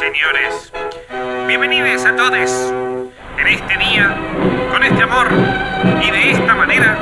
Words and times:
señores. 0.00 0.72
Bienvenidos 1.46 2.06
a 2.06 2.16
todos. 2.16 2.72
En 3.38 3.46
este 3.46 3.76
día, 3.76 4.16
con 4.72 4.82
este 4.82 5.02
amor 5.02 5.28
y 6.02 6.10
de 6.10 6.30
esta 6.30 6.54
manera, 6.54 6.98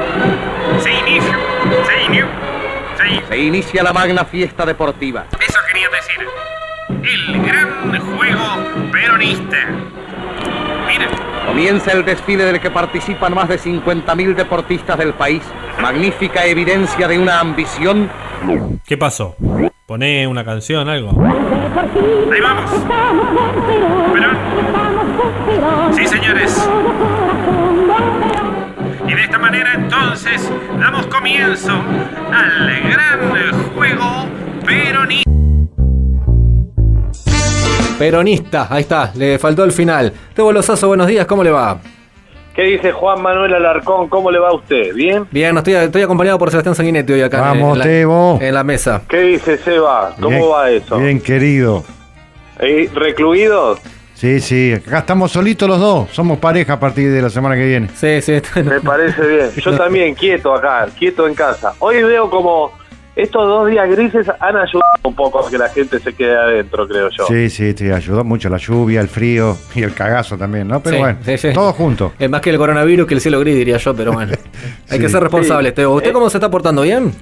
se 0.83 0.91
inicia, 0.91 1.39
se 1.87 2.03
inicia, 2.03 2.29
se 2.97 3.29
Se 3.29 3.39
inicia 3.39 3.83
la 3.85 3.93
magna 3.93 4.25
fiesta 4.25 4.67
deportiva. 4.67 5.27
Eso 5.31 5.59
quería 5.69 5.89
decir. 5.91 6.27
El 7.05 7.43
gran 7.47 8.01
juego 8.17 8.91
peronista. 8.91 9.57
Miren, 10.89 11.09
Comienza 11.47 11.93
el 11.93 12.05
desfile 12.05 12.45
del 12.45 12.61
que 12.61 12.71
participan 12.71 13.33
más 13.33 13.49
de 13.49 13.61
50.000 13.61 14.35
deportistas 14.35 14.99
del 14.99 15.15
país. 15.15 15.43
Magnífica 15.81 16.45
evidencia 16.45 17.07
de 17.07 17.19
una 17.19 17.39
ambición 17.39 18.11
¿Qué 18.85 18.97
pasó? 18.97 19.37
Poné 19.89 20.27
una 20.27 20.45
canción, 20.45 20.87
algo. 20.87 21.09
ahí 21.19 22.41
vamos. 22.43 22.71
Perón. 24.13 24.37
Sí, 25.95 26.07
señores. 26.07 26.69
Y 29.09 29.15
de 29.15 29.23
esta 29.23 29.39
manera 29.39 29.73
entonces 29.73 30.53
damos 30.79 31.07
comienzo 31.07 31.73
al 31.73 32.83
gran 32.83 33.63
juego 33.75 34.27
peronista. 34.67 35.31
Peronista, 37.99 38.67
ahí 38.69 38.83
está, 38.83 39.11
le 39.15 39.39
faltó 39.39 39.65
el 39.65 39.73
final. 39.73 40.13
Tebo 40.35 40.53
Lozazo, 40.53 40.89
buenos 40.89 41.07
días, 41.07 41.25
¿cómo 41.25 41.43
le 41.43 41.51
va? 41.51 41.81
¿Qué 42.59 42.65
dice 42.65 42.91
Juan 42.91 43.23
Manuel 43.23 43.55
Alarcón? 43.55 44.09
¿Cómo 44.09 44.33
le 44.33 44.41
va 44.41 44.49
a 44.49 44.53
usted? 44.55 44.93
¿Bien? 44.93 45.25
Bien, 45.31 45.57
estoy, 45.57 45.75
estoy 45.75 46.03
acompañado 46.03 46.41
por 46.41 46.51
Sebastián 46.51 46.75
Sanguinetti 46.75 47.13
hoy 47.13 47.23
acá 47.23 47.37
en- 47.37 47.43
Vamos, 47.45 47.75
en, 47.75 47.79
la, 47.79 47.85
Tebo. 47.85 48.39
en 48.43 48.53
la 48.53 48.65
mesa. 48.65 49.03
¿Qué 49.09 49.21
dice 49.21 49.59
Seba? 49.59 50.13
¿Cómo 50.17 50.29
Bien- 50.31 50.43
va 50.53 50.69
eso? 50.69 50.99
Bien, 50.99 51.21
querido. 51.21 51.85
¿Eh, 52.59 52.91
¿Recluidos? 52.93 53.79
Sí, 54.15 54.41
sí, 54.41 54.73
acá 54.73 54.99
estamos 54.99 55.31
solitos 55.31 55.69
los 55.69 55.79
dos. 55.79 56.09
Somos 56.11 56.39
pareja 56.39 56.73
a 56.73 56.81
partir 56.81 57.13
de 57.13 57.23
la 57.23 57.31
semana 57.31 57.55
que 57.55 57.65
viene. 57.65 57.91
Sí, 57.95 58.21
sí. 58.23 58.43
Me 58.65 58.81
parece 58.81 59.25
bien. 59.25 59.51
Yo 59.57 59.71
también, 59.77 60.17
quieto 60.17 60.53
acá, 60.53 60.89
quieto 60.99 61.29
en 61.29 61.35
casa. 61.35 61.75
Hoy 61.79 62.03
veo 62.03 62.29
como 62.29 62.73
estos 63.23 63.47
dos 63.47 63.69
días 63.69 63.89
grises 63.91 64.29
han 64.41 64.57
ayudado 64.57 64.83
un 65.03 65.15
poco 65.15 65.47
a 65.47 65.51
que 65.51 65.59
la 65.59 65.69
gente 65.69 65.99
se 65.99 66.15
quede 66.15 66.37
adentro, 66.37 66.87
creo 66.87 67.09
yo. 67.11 67.27
Sí, 67.27 67.51
sí, 67.51 67.75
te 67.75 67.93
ayudó 67.93 68.23
mucho 68.25 68.49
la 68.49 68.57
lluvia, 68.59 69.01
el 69.01 69.09
frío 69.09 69.57
y 69.75 69.83
el 69.83 69.93
cagazo 69.95 70.39
también, 70.39 70.69
¿no? 70.69 70.81
Pero 70.81 70.97
Sí, 70.97 71.03
bueno, 71.03 71.19
sí, 71.25 71.39
sí. 71.39 71.53
todos 71.53 71.75
juntos. 71.75 72.13
Es 72.19 72.31
más 72.31 72.41
que 72.41 72.51
el 72.51 72.59
coronavirus 72.59 73.07
que 73.07 73.15
el 73.15 73.21
cielo 73.21 73.41
gris, 73.41 73.57
diría 73.57 73.77
yo, 73.79 73.95
pero 73.95 74.13
bueno. 74.13 74.33
Hay 74.91 74.99
Sí. 74.99 75.01
que 75.01 75.09
ser 75.09 75.23
responsable, 75.23 75.73
Tebo. 75.73 75.95
¿Usted 75.97 76.11
Eh. 76.11 76.13
cómo 76.13 76.31
se 76.31 76.39
está 76.39 76.51
portando 76.51 76.83
bien? 76.83 77.13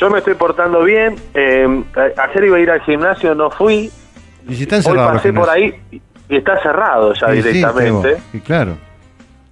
Yo 0.00 0.10
me 0.10 0.18
estoy 0.18 0.34
portando 0.34 0.82
bien. 0.84 1.16
eh, 1.34 1.66
ayer 2.16 2.44
iba 2.44 2.56
a 2.56 2.60
ir 2.60 2.70
al 2.70 2.80
gimnasio, 2.82 3.34
no 3.34 3.50
fui. 3.50 3.90
Y 4.48 4.54
si 4.54 4.62
está 4.64 4.76
Hoy 4.90 4.96
pasé 4.96 5.32
por 5.32 5.48
ahí 5.50 5.74
y 6.28 6.36
está 6.36 6.60
cerrado 6.62 7.12
ya 7.14 7.30
directamente. 7.30 8.16
y 8.32 8.38
claro, 8.40 8.76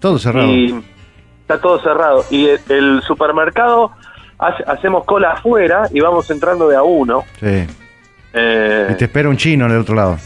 todo 0.01 0.19
cerrado. 0.19 0.47
y 0.49 0.83
está 1.43 1.61
todo 1.61 1.81
cerrado. 1.81 2.25
Y 2.31 2.47
el, 2.49 2.61
el 2.69 3.03
supermercado, 3.03 3.93
hace- 4.39 4.65
hacemos 4.67 5.05
cola 5.05 5.33
afuera 5.33 5.89
y 5.93 6.01
vamos 6.01 6.31
entrando 6.31 6.69
de 6.69 6.77
a 6.77 6.83
uno. 6.83 7.25
Sí. 7.41 7.67
Eh, 8.33 8.89
Y 8.91 8.95
te 8.95 9.05
espera 9.07 9.29
un 9.29 9.37
chino 9.37 9.67
en 9.67 9.73
el 9.73 9.79
otro 9.79 9.95
lado. 9.95 10.19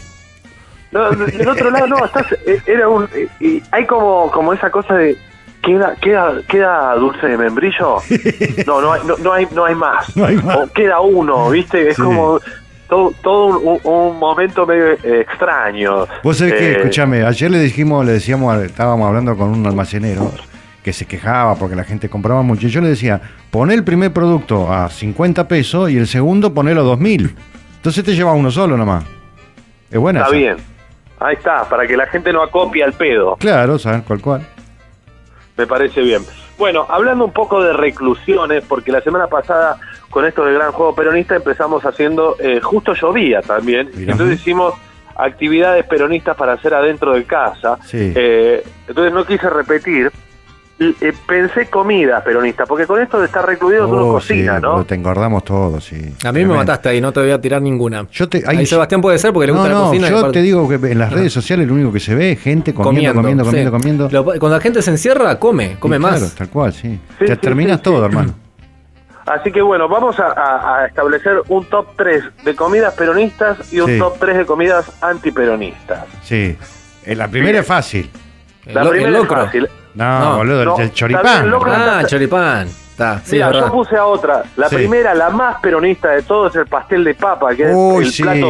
no, 0.91 1.09
del 1.11 1.47
otro 1.47 1.69
lado 1.71 1.87
no, 1.87 2.03
estás, 2.05 2.25
eh, 2.45 2.61
era 2.65 2.89
un, 2.89 3.07
eh, 3.15 3.27
y 3.39 3.63
hay 3.71 3.85
como, 3.85 4.29
como 4.31 4.51
esa 4.53 4.69
cosa 4.69 4.95
de 4.95 5.15
queda, 5.63 5.95
queda, 6.01 6.33
queda 6.47 6.93
dulce 6.95 7.27
de 7.27 7.37
membrillo. 7.37 7.97
No, 8.67 8.81
no 8.81 8.91
hay, 8.93 9.01
no, 9.05 9.15
no 9.17 9.31
hay, 9.33 9.47
no 9.53 9.65
hay 9.65 9.75
más. 9.75 10.15
No 10.17 10.25
hay 10.25 10.35
más. 10.37 10.57
O 10.57 10.67
queda 10.73 10.99
uno, 10.99 11.49
viste, 11.49 11.89
es 11.89 11.95
Sí. 11.95 12.01
como 12.01 12.39
todo, 12.89 13.13
todo 13.23 13.59
un, 13.59 13.79
un 13.83 14.19
momento 14.19 14.65
medio 14.65 14.91
extraño. 14.91 16.05
Vos 16.23 16.37
sabés 16.37 16.53
que, 16.55 16.71
escúchame, 16.73 17.23
ayer 17.25 17.49
le 17.49 17.59
dijimos, 17.59 18.05
le 18.05 18.11
decíamos, 18.13 18.61
estábamos 18.61 19.07
hablando 19.07 19.37
con 19.37 19.49
un 19.49 19.65
almacenero 19.65 20.31
que 20.83 20.93
se 20.93 21.05
quejaba 21.05 21.55
porque 21.55 21.75
la 21.75 21.83
gente 21.83 22.09
compraba 22.09 22.41
mucho. 22.41 22.67
Y 22.67 22.69
yo 22.69 22.81
le 22.81 22.89
decía, 22.89 23.21
poné 23.51 23.73
el 23.73 23.83
primer 23.83 24.11
producto 24.11 24.71
a 24.71 24.89
50 24.89 25.47
pesos 25.47 25.89
y 25.91 25.97
el 25.97 26.07
segundo 26.07 26.53
ponelo 26.53 26.81
a 26.81 26.83
2000. 26.83 27.35
Entonces 27.77 28.03
te 28.03 28.15
lleva 28.15 28.33
uno 28.33 28.51
solo 28.51 28.77
nomás. 28.77 29.03
Es 29.89 29.99
buena. 29.99 30.21
Está 30.21 30.31
esa. 30.31 30.37
bien. 30.37 30.57
Ahí 31.19 31.35
está, 31.35 31.65
para 31.69 31.85
que 31.85 31.95
la 31.95 32.07
gente 32.07 32.33
no 32.33 32.41
acopie 32.41 32.83
al 32.83 32.93
pedo. 32.93 33.35
Claro, 33.37 33.77
¿sabes? 33.77 34.01
Cual 34.03 34.21
cual. 34.21 34.47
Me 35.55 35.67
parece 35.67 36.01
bien. 36.01 36.23
Bueno, 36.57 36.85
hablando 36.89 37.25
un 37.25 37.31
poco 37.31 37.61
de 37.61 37.73
reclusiones, 37.73 38.63
porque 38.67 38.91
la 38.91 39.01
semana 39.01 39.27
pasada 39.27 39.77
con 40.09 40.25
esto 40.25 40.43
del 40.43 40.55
gran 40.55 40.71
juego 40.71 40.95
peronista 40.95 41.35
empezamos 41.35 41.83
haciendo, 41.85 42.35
eh, 42.39 42.59
justo 42.61 42.93
llovía 42.93 43.41
también, 43.41 43.89
Mirá. 43.95 44.11
entonces 44.11 44.39
hicimos 44.39 44.73
actividades 45.15 45.85
peronistas 45.85 46.35
para 46.35 46.53
hacer 46.53 46.73
adentro 46.73 47.13
de 47.13 47.23
casa. 47.23 47.77
Sí. 47.85 48.13
Eh, 48.15 48.63
entonces 48.87 49.13
no 49.13 49.25
quise 49.25 49.49
repetir. 49.49 50.11
Eh, 50.83 51.13
pensé 51.27 51.67
comida 51.69 52.23
peronista, 52.23 52.65
porque 52.65 52.87
con 52.87 52.99
esto 52.99 53.19
de 53.19 53.27
estar 53.27 53.45
recluido 53.45 53.87
uno 53.87 54.07
Oh, 54.07 54.13
cocina, 54.13 54.55
sí, 54.55 54.61
¿no? 54.63 54.83
Te 54.83 54.95
engordamos 54.95 55.43
todos, 55.43 55.85
sí. 55.85 56.15
A 56.25 56.31
mí 56.31 56.43
me 56.43 56.55
mataste 56.55 56.89
ahí, 56.89 56.99
no 56.99 57.11
te 57.11 57.19
voy 57.19 57.29
a 57.29 57.39
tirar 57.39 57.61
ninguna. 57.61 58.07
Yo 58.11 58.27
te, 58.27 58.43
Ahí 58.47 58.57
hay- 58.57 58.65
Sebastián 58.65 58.99
puede 58.99 59.19
ser 59.19 59.31
porque 59.31 59.45
le 59.45 59.53
gusta 59.53 59.67
no, 59.69 59.73
la 59.75 59.79
no, 59.81 59.87
cocina. 59.89 60.09
yo 60.09 60.31
te 60.31 60.41
digo 60.41 60.67
que 60.67 60.75
en 60.91 60.97
las 60.97 61.13
redes 61.13 61.31
sociales 61.31 61.67
lo 61.67 61.75
único 61.75 61.93
que 61.93 61.99
se 61.99 62.15
ve 62.15 62.31
es 62.31 62.39
gente 62.41 62.73
comiendo, 62.73 63.13
comiendo, 63.13 63.43
comiendo, 63.45 63.69
sí. 63.69 63.77
comiendo. 63.77 64.09
Lo- 64.11 64.23
cuando 64.25 64.49
la 64.57 64.59
gente 64.59 64.81
se 64.81 64.89
encierra, 64.89 65.37
come, 65.37 65.75
come 65.77 65.97
Y 65.97 65.99
más. 65.99 66.17
Claro, 66.17 66.33
tal 66.35 66.49
cual, 66.49 66.73
sí. 66.73 66.99
Sí, 67.19 67.25
Te 67.25 67.35
sí, 67.35 67.37
terminas 67.37 67.77
sí, 67.77 67.83
todo, 67.83 67.99
sí. 67.99 68.05
hermano. 68.05 68.33
Así 69.27 69.51
que 69.51 69.61
bueno, 69.61 69.87
vamos 69.87 70.19
a, 70.19 70.29
a- 70.31 70.79
a 70.81 70.85
establecer 70.87 71.43
un 71.49 71.63
top 71.65 71.89
3 71.95 72.23
de 72.43 72.55
comidas 72.55 72.95
peronistas 72.95 73.71
y 73.71 73.79
un 73.81 73.87
Sí. 73.87 73.99
top 73.99 74.15
3 74.19 74.35
de 74.35 74.45
comidas 74.47 74.91
antiperonistas. 74.99 76.05
Sí. 76.23 76.57
Eh, 77.05 77.15
La 77.15 77.27
primera 77.27 77.59
es 77.59 77.67
fácil. 77.67 78.09
El, 78.65 78.73
La 78.75 78.83
lo- 78.83 78.89
el 78.89 78.95
primera 78.97 79.17
es 79.17 79.23
locro. 79.23 79.45
fácil. 79.45 79.69
No, 79.95 80.19
No, 80.19 80.37
boludo, 80.37 80.59
el- 80.61 80.67
no, 80.67 80.79
el, 80.79 80.93
choripán. 80.93 81.49
locro. 81.49 81.71
Ah, 81.73 82.03
choripán. 82.05 82.67
Está, 82.67 83.19
sí, 83.23 83.33
Mira, 83.33 83.49
es 83.49 83.55
yo 83.57 83.71
puse 83.71 83.95
a 83.97 84.05
otra. 84.05 84.43
La 84.57 84.69
Sí. 84.69 84.75
primera, 84.75 85.13
la 85.15 85.29
más 85.29 85.59
peronista 85.61 86.09
de 86.09 86.21
todos, 86.21 86.55
el 86.55 86.67
pastel 86.67 87.03
de 87.03 87.15
papa, 87.15 87.55
que 87.55 87.65
Uy, 87.73 88.03
es 88.03 88.07
el 88.09 88.13
sí. 88.13 88.23
plato, 88.23 88.47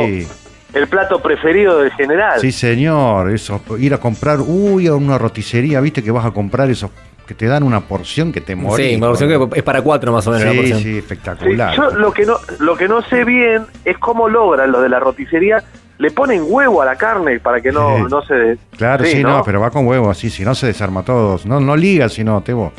el 0.73 0.88
plato 0.88 1.19
preferido 1.21 1.79
del 1.79 1.91
general. 1.94 2.39
Sí, 2.41 2.51
señor. 2.51 3.29
Eso, 3.31 3.61
ir 3.79 3.94
a 3.94 3.97
comprar, 3.97 4.39
uy, 4.41 4.88
a 4.88 4.94
una 4.95 5.17
roticería, 5.17 5.79
viste 5.79 6.03
que 6.03 6.11
vas 6.11 6.25
a 6.25 6.31
comprar 6.31 6.69
esos 6.69 6.89
que 7.25 7.33
te 7.35 7.45
dan 7.45 7.63
una 7.63 7.79
porción 7.81 8.33
que 8.33 8.41
te 8.41 8.55
morís. 8.55 8.89
Sí, 8.89 8.95
una 8.97 9.07
porción 9.07 9.50
que 9.50 9.59
es 9.59 9.63
para 9.63 9.81
cuatro 9.81 10.11
más 10.11 10.27
o 10.27 10.31
menos 10.31 10.45
la 10.47 10.51
Sí, 10.51 10.57
porción. 10.57 10.77
sí, 10.79 10.83
Sí, 10.83 10.97
espectacular. 10.97 11.75
yo 11.77 11.89
lo 11.91 12.11
que 12.11 12.25
no 12.25 12.38
lo 12.59 12.75
que 12.75 12.89
no 12.89 13.01
sé 13.03 13.23
bien 13.23 13.66
es 13.85 13.97
cómo 14.00 14.27
logran 14.27 14.69
los 14.71 14.81
de 14.81 14.89
la 14.89 15.00
roticería. 15.00 15.63
Le 16.01 16.09
ponen 16.09 16.44
huevo 16.47 16.81
a 16.81 16.85
la 16.85 16.95
carne 16.95 17.39
para 17.39 17.62
que 17.62 17.72
no, 17.72 17.97
Sí. 17.97 18.03
no 18.09 18.22
se... 18.23 18.57
Claro, 18.75 19.06
sí, 19.06 19.22
no, 19.23 19.44
pero 19.44 19.62
va 19.62 19.69
con 19.69 19.85
huevo 19.85 20.09
así, 20.09 20.31
si 20.31 20.44
no 20.44 20.56
se 20.56 20.66
desarma 20.66 21.03
todo. 21.03 21.39
No, 21.45 21.59
no 21.59 21.75
liga, 21.75 22.09
sino, 22.09 22.41
Tebo. 22.41 22.72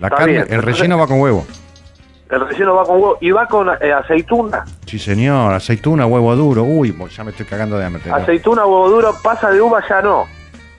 La 0.00 0.08
Está 0.08 0.16
carne, 0.18 0.32
bien. 0.32 0.46
el 0.50 0.60
relleno 0.60 0.98
va 0.98 1.06
con 1.06 1.20
huevo. 1.20 1.46
El 2.28 2.48
relleno 2.48 2.74
va 2.74 2.82
con 2.84 2.96
huevo 2.96 3.18
y 3.20 3.30
va 3.30 3.46
con 3.46 3.68
eh, 3.80 3.92
aceituna. 3.92 4.64
Sí, 4.86 4.98
señor, 4.98 5.52
aceituna, 5.54 6.04
huevo 6.06 6.34
duro. 6.34 6.64
Uy, 6.64 6.92
ya 7.16 7.22
me 7.22 7.30
estoy 7.30 7.46
cagando 7.46 7.78
de 7.78 7.84
hambre. 7.84 8.02
Aceituna, 8.10 8.66
huevo 8.66 8.90
duro, 8.90 9.14
pasa 9.22 9.50
de 9.52 9.60
uva 9.60 9.80
ya 9.88 10.02
no. 10.02 10.24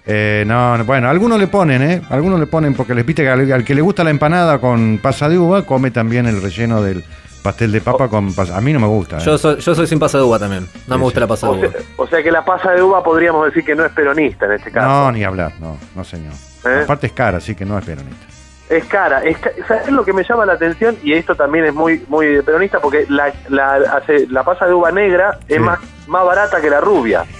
Eh, 0.05 0.43
no, 0.45 0.77
no, 0.77 0.83
bueno, 0.83 1.09
algunos 1.09 1.39
le 1.39 1.47
ponen, 1.47 1.81
¿eh? 1.81 2.01
Algunos 2.09 2.41
le 2.41 2.45
ponen 2.47 2.73
porque 2.75 2.93
les 2.93 3.05
viste 3.05 3.23
que 3.23 3.29
al, 3.29 3.49
al 3.51 3.63
que 3.63 3.73
le 3.73 3.79
gusta 3.81 4.03
la 4.03 4.09
empanada 4.09 4.59
con 4.59 4.99
pasa 5.01 5.29
de 5.29 5.39
uva, 5.39 5.65
come 5.65 5.91
también 5.91 6.25
el 6.25 6.41
relleno 6.41 6.81
del 6.81 7.05
pastel 7.45 7.71
de 7.71 7.79
papa 7.81 8.09
con 8.09 8.33
pasa. 8.33 8.57
A 8.57 8.61
mí 8.61 8.73
no 8.73 8.79
me 8.81 8.87
gusta. 8.87 9.17
¿eh? 9.17 9.21
Yo 9.23 9.37
soy, 9.37 9.57
yo 9.59 9.73
soy 9.75 9.87
sin 9.87 9.99
pasa 9.99 10.17
de 10.17 10.23
uva 10.25 10.37
también. 10.39 10.63
No 10.87 10.95
Sí, 10.95 10.99
me 10.99 11.03
gusta 11.03 11.19
sí. 11.19 11.21
la 11.21 11.27
pasa 11.27 11.47
de 11.47 11.53
O 11.53 11.59
sea, 11.59 11.69
uva. 11.69 11.77
o 11.97 12.07
sea 12.07 12.23
que 12.23 12.31
la 12.31 12.43
pasa 12.43 12.71
de 12.71 12.81
uva 12.81 13.03
podríamos 13.03 13.45
decir 13.45 13.63
que 13.63 13.75
no 13.75 13.85
es 13.85 13.91
peronista 13.93 14.45
en 14.47 14.51
este 14.53 14.71
caso. 14.71 14.87
No, 14.87 15.11
ni 15.11 15.23
hablar, 15.23 15.53
no, 15.61 15.77
no 15.95 16.03
señor. 16.03 16.33
¿Eh? 16.65 16.81
Aparte 16.83 17.07
es 17.07 17.13
cara, 17.13 17.37
así 17.37 17.55
que 17.55 17.63
no 17.65 17.77
es 17.79 17.85
peronista. 17.85 18.25
Es 18.67 18.83
cara. 18.85 19.23
Es 19.23 19.37
¿Sabes 19.67 19.89
lo 19.91 20.03
que 20.03 20.11
me 20.11 20.23
llama 20.23 20.45
la 20.45 20.53
atención? 20.53 20.97
Y 21.03 21.13
esto 21.13 21.35
también 21.35 21.65
es 21.65 21.73
muy 21.73 22.03
muy 22.07 22.25
de 22.27 22.41
peronista 22.43 22.79
porque 22.79 23.05
la, 23.09 23.31
la, 23.49 23.75
hace- 23.95 24.25
la 24.27 24.43
pasa 24.43 24.65
de 24.65 24.73
uva 24.73 24.91
negra 24.91 25.37
es 25.47 25.57
Sí. 25.57 25.59
más, 25.61 25.77
más 26.07 26.25
barata 26.25 26.59
que 26.59 26.69
la 26.69 26.81
rubia. 26.81 27.23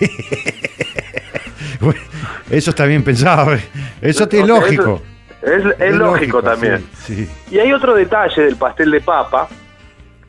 Eso 2.50 2.70
está 2.70 2.86
bien 2.86 3.04
pensado, 3.04 3.54
¿eh? 3.56 3.62
eso 4.02 4.28
es 4.32 4.48
lógico. 4.48 5.02
eso 5.42 5.70
Es, 5.72 5.80
es 5.82 5.96
lógico, 5.96 6.42
también. 6.44 6.86
Sí, 7.04 7.26
sí. 7.26 7.30
Y 7.56 7.60
hay 7.60 7.74
otro 7.74 7.96
detalle 7.96 8.44
del 8.44 8.56
pastel 8.56 8.92
de 8.92 9.02
papa 9.02 9.48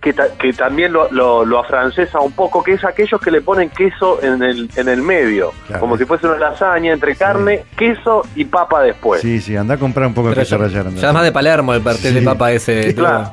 que, 0.06 0.12
ta- 0.12 0.28
que 0.38 0.52
también 0.52 0.92
lo, 0.92 1.10
lo, 1.10 1.44
lo 1.44 1.58
afrancesa 1.58 2.20
un 2.20 2.30
poco, 2.30 2.62
que 2.62 2.74
es 2.74 2.84
aquellos 2.84 3.20
que 3.20 3.32
le 3.32 3.40
ponen 3.40 3.70
queso 3.70 4.22
en 4.22 4.40
el, 4.40 4.70
en 4.76 4.88
el 4.88 5.02
medio, 5.02 5.50
Claro. 5.66 5.80
como 5.80 5.96
si 5.98 6.04
fuese 6.04 6.28
una 6.28 6.38
lasaña 6.38 6.92
entre 6.92 7.16
carne, 7.16 7.64
queso 7.76 8.22
y 8.36 8.44
papa 8.44 8.82
después. 8.82 9.20
Sí, 9.20 9.40
sí, 9.40 9.56
anda 9.56 9.74
a 9.74 9.78
comprar 9.78 10.06
un 10.06 10.14
poco 10.14 10.28
de 10.28 10.36
queso 10.36 10.56
ya, 10.58 10.62
rallado. 10.62 10.90
ya 10.90 11.08
es 11.08 11.12
más 11.14 11.24
de 11.24 11.32
Palermo 11.32 11.74
el 11.74 11.80
pastel 11.82 12.12
Sí. 12.12 12.20
de 12.20 12.24
papa 12.24 12.52
ese. 12.52 12.94
Claro. 12.94 13.32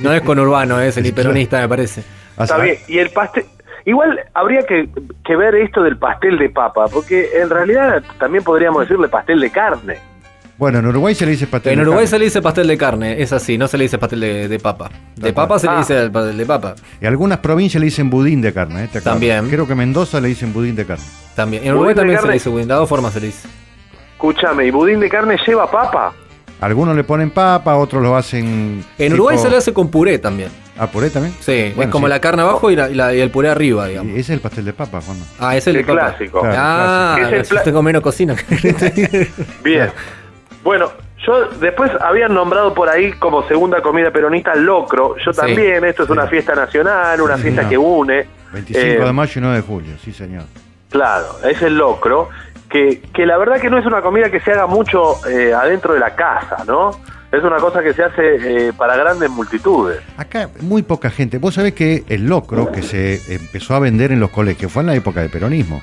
No 0.00 0.12
es 0.14 0.22
con 0.22 0.38
urbano, 0.38 0.80
es 0.80 0.96
el 0.96 1.12
peronista, 1.14 1.60
me 1.60 1.68
parece. 1.68 2.02
Está 2.38 2.56
bien. 2.56 2.76
Y 2.88 2.98
el 3.00 3.10
pastel. 3.10 3.44
Igual 3.84 4.18
habría 4.32 4.62
que, 4.62 4.88
que 5.24 5.36
ver 5.36 5.54
esto 5.56 5.82
del 5.82 5.98
pastel 5.98 6.38
de 6.38 6.48
papa, 6.48 6.86
porque 6.88 7.28
en 7.40 7.50
realidad 7.50 8.02
también 8.18 8.44
podríamos 8.44 8.80
decirle 8.82 9.08
pastel 9.08 9.40
de 9.40 9.50
carne. 9.50 9.98
Bueno, 10.58 10.80
en 10.80 10.86
Uruguay 10.86 11.14
se 11.14 11.24
le 11.24 11.30
dice 11.32 11.46
pastel 11.46 11.72
En 11.74 11.78
de 11.78 11.82
Uruguay 11.82 11.98
carne. 12.04 12.10
se 12.10 12.18
le 12.18 12.24
dice 12.24 12.42
pastel 12.42 12.66
de 12.66 12.76
carne, 12.76 13.22
es 13.22 13.32
así, 13.32 13.56
no 13.56 13.68
se 13.68 13.78
le 13.78 13.84
dice 13.84 13.96
pastel 13.96 14.18
de, 14.20 14.48
de 14.48 14.58
papa. 14.58 14.90
De 15.14 15.32
papa 15.32 15.46
cual. 15.48 15.60
se 15.60 15.66
le 15.68 15.72
Ah. 15.72 15.78
dice 15.78 16.02
el 16.02 16.10
pastel 16.10 16.36
de 16.36 16.46
papa. 16.46 16.74
Y 17.00 17.06
algunas 17.06 17.38
provincias 17.38 17.80
le 17.80 17.84
dicen 17.84 18.10
budín 18.10 18.40
de 18.42 18.52
carne. 18.52 18.84
¿eh? 18.92 19.00
También. 19.00 19.48
Creo 19.48 19.68
que 19.68 19.76
Mendoza 19.76 20.20
le 20.20 20.28
dicen 20.28 20.52
budín 20.52 20.74
de 20.74 20.84
carne. 20.84 21.04
También. 21.36 21.62
En 21.64 21.74
Uruguay 21.74 21.94
también 21.94 22.20
se 22.20 22.26
le 22.26 22.32
dice 22.34 22.48
budín, 22.48 22.66
de 22.66 22.74
dos 22.74 22.88
formas 22.88 23.12
se 23.12 23.20
le 23.20 23.26
dice. 23.26 23.46
Escúchame, 24.14 24.66
¿y 24.66 24.70
budín 24.72 24.98
de 24.98 25.08
carne 25.08 25.36
lleva 25.46 25.70
papa? 25.70 26.12
Algunos 26.60 26.96
le 26.96 27.04
ponen 27.04 27.30
papa, 27.30 27.76
otros 27.76 28.02
lo 28.02 28.16
hacen. 28.16 28.44
En 28.98 29.12
tipo- 29.12 29.14
Uruguay 29.14 29.38
se 29.38 29.48
le 29.48 29.58
hace 29.58 29.72
con 29.72 29.88
puré 29.92 30.18
también. 30.18 30.48
¿Ah, 30.76 30.88
puré 30.88 31.08
también? 31.10 31.34
Sí, 31.38 31.72
Bueno, 31.76 31.88
es 31.88 31.92
como 31.92 32.06
sí. 32.08 32.10
la 32.10 32.20
carne 32.20 32.42
abajo 32.42 32.68
y, 32.72 32.74
la- 32.76 32.90
y 32.90 32.94
la- 32.94 33.14
y 33.14 33.20
el 33.20 33.30
puré 33.30 33.48
arriba, 33.48 33.86
digamos. 33.86 34.10
Y 34.10 34.14
ese 34.14 34.20
es 34.22 34.30
el 34.30 34.40
pastel 34.40 34.64
de 34.64 34.72
papa, 34.72 35.00
Juan. 35.00 35.18
Ah, 35.38 35.56
ese 35.56 35.70
es 35.70 35.76
el, 35.76 35.80
El 35.82 35.86
de 35.86 35.92
papa. 35.94 36.08
clásico. 36.16 36.40
Claro. 36.40 36.56
Ah, 36.58 37.16
Es 37.30 37.50
el 37.52 37.56
yo 37.58 37.62
tengo 37.62 37.80
menos 37.80 38.02
cocina. 38.02 38.34
Bien. 39.62 39.90
Bueno, 40.68 40.90
yo 41.26 41.46
después 41.62 41.90
habían 41.98 42.34
nombrado 42.34 42.74
por 42.74 42.90
ahí 42.90 43.12
como 43.12 43.42
segunda 43.48 43.80
comida 43.80 44.10
peronista 44.10 44.52
el 44.52 44.64
locro. 44.66 45.16
Yo 45.24 45.32
Sí. 45.32 45.40
también, 45.40 45.82
esto 45.86 46.02
es 46.02 46.10
una 46.10 46.26
fiesta 46.26 46.54
nacional, 46.54 47.18
una 47.22 47.36
Sí, 47.36 47.44
fiesta 47.44 47.62
señor. 47.62 47.70
que 47.70 47.78
une. 47.78 48.26
25 48.52 48.86
Eh, 48.86 49.06
de 49.06 49.12
mayo 49.14 49.32
y 49.34 49.40
9 49.40 49.56
de 49.56 49.62
julio, 49.62 49.94
sí, 50.04 50.12
señor. 50.12 50.42
Claro, 50.90 51.24
es 51.48 51.62
el 51.62 51.78
locro, 51.78 52.28
que, 52.68 53.00
que 53.14 53.24
la 53.24 53.38
verdad 53.38 53.58
que 53.62 53.70
no 53.70 53.78
es 53.78 53.86
una 53.86 54.02
comida 54.02 54.30
que 54.30 54.40
se 54.40 54.52
haga 54.52 54.66
mucho 54.66 55.26
eh, 55.26 55.54
adentro 55.54 55.94
de 55.94 56.00
la 56.00 56.14
casa, 56.14 56.62
¿no? 56.66 56.90
Es 57.32 57.42
una 57.42 57.56
cosa 57.56 57.82
que 57.82 57.94
se 57.94 58.04
hace 58.04 58.66
eh, 58.68 58.72
para 58.76 58.94
grandes 58.94 59.30
multitudes. 59.30 60.02
Acá 60.18 60.50
muy 60.60 60.82
poca 60.82 61.08
gente. 61.08 61.38
Vos 61.38 61.54
sabés 61.54 61.72
que 61.72 62.04
el 62.10 62.26
locro 62.26 62.70
que 62.70 62.82
se 62.82 63.22
empezó 63.34 63.74
a 63.74 63.78
vender 63.78 64.12
en 64.12 64.20
los 64.20 64.28
colegios 64.28 64.70
fue 64.70 64.82
en 64.82 64.88
la 64.88 64.94
época 64.94 65.22
del 65.22 65.30
peronismo. 65.30 65.82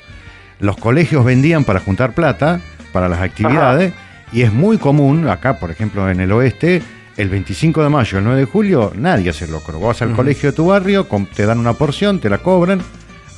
Los 0.59 0.77
colegios 0.77 1.25
vendían 1.25 1.63
para 1.63 1.79
juntar 1.79 2.13
plata 2.13 2.59
para 2.93 3.09
las 3.09 3.21
actividades 3.21 3.91
y 4.31 4.41
es 4.41 4.51
muy 4.51 4.77
común, 4.77 5.27
acá 5.27 5.59
por 5.59 5.71
ejemplo 5.71 6.09
en 6.09 6.19
el 6.19 6.31
oeste, 6.31 6.81
el 7.17 7.29
25 7.29 7.83
de 7.83 7.89
mayo, 7.89 8.17
el 8.17 8.23
9 8.23 8.39
de 8.41 8.45
julio, 8.45 8.91
nadie 8.95 9.29
hace 9.29 9.47
locro. 9.47 9.79
Vos 9.79 9.87
vas 9.87 10.01
al 10.01 10.13
colegio 10.15 10.51
de 10.51 10.55
tu 10.55 10.67
barrio, 10.67 11.07
te 11.33 11.45
dan 11.45 11.59
una 11.59 11.73
porción, 11.73 12.19
te 12.19 12.29
la 12.29 12.39
cobran, 12.39 12.81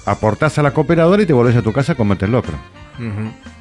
aportás 0.06 0.58
a 0.58 0.64
la 0.64 0.72
cooperadora 0.72 1.22
y 1.22 1.26
te 1.26 1.34
volvés 1.34 1.56
a 1.56 1.62
tu 1.62 1.72
casa 1.72 1.94
a 1.94 1.96
comerte 1.96 2.26
el 2.26 2.32
locro. 2.32 2.54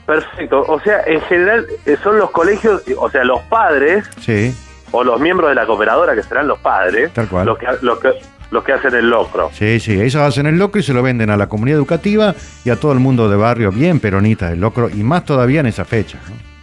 Perfecto, 0.07 0.63
o 0.63 0.81
sea, 0.81 1.03
en 1.07 1.21
general 1.23 1.67
eh, 1.85 1.97
son 2.03 2.19
los 2.19 2.31
colegios, 2.31 2.83
o 2.97 3.11
sea, 3.11 3.25
los 3.25 3.41
padres 3.43 4.09
Sí, 4.21 4.55
o 4.93 5.03
los 5.05 5.21
miembros 5.21 5.51
de 5.51 5.57
la 5.57 5.67
cooperadora, 5.67 6.15
que 6.15 6.23
serán 6.23 6.47
los 6.47 6.59
padres, 6.61 7.13
Tal 7.13 7.29
cual. 7.29 7.45
Los, 7.45 7.59
que, 7.59 7.67
los, 7.83 7.99
que, 7.99 8.13
los 8.53 8.65
que 8.65 8.73
hacen 8.73 8.95
el 8.95 9.11
locro. 9.11 9.51
sí, 9.53 9.81
sí. 9.81 10.01
Ellos 10.01 10.17
hacen 10.17 10.47
el 10.47 10.57
locro 10.57 10.81
y 10.81 10.85
se 10.85 10.95
lo 10.95 11.03
venden 11.03 11.29
a 11.29 11.37
la 11.37 11.49
comunidad 11.49 11.77
educativa 11.77 12.35
y 12.65 12.71
a 12.71 12.77
todo 12.77 12.93
el 12.93 13.01
mundo 13.01 13.29
de 13.29 13.37
barrio 13.37 13.73
bien 13.73 14.01
peronita 14.01 14.49
del 14.49 14.61
locro 14.61 14.89
y 14.89 15.03
más 15.03 15.25
todavía 15.25 15.61
en 15.61 15.67
esa 15.67 15.85
fecha. 15.85 16.19
¿no? 16.29 16.56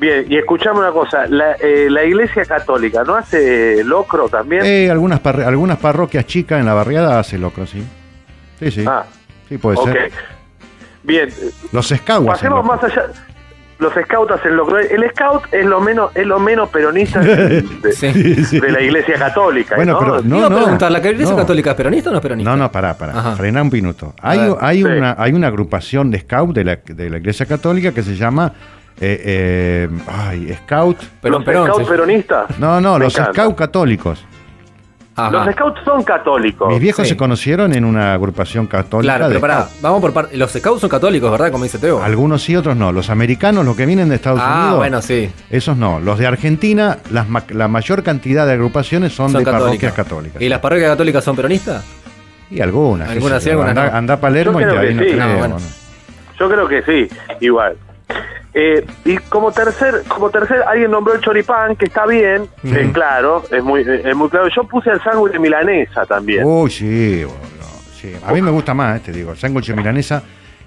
Bien, 0.00 0.24
y 0.28 0.36
escuchame 0.38 0.78
una 0.78 0.92
cosa, 0.92 1.26
la, 1.26 1.52
eh, 1.60 1.88
la 1.90 2.02
Iglesia 2.04 2.44
Católica 2.46 3.04
no 3.04 3.16
hace 3.16 3.84
locro 3.84 4.28
también. 4.30 4.62
Eh, 4.64 4.90
algunas, 4.90 5.22
parri- 5.22 5.44
algunas 5.44 5.76
parroquias 5.78 6.24
chicas 6.26 6.58
en 6.58 6.64
la 6.66 6.72
barriada 6.74 7.18
hacen 7.18 7.42
locro, 7.42 7.66
sí. 7.66 7.84
Sí, 8.58 8.70
sí. 8.70 8.84
ah, 8.88 9.04
sí, 9.48 9.58
puede 9.58 9.76
ser. 9.84 10.10
Bien, 11.02 11.28
Los 11.72 11.88
scouts 11.88 12.08
hacen 12.08 12.26
pasemos 12.26 12.64
más 12.64 12.82
allá. 12.82 13.06
Los 13.78 13.92
scouts 13.94 14.32
hacen 14.32 14.56
locro. 14.56 14.78
El 14.78 15.10
scout 15.10 15.42
es 15.52 15.64
lo 15.64 15.80
menos 15.80 16.10
es 16.14 16.26
lo 16.26 16.38
menos 16.38 16.68
peronista 16.70 17.20
de, 17.20 17.62
de- 17.82 17.92
Sí. 17.92 18.58
de 18.60 18.70
la 18.72 18.80
Iglesia 18.82 19.14
Católica. 19.18 19.76
Bueno, 19.76 19.92
¿no? 19.94 19.98
pero 19.98 20.22
no, 20.22 20.36
Iba 20.38 20.46
a 20.46 20.50
no. 20.50 20.56
preguntar, 20.56 20.92
¿la 20.92 20.98
iglesia 20.98 21.30
no. 21.34 21.36
católica 21.36 21.70
es 21.70 21.76
peronista 21.76 22.08
o 22.10 22.12
no 22.12 22.18
es 22.18 22.22
peronista? 22.22 22.50
No, 22.50 22.56
no, 22.56 22.70
pará, 22.72 22.96
pará. 22.96 23.18
Ajá. 23.18 23.36
Frená 23.36 23.62
un 23.62 23.70
minuto. 23.70 24.14
A 24.20 24.30
Hay, 24.30 24.40
hay, 24.60 24.78
Sí. 24.78 24.84
una, 24.84 25.14
hay 25.18 25.32
una 25.32 25.46
agrupación 25.48 26.10
de 26.10 26.20
scout 26.20 26.54
de 26.54 26.64
la, 26.64 26.76
de 26.84 27.10
la 27.10 27.16
Iglesia 27.18 27.44
Católica 27.46 27.92
que 27.92 28.02
se 28.02 28.14
llama 28.16 28.52
eh, 29.00 29.20
eh, 29.24 29.88
ay, 30.08 30.54
Scout. 30.64 30.98
Perón, 31.20 31.38
los 31.38 31.44
Perón, 31.44 31.66
scouts 31.68 31.88
peronistas. 31.88 32.58
No, 32.58 32.80
no, 32.80 32.94
Me 32.98 33.04
los 33.04 33.14
encanta. 33.14 33.32
Scout 33.32 33.56
católicos. 33.56 34.24
Ajá. 35.16 35.30
Los 35.30 35.52
scouts 35.54 35.80
son 35.84 36.02
católicos. 36.02 36.68
Mis 36.70 36.80
viejos 36.80 37.04
sí. 37.06 37.10
se 37.10 37.16
conocieron 37.16 37.74
en 37.74 37.84
una 37.84 38.14
agrupación 38.14 38.66
católica. 38.66 39.16
Claro, 39.16 39.28
de 39.28 39.34
pero 39.34 39.40
pará, 39.40 39.68
vamos 39.82 40.00
por 40.00 40.12
parte. 40.12 40.36
Los 40.36 40.52
scouts 40.52 40.80
son 40.80 40.88
católicos, 40.88 41.30
¿verdad? 41.30 41.50
Como 41.50 41.64
dice 41.64 41.78
Teo. 41.78 42.02
Algunos 42.02 42.42
sí, 42.42 42.54
otros 42.56 42.76
no. 42.76 42.92
Los 42.92 43.10
americanos, 43.10 43.64
los 43.64 43.76
que 43.76 43.86
vienen 43.86 44.08
de 44.08 44.14
Estados 44.14 44.40
ah, 44.42 44.58
Unidos. 44.60 44.76
bueno, 44.78 45.02
sí. 45.02 45.30
Esos 45.50 45.76
no. 45.76 45.98
Los 46.00 46.18
de 46.18 46.26
Argentina, 46.26 46.98
las 47.10 47.28
ma- 47.28 47.44
la 47.48 47.68
mayor 47.68 48.02
cantidad 48.02 48.46
de 48.46 48.52
agrupaciones 48.52 49.12
son, 49.12 49.30
Son 49.30 49.40
de 49.40 49.44
católicas. 49.44 49.68
parroquias 49.68 49.92
católicas. 49.94 50.42
¿Y 50.42 50.48
las 50.48 50.60
parroquias 50.60 50.90
católicas 50.90 51.24
son 51.24 51.36
peronistas? 51.36 51.84
Y 52.50 52.60
algunas. 52.60 53.10
sí, 53.10 53.18
yo. 53.20 53.60
algunas 53.60 53.74
no. 53.74 53.80
andá 53.96 54.14
a 54.14 54.20
Palermo 54.20 54.60
y 54.60 54.64
creo 54.64 54.80
ahí 54.80 54.98
sí. 54.98 55.16
No, 55.16 55.36
bueno. 55.38 55.56
Yo 56.38 56.48
creo 56.48 56.66
que 56.68 56.82
sí, 56.82 57.08
igual. 57.40 57.76
Eh, 58.52 58.84
y 59.04 59.16
como 59.16 59.52
tercer, 59.52 60.02
como 60.08 60.28
tercer, 60.30 60.62
alguien 60.66 60.90
nombró 60.90 61.14
el 61.14 61.20
choripán, 61.20 61.76
que 61.76 61.84
está 61.86 62.04
bien, 62.06 62.48
eh, 62.64 62.90
claro, 62.92 63.44
es 63.50 63.62
muy, 63.62 63.82
es 63.82 64.16
muy 64.16 64.28
claro. 64.28 64.48
Yo 64.54 64.64
puse 64.64 64.90
el 64.90 65.00
sándwich 65.02 65.32
de 65.34 65.38
milanesa 65.38 66.04
también. 66.06 66.44
Uy, 66.44 66.70
sí, 66.70 67.22
boludo, 67.24 67.40
sí. 68.00 68.12
A 68.26 68.32
mí 68.32 68.42
me 68.42 68.50
gusta 68.50 68.74
más, 68.74 68.98
eh, 68.98 69.02
te 69.06 69.12
digo, 69.12 69.30
el 69.32 69.38
sándwich 69.38 69.68
de 69.68 69.74
milanesa 69.76 70.22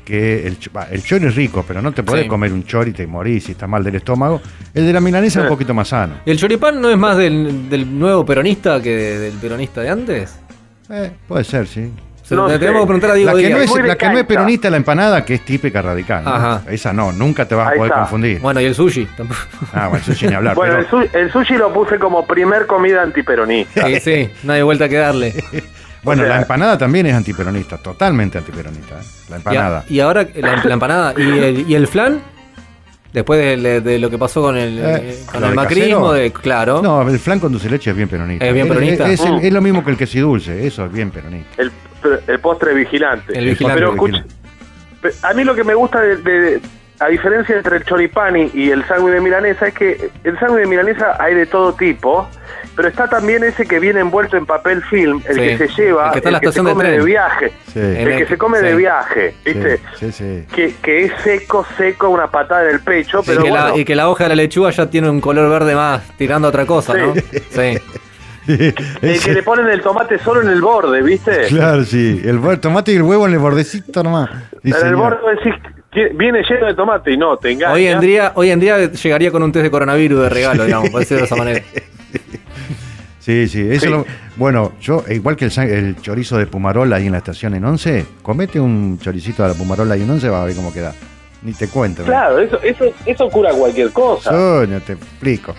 que 0.06 0.46
el, 0.48 0.58
el 0.92 1.04
chori 1.04 1.26
es 1.28 1.36
rico, 1.36 1.64
pero 1.68 1.82
no 1.82 1.92
te 1.94 2.04
podés 2.04 2.24
Sí. 2.24 2.28
comer 2.30 2.52
un 2.54 2.66
chori 2.66 2.92
y 2.92 2.94
te 2.94 3.08
morís 3.08 3.46
si 3.46 3.52
está 3.54 3.68
mal 3.68 3.84
del 3.84 3.96
estómago. 3.96 4.42
El 4.74 4.86
de 4.86 4.94
la 4.94 5.00
milanesa 5.02 5.40
es 5.40 5.44
un 5.44 5.48
Eh. 5.48 5.50
poquito 5.50 5.74
más 5.74 5.88
sano. 5.90 6.16
¿Y 6.26 6.32
el 6.32 6.38
choripán 6.38 6.82
no 6.82 6.90
es 6.90 6.98
más 6.98 7.18
del, 7.18 7.70
del 7.70 7.98
nuevo 8.00 8.26
peronista 8.26 8.82
que 8.82 8.90
de- 8.96 9.20
del 9.20 9.34
peronista 9.34 9.82
de 9.82 9.90
antes? 9.90 10.40
Eh, 10.90 11.12
puede 11.28 11.44
ser, 11.46 11.68
sí. 11.68 11.90
Se 12.24 12.36
No 12.36 12.48
tenemos 12.48 12.82
que 12.82 12.86
preguntar 12.88 13.12
a 13.12 13.14
Diego 13.16 13.32
La 13.32 13.38
que, 13.38 13.48
Díaz. 13.48 13.58
no 13.58 13.64
es, 13.66 13.70
Muy 13.70 13.82
de 13.82 13.88
la 13.90 13.96
que 13.98 14.06
no 14.06 14.12
es 14.14 14.18
cancha. 14.20 14.28
peronista 14.28 14.70
la 14.70 14.78
empanada, 14.78 15.26
que 15.26 15.34
es 15.36 15.42
típica 15.46 15.82
radical. 15.82 16.24
¿no? 16.24 16.30
Ajá. 16.34 16.62
Esa 16.70 16.94
no, 16.94 17.12
nunca 17.12 17.46
te 17.46 17.54
vas 17.54 17.68
a 17.68 17.72
poder 17.74 17.92
está. 17.92 18.00
confundir. 18.00 18.40
Bueno, 18.40 18.62
y 18.62 18.66
el 18.66 18.74
sushi. 18.76 19.06
tampoco. 19.18 19.40
Ah, 19.74 19.88
bueno, 19.90 20.04
eso 20.04 20.14
sin 20.14 20.34
hablar. 20.34 20.56
Bueno, 20.64 20.78
el, 20.78 20.90
su- 20.90 21.10
el 21.12 21.32
sushi 21.32 21.56
lo 21.56 21.74
puse 21.74 22.00
como 22.00 22.26
primer 22.26 22.66
comida 22.66 23.02
antiperonista. 23.04 23.88
Sí, 23.90 24.00
sí, 24.00 24.30
no 24.44 24.54
hay 24.54 24.62
vuelta 24.62 24.88
que 24.88 24.96
darle. 24.98 25.34
bueno, 26.04 26.22
o 26.22 26.26
sea- 26.26 26.36
la 26.36 26.42
empanada 26.42 26.78
también 26.78 27.06
es 27.08 27.14
antiperonista, 27.14 27.78
totalmente 27.78 28.38
antiperonista. 28.38 28.96
¿eh? 28.96 29.04
La 29.30 29.36
Y, 29.36 29.36
a- 29.36 29.38
empanada. 29.38 29.86
y 29.90 30.00
ahora 30.00 30.28
la, 30.36 30.64
la 30.64 30.74
empanada. 30.74 31.14
¿Y 31.18 31.22
el, 31.40 31.70
y 31.70 31.76
el 31.76 31.88
flan? 31.88 32.22
Después 33.12 33.62
de, 33.62 33.82
de 33.82 34.00
lo 34.00 34.10
que 34.10 34.18
pasó 34.18 34.42
con 34.42 34.58
el, 34.58 34.80
Eh, 34.82 35.20
con 35.32 35.42
¿lo 35.42 35.50
el 35.50 35.54
macrismo, 35.56 36.14
de, 36.14 36.32
claro. 36.32 36.82
No, 36.82 37.02
el 37.08 37.20
flan 37.20 37.40
con 37.40 37.52
dulce 37.52 37.70
leche 37.70 37.92
es 37.92 37.96
bien 37.96 38.10
peronista. 38.10 38.44
¿Es 38.48 38.54
bien 38.54 38.68
peronista? 38.68 39.08
Es, 39.08 39.20
es 39.20 39.26
el- 39.28 39.34
Mm. 39.34 39.46
es 39.46 39.54
lo 39.54 39.62
mismo 39.62 39.84
que 39.84 39.92
el 39.92 39.98
queso 39.98 40.20
dulce, 40.20 40.66
eso 40.66 40.86
es 40.86 40.92
bien 40.92 41.12
peronista. 41.12 41.62
El, 41.62 41.72
el 42.28 42.40
postre 42.40 42.74
vigilante. 42.74 43.38
El 43.38 43.46
vigilante. 43.46 43.76
Pero 43.76 43.90
El 43.90 43.96
escucha, 43.96 44.26
a 45.28 45.34
mí 45.34 45.44
lo 45.44 45.56
que 45.56 45.64
me 45.64 45.74
gusta 45.76 46.00
de, 46.02 46.18
de- 46.18 46.62
a 47.00 47.08
diferencia 47.08 47.58
entre 47.58 47.78
el 47.78 47.84
choripán 47.84 48.38
y 48.38 48.70
el 48.70 48.86
sándwich 48.88 49.14
de 49.16 49.20
milanesa 49.22 49.68
es 49.68 49.74
que 49.74 50.10
el 50.24 50.40
sándwich 50.40 50.62
de 50.62 50.68
milanesa 50.68 51.18
hay 51.22 51.34
de 51.36 51.46
todo 51.48 51.74
tipo, 51.74 52.30
pero 52.78 52.88
está 52.88 53.10
también 53.10 53.44
ese 53.44 53.66
que 53.66 53.80
viene 53.80 54.00
envuelto 54.00 54.38
en 54.38 54.46
papel 54.46 54.82
film, 54.84 55.22
el 55.28 55.36
Sí, 55.36 55.42
que 55.42 55.58
se 55.58 55.68
lleva, 55.82 56.06
el 56.08 56.12
que 56.14 56.18
está 56.20 56.30
en 56.30 56.34
la 56.34 56.40
se 56.40 56.62
de 56.62 56.70
come 56.70 56.84
tren. 56.86 57.00
de 57.00 57.06
viaje, 57.06 57.52
Sí. 57.74 57.80
El 57.80 58.08
que 58.08 58.18
el- 58.20 58.28
se 58.30 58.38
come 58.38 58.60
de 58.60 58.72
sí. 58.72 58.78
viaje, 58.78 59.36
¿viste? 59.44 59.78
Sí, 60.00 60.12
sí, 60.12 60.12
sí. 60.12 60.46
Que, 60.56 60.76
que 60.82 61.04
es 61.06 61.12
seco, 61.24 61.66
seco, 61.78 62.10
una 62.10 62.28
patada 62.28 62.64
en 62.70 62.76
el 62.76 62.80
pecho, 62.80 63.20
y, 63.22 63.26
pero 63.26 63.44
que 63.44 63.50
bueno, 63.50 63.70
la, 63.70 63.78
y 63.78 63.84
que 63.84 63.96
la 63.96 64.08
hoja 64.08 64.24
de 64.26 64.30
la 64.30 64.36
lechuga 64.36 64.70
ya 64.70 64.90
tiene 64.90 65.10
un 65.10 65.20
color 65.20 65.50
verde 65.50 65.76
más, 65.76 66.04
tirando 66.16 66.48
a 66.48 66.50
otra 66.50 66.66
cosa, 66.66 66.94
¿no? 66.94 67.14
Sí. 67.16 67.78
el 69.02 69.20
que 69.22 69.34
le 69.34 69.44
ponen 69.44 69.68
el 69.68 69.82
tomate 69.82 70.20
solo 70.20 70.42
en 70.42 70.50
el 70.50 70.62
borde, 70.62 71.02
¿viste? 71.02 71.48
Claro, 71.48 71.84
sí. 71.84 72.22
El 72.24 72.40
tomate 72.60 72.92
y 72.94 72.96
el 72.96 73.04
huevo 73.04 73.28
en 73.28 73.34
el 73.34 73.40
bordecito 73.40 74.04
nomás. 74.04 74.30
Sí, 74.64 74.72
en 74.72 74.88
el 74.88 74.96
borde 74.96 75.18
decís, 75.36 75.54
"Tie- 75.92 76.18
viene 76.18 76.42
lleno 76.50 76.66
de 76.68 76.74
tomate 76.74 77.12
y 77.12 77.18
no, 77.18 77.38
te 77.38 77.52
engañas. 77.52 77.76
Hoy 77.76 77.88
en, 77.88 78.00
día, 78.00 78.32
hoy 78.36 78.50
en 78.52 78.60
día 78.60 78.92
llegaría 78.92 79.32
con 79.32 79.44
un 79.44 79.52
test 79.52 79.64
de 79.64 79.72
coronavirus 79.72 80.22
de 80.24 80.30
regalo, 80.30 80.66
digamos, 80.66 80.90
por 80.90 81.00
decirlo 81.00 81.22
de 81.22 81.26
esa 81.26 81.36
manera. 81.36 81.62
Sí, 83.20 83.48
sí. 83.48 83.62
Eso 83.72 83.86
Sí. 83.86 83.90
lo- 83.90 84.06
bueno, 84.36 84.74
yo, 84.82 85.04
igual 85.10 85.38
que 85.38 85.46
el, 85.46 85.52
el 85.70 85.96
chorizo 86.02 86.38
de 86.38 86.46
Pumarola 86.46 86.98
ahí 86.98 87.06
en 87.06 87.14
la 87.14 87.20
estación 87.20 87.54
en 87.56 87.64
11, 87.64 88.06
comete 88.22 88.60
un 88.60 89.00
choricito 89.00 89.44
de 89.44 89.50
la 89.50 89.56
Pumarola 89.56 89.94
ahí 89.94 90.02
en 90.02 90.10
11, 90.10 90.28
va 90.28 90.42
a 90.42 90.46
ver 90.46 90.56
cómo 90.56 90.74
queda. 90.74 90.94
Ni 91.42 91.54
te 91.54 91.70
cuento. 91.70 92.02
¿no? 92.02 92.08
Claro, 92.10 92.40
eso, 92.40 92.60
eso, 92.62 92.86
eso 93.06 93.30
cura 93.30 93.52
cualquier 93.54 93.92
cosa. 93.92 94.30
Yo 94.32 94.68
no 94.68 94.80
te 94.82 94.94
explico. 94.94 95.56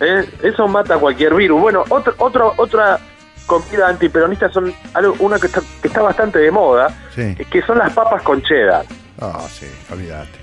¿Eh? 0.00 0.24
Eso 0.42 0.66
mata 0.68 0.98
cualquier 0.98 1.34
virus. 1.34 1.60
Bueno, 1.60 1.84
otro, 1.88 2.14
otro, 2.18 2.52
otra 2.56 2.98
comida 3.46 3.88
antiperonista 3.88 4.48
son 4.50 4.72
algo, 4.94 5.14
una 5.20 5.38
que 5.38 5.46
está, 5.46 5.60
que 5.80 5.88
está 5.88 6.02
bastante 6.02 6.38
de 6.38 6.50
moda, 6.50 6.88
Sí. 7.14 7.34
que 7.50 7.62
son 7.62 7.78
las 7.78 7.92
papas 7.92 8.22
con 8.22 8.42
cheddar, 8.42 8.84
Ah, 9.20 9.40
sí, 9.48 9.66
olvídate. 9.92 10.38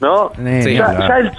¿no? 0.00 0.32
Sí. 0.62 0.74
Ya, 0.74 0.98
ya 0.98 1.18
el, 1.18 1.30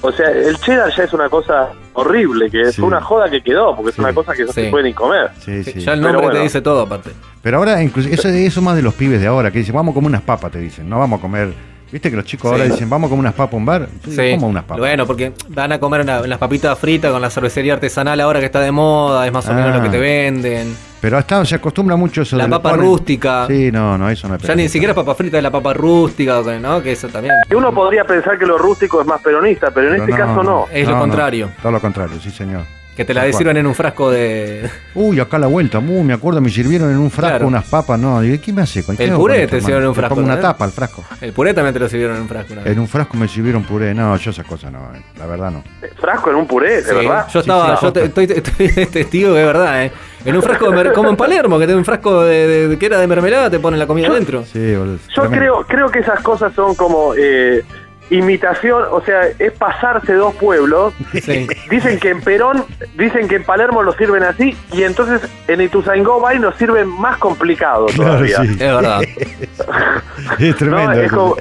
o 0.00 0.10
sea, 0.10 0.30
el 0.30 0.56
cheddar 0.58 0.90
ya 0.96 1.04
es 1.04 1.12
una 1.12 1.28
cosa 1.28 1.68
horrible, 1.92 2.50
que 2.50 2.62
es 2.62 2.74
Sí. 2.76 2.80
una 2.82 3.00
joda 3.00 3.28
que 3.30 3.42
quedó, 3.42 3.76
porque 3.76 3.90
es 3.90 3.98
una 3.98 4.12
cosa 4.14 4.32
que 4.34 4.44
no 4.44 4.52
Sí. 4.52 4.64
se 4.64 4.70
puede 4.70 4.84
ni 4.84 4.94
comer. 4.94 5.30
Sí, 5.40 5.62
sí. 5.62 5.80
Ya 5.80 5.92
el 5.92 6.00
nombre 6.00 6.22
bueno. 6.22 6.38
te 6.38 6.42
dice 6.44 6.60
todo, 6.62 6.80
aparte. 6.82 7.10
Pero 7.42 7.58
ahora, 7.58 7.82
incluso, 7.82 8.08
eso, 8.08 8.28
eso 8.28 8.62
más 8.62 8.74
de 8.76 8.82
los 8.82 8.94
pibes 8.94 9.20
de 9.20 9.26
ahora, 9.26 9.50
que 9.50 9.58
dicen, 9.58 9.74
vamos 9.74 9.92
a 9.92 9.94
comer 9.94 10.08
unas 10.08 10.22
papas, 10.22 10.50
te 10.50 10.58
dicen. 10.58 10.88
No 10.88 10.98
vamos 10.98 11.18
a 11.18 11.22
comer 11.22 11.52
Viste 11.92 12.10
que 12.10 12.16
los 12.16 12.24
chicos 12.24 12.50
ahora 12.50 12.64
dicen, 12.64 12.90
vamos 12.90 13.06
a 13.06 13.10
comer 13.10 13.20
unas 13.20 13.34
papas 13.34 13.54
a 13.54 13.56
un 13.56 13.64
bar. 13.64 13.88
Yo 14.04 14.10
digo, 14.10 14.22
Sí. 14.22 14.30
¿Cómo 14.34 14.48
unas 14.48 14.64
papas? 14.64 14.78
Bueno, 14.78 15.06
porque 15.06 15.32
van 15.48 15.70
a 15.72 15.78
comer 15.78 16.00
una- 16.00 16.20
unas 16.20 16.38
papitas 16.38 16.76
fritas 16.78 17.12
con 17.12 17.22
la 17.22 17.30
cervecería 17.30 17.74
artesanal 17.74 18.20
ahora 18.20 18.40
que 18.40 18.46
está 18.46 18.60
de 18.60 18.72
moda, 18.72 19.24
es 19.26 19.32
más 19.32 19.48
o 19.48 19.54
menos 19.54 19.70
Ah. 19.72 19.76
lo 19.78 19.82
que 19.84 19.88
te 19.90 19.98
venden. 19.98 20.76
Pero 21.00 21.16
hasta 21.18 21.44
se 21.44 21.54
acostumbra 21.54 21.94
mucho 21.94 22.22
eso 22.22 22.36
La 22.36 22.48
papa 22.48 22.70
ponen- 22.72 22.80
rústica. 22.80 23.46
Sí, 23.46 23.70
no, 23.70 23.96
no, 23.96 24.10
eso 24.10 24.26
no 24.26 24.34
es 24.34 24.42
Ya 24.42 24.54
ni 24.56 24.68
siquiera 24.68 24.94
papa 24.94 25.14
frita 25.14 25.36
es 25.36 25.42
la 25.42 25.50
papa 25.52 25.72
rústica, 25.74 26.42
¿no? 26.60 26.82
Que 26.82 26.92
eso 26.92 27.06
también 27.08 27.34
Que 27.48 27.54
uno 27.54 27.72
podría 27.72 28.02
pensar 28.04 28.36
que 28.38 28.46
lo 28.46 28.58
rústico 28.58 29.00
es 29.00 29.06
más 29.06 29.20
peronista, 29.20 29.70
pero 29.70 29.86
en 29.88 29.92
Pero 29.92 30.04
este 30.04 30.16
caso 30.16 30.42
no. 30.42 30.66
Es 30.72 30.88
lo 30.88 30.98
contrario. 30.98 31.50
todo 31.62 31.70
lo 31.72 31.80
contrario, 31.80 32.18
sí, 32.20 32.30
señor. 32.30 32.62
Que 32.96 33.04
te 33.04 33.12
la 33.12 33.30
sirvan 33.30 33.58
en 33.58 33.66
un 33.66 33.74
frasco 33.74 34.10
de... 34.10 34.68
Uy, 34.94 35.20
acá 35.20 35.36
a 35.36 35.40
la 35.40 35.46
vuelta, 35.48 35.80
muy, 35.80 36.02
me 36.02 36.14
acuerdo, 36.14 36.40
me 36.40 36.48
sirvieron 36.48 36.90
en 36.90 36.96
un 36.96 37.10
frasco 37.10 37.26
Claro. 37.36 37.46
unas 37.48 37.66
papas, 37.66 37.98
no, 38.00 38.20
digo, 38.22 38.42
¿qué 38.42 38.52
me 38.54 38.62
hace? 38.62 38.82
¿Con 38.82 38.96
qué 38.96 39.04
El 39.04 39.12
puré 39.12 39.46
te 39.46 39.60
sirvieron 39.60 39.82
en 39.84 39.88
un 39.90 39.94
hermano? 39.94 39.94
Le 39.94 39.94
frasco, 40.00 40.14
pongo 40.14 40.26
una 40.32 40.40
tapa 40.40 40.64
al 40.64 40.70
frasco. 40.72 41.04
El 41.20 41.32
puré 41.34 41.52
también 41.52 41.74
te 41.74 41.80
lo 41.80 41.88
sirvieron 41.88 42.16
en 42.16 42.22
un 42.22 42.28
frasco. 42.28 42.54
En 42.64 42.78
un 42.78 42.88
frasco 42.88 43.16
me 43.18 43.28
sirvieron 43.28 43.64
puré, 43.64 43.92
no, 43.92 44.16
yo 44.16 44.30
esas 44.30 44.46
cosas 44.46 44.72
no, 44.72 44.78
eh, 44.94 45.02
la 45.18 45.26
verdad 45.26 45.50
no. 45.50 45.62
Frasco 46.00 46.30
en 46.30 46.36
un 46.36 46.46
puré, 46.46 46.76
de 46.76 46.82
Sí, 46.84 46.94
verdad. 46.94 47.26
Yo 47.32 47.40
estaba, 47.40 47.76
sí, 47.76 47.82
yo 47.84 47.92
te- 47.92 48.04
estoy, 48.04 48.24
estoy 48.34 48.86
testigo 48.86 49.34
que 49.34 49.40
es 49.40 49.46
verdad, 49.46 49.84
¿eh? 49.84 49.92
En 50.24 50.34
un 50.34 50.42
frasco, 50.42 50.70
de 50.70 50.92
como 50.92 51.10
en 51.10 51.16
Palermo, 51.16 51.58
que 51.58 51.66
tiene 51.66 51.78
un 51.78 51.84
frasco 51.84 52.22
de, 52.24 52.46
de- 52.48 52.68
de- 52.68 52.78
que 52.78 52.86
era 52.86 52.98
de 52.98 53.06
mermelada, 53.06 53.50
te 53.50 53.58
ponen 53.60 53.78
la 53.78 53.86
comida 53.86 54.08
adentro. 54.08 54.42
Sí, 54.44 54.74
boludo. 54.74 54.96
Yo 55.14 55.22
tremendo. 55.22 55.36
creo, 55.38 55.66
creo 55.66 55.88
que 55.90 55.98
esas 56.00 56.20
cosas 56.20 56.52
son 56.54 56.74
como 56.74 57.12
eh, 57.16 57.62
imitación, 58.10 58.84
o 58.90 59.00
sea, 59.02 59.22
es 59.38 59.52
pasarse 59.52 60.14
dos 60.14 60.34
pueblos. 60.36 60.94
Sí. 61.12 61.46
Dicen 61.70 61.98
que 61.98 62.10
en 62.10 62.20
Perón, 62.20 62.64
dicen 62.96 63.26
que 63.28 63.36
en 63.36 63.44
Palermo 63.44 63.82
lo 63.82 63.92
sirven 63.92 64.22
así, 64.22 64.56
y 64.72 64.82
entonces 64.84 65.20
en 65.48 65.60
Ituzaingó 65.60 66.20
va 66.20 66.34
y 66.34 66.38
nos 66.38 66.54
sirven 66.56 66.86
más 66.88 67.16
complicado 67.18 67.86
Claro, 67.86 68.10
todavía. 68.12 68.36
sí. 68.42 68.48
Es 68.52 68.58
verdad. 68.58 69.00
Es 70.38 70.56
tremendo. 70.56 70.86
No, 70.86 70.92
es 70.92 71.06
eso. 71.06 71.16
como, 71.16 71.36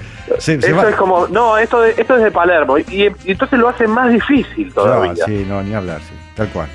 va- 0.84 0.90
es 0.90 0.96
como, 0.96 1.28
no, 1.28 1.58
esto, 1.58 1.82
de- 1.82 1.94
esto 1.98 2.16
es 2.18 2.24
de 2.24 2.32
Palermo, 2.32 2.78
y, 2.78 2.84
y 3.24 3.32
entonces 3.32 3.60
lo 3.60 3.70
hacen 3.70 3.92
más 3.92 4.12
difícil 4.12 4.74
todavía. 4.74 5.14
No, 5.14 5.26
sí, 5.26 5.46
no, 5.48 5.62
ni 5.64 5.74
hablar, 5.74 6.00
sí, 6.02 6.14
tal 6.36 6.48
cual. 6.50 6.68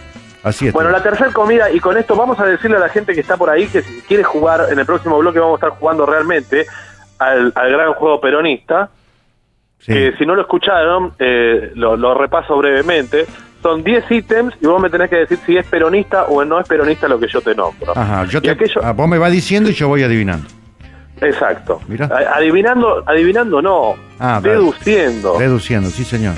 Así 0.42 0.68
es. 0.68 0.72
Bueno, 0.72 0.90
la 0.90 1.02
tercera 1.02 1.30
comida, 1.32 1.70
y 1.70 1.80
con 1.80 1.98
esto 1.98 2.14
vamos 2.16 2.38
a 2.40 2.46
decirle 2.46 2.76
a 2.76 2.80
la 2.80 2.88
gente 2.88 3.12
que 3.12 3.20
está 3.20 3.36
por 3.36 3.50
ahí 3.50 3.66
que 3.66 3.82
si 3.82 4.00
quiere 4.02 4.22
jugar, 4.22 4.66
en 4.70 4.78
el 4.78 4.86
próximo 4.86 5.18
bloque 5.18 5.38
vamos 5.38 5.60
a 5.60 5.66
estar 5.66 5.78
jugando 5.78 6.06
realmente 6.06 6.64
al, 7.18 7.52
al 7.54 7.70
gran 7.72 7.92
juego 7.94 8.20
peronista, 8.20 8.88
Sí. 9.80 9.92
que 9.92 10.12
si 10.18 10.26
no 10.26 10.34
lo 10.34 10.42
escucharon, 10.42 11.12
eh, 11.18 11.72
lo, 11.74 11.96
lo 11.96 12.14
repaso 12.14 12.56
brevemente. 12.56 13.26
Son 13.62 13.82
10 13.84 14.10
ítems 14.10 14.54
y 14.60 14.66
vos 14.66 14.80
me 14.80 14.88
tenés 14.88 15.10
que 15.10 15.16
decir 15.16 15.38
si 15.44 15.56
es 15.56 15.66
peronista 15.66 16.24
o 16.24 16.42
no 16.44 16.58
es 16.60 16.66
peronista 16.68 17.08
lo 17.08 17.18
que 17.20 17.28
yo 17.28 17.40
te 17.42 17.54
nombro. 17.54 17.92
Ajá, 17.96 18.24
yo 18.24 18.38
Y 18.38 18.42
te, 18.42 18.50
aquello- 18.52 18.80
ah, 18.82 18.92
vos 18.92 19.06
me 19.08 19.18
vas 19.18 19.32
diciendo 19.32 19.68
y 19.68 19.74
yo 19.74 19.88
voy 19.88 20.02
adivinando. 20.02 20.46
Exacto. 21.20 21.80
Mirá. 21.88 22.08
Adivinando, 22.34 23.02
adivinando 23.06 23.60
no, 23.60 23.94
Ah, 24.18 24.40
deduciendo. 24.42 25.38
Reduciendo, 25.38 25.90
sí, 25.90 26.04
señor. 26.04 26.34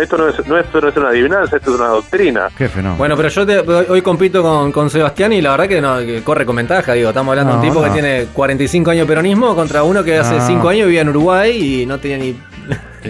Esto 0.00 0.16
no 0.16 0.28
es, 0.28 0.46
no, 0.46 0.56
esto 0.58 0.80
no 0.80 0.88
es 0.88 0.96
una 0.96 1.08
adivinanza, 1.10 1.56
esto 1.58 1.74
es 1.74 1.76
una 1.78 1.88
doctrina. 1.88 2.48
Qué 2.56 2.66
fenómeno. 2.68 2.96
Bueno, 2.96 3.14
pero 3.14 3.28
yo 3.28 3.44
te- 3.46 3.58
hoy 3.92 4.00
compito 4.00 4.42
con, 4.42 4.72
con 4.72 4.88
Sebastián 4.88 5.34
y 5.34 5.42
la 5.42 5.50
verdad 5.50 5.68
que, 5.68 5.80
no, 5.82 5.98
que 5.98 6.22
corre 6.22 6.46
con 6.46 6.56
ventaja. 6.56 6.94
Digo, 6.94 7.10
estamos 7.10 7.32
hablando 7.32 7.52
de 7.52 7.58
un 7.58 7.66
No, 7.66 7.70
tipo 7.70 7.84
que 7.84 7.90
tiene 7.90 8.26
45 8.32 8.90
años 8.92 9.06
de 9.06 9.08
peronismo 9.08 9.54
contra 9.54 9.82
uno 9.82 10.02
que 10.02 10.16
hace 10.16 10.36
No. 10.36 10.46
5 10.46 10.68
años 10.70 10.86
vivía 10.86 11.02
en 11.02 11.10
Uruguay 11.10 11.82
y 11.82 11.84
no 11.86 11.98
tenía 11.98 12.16
ni. 12.16 12.34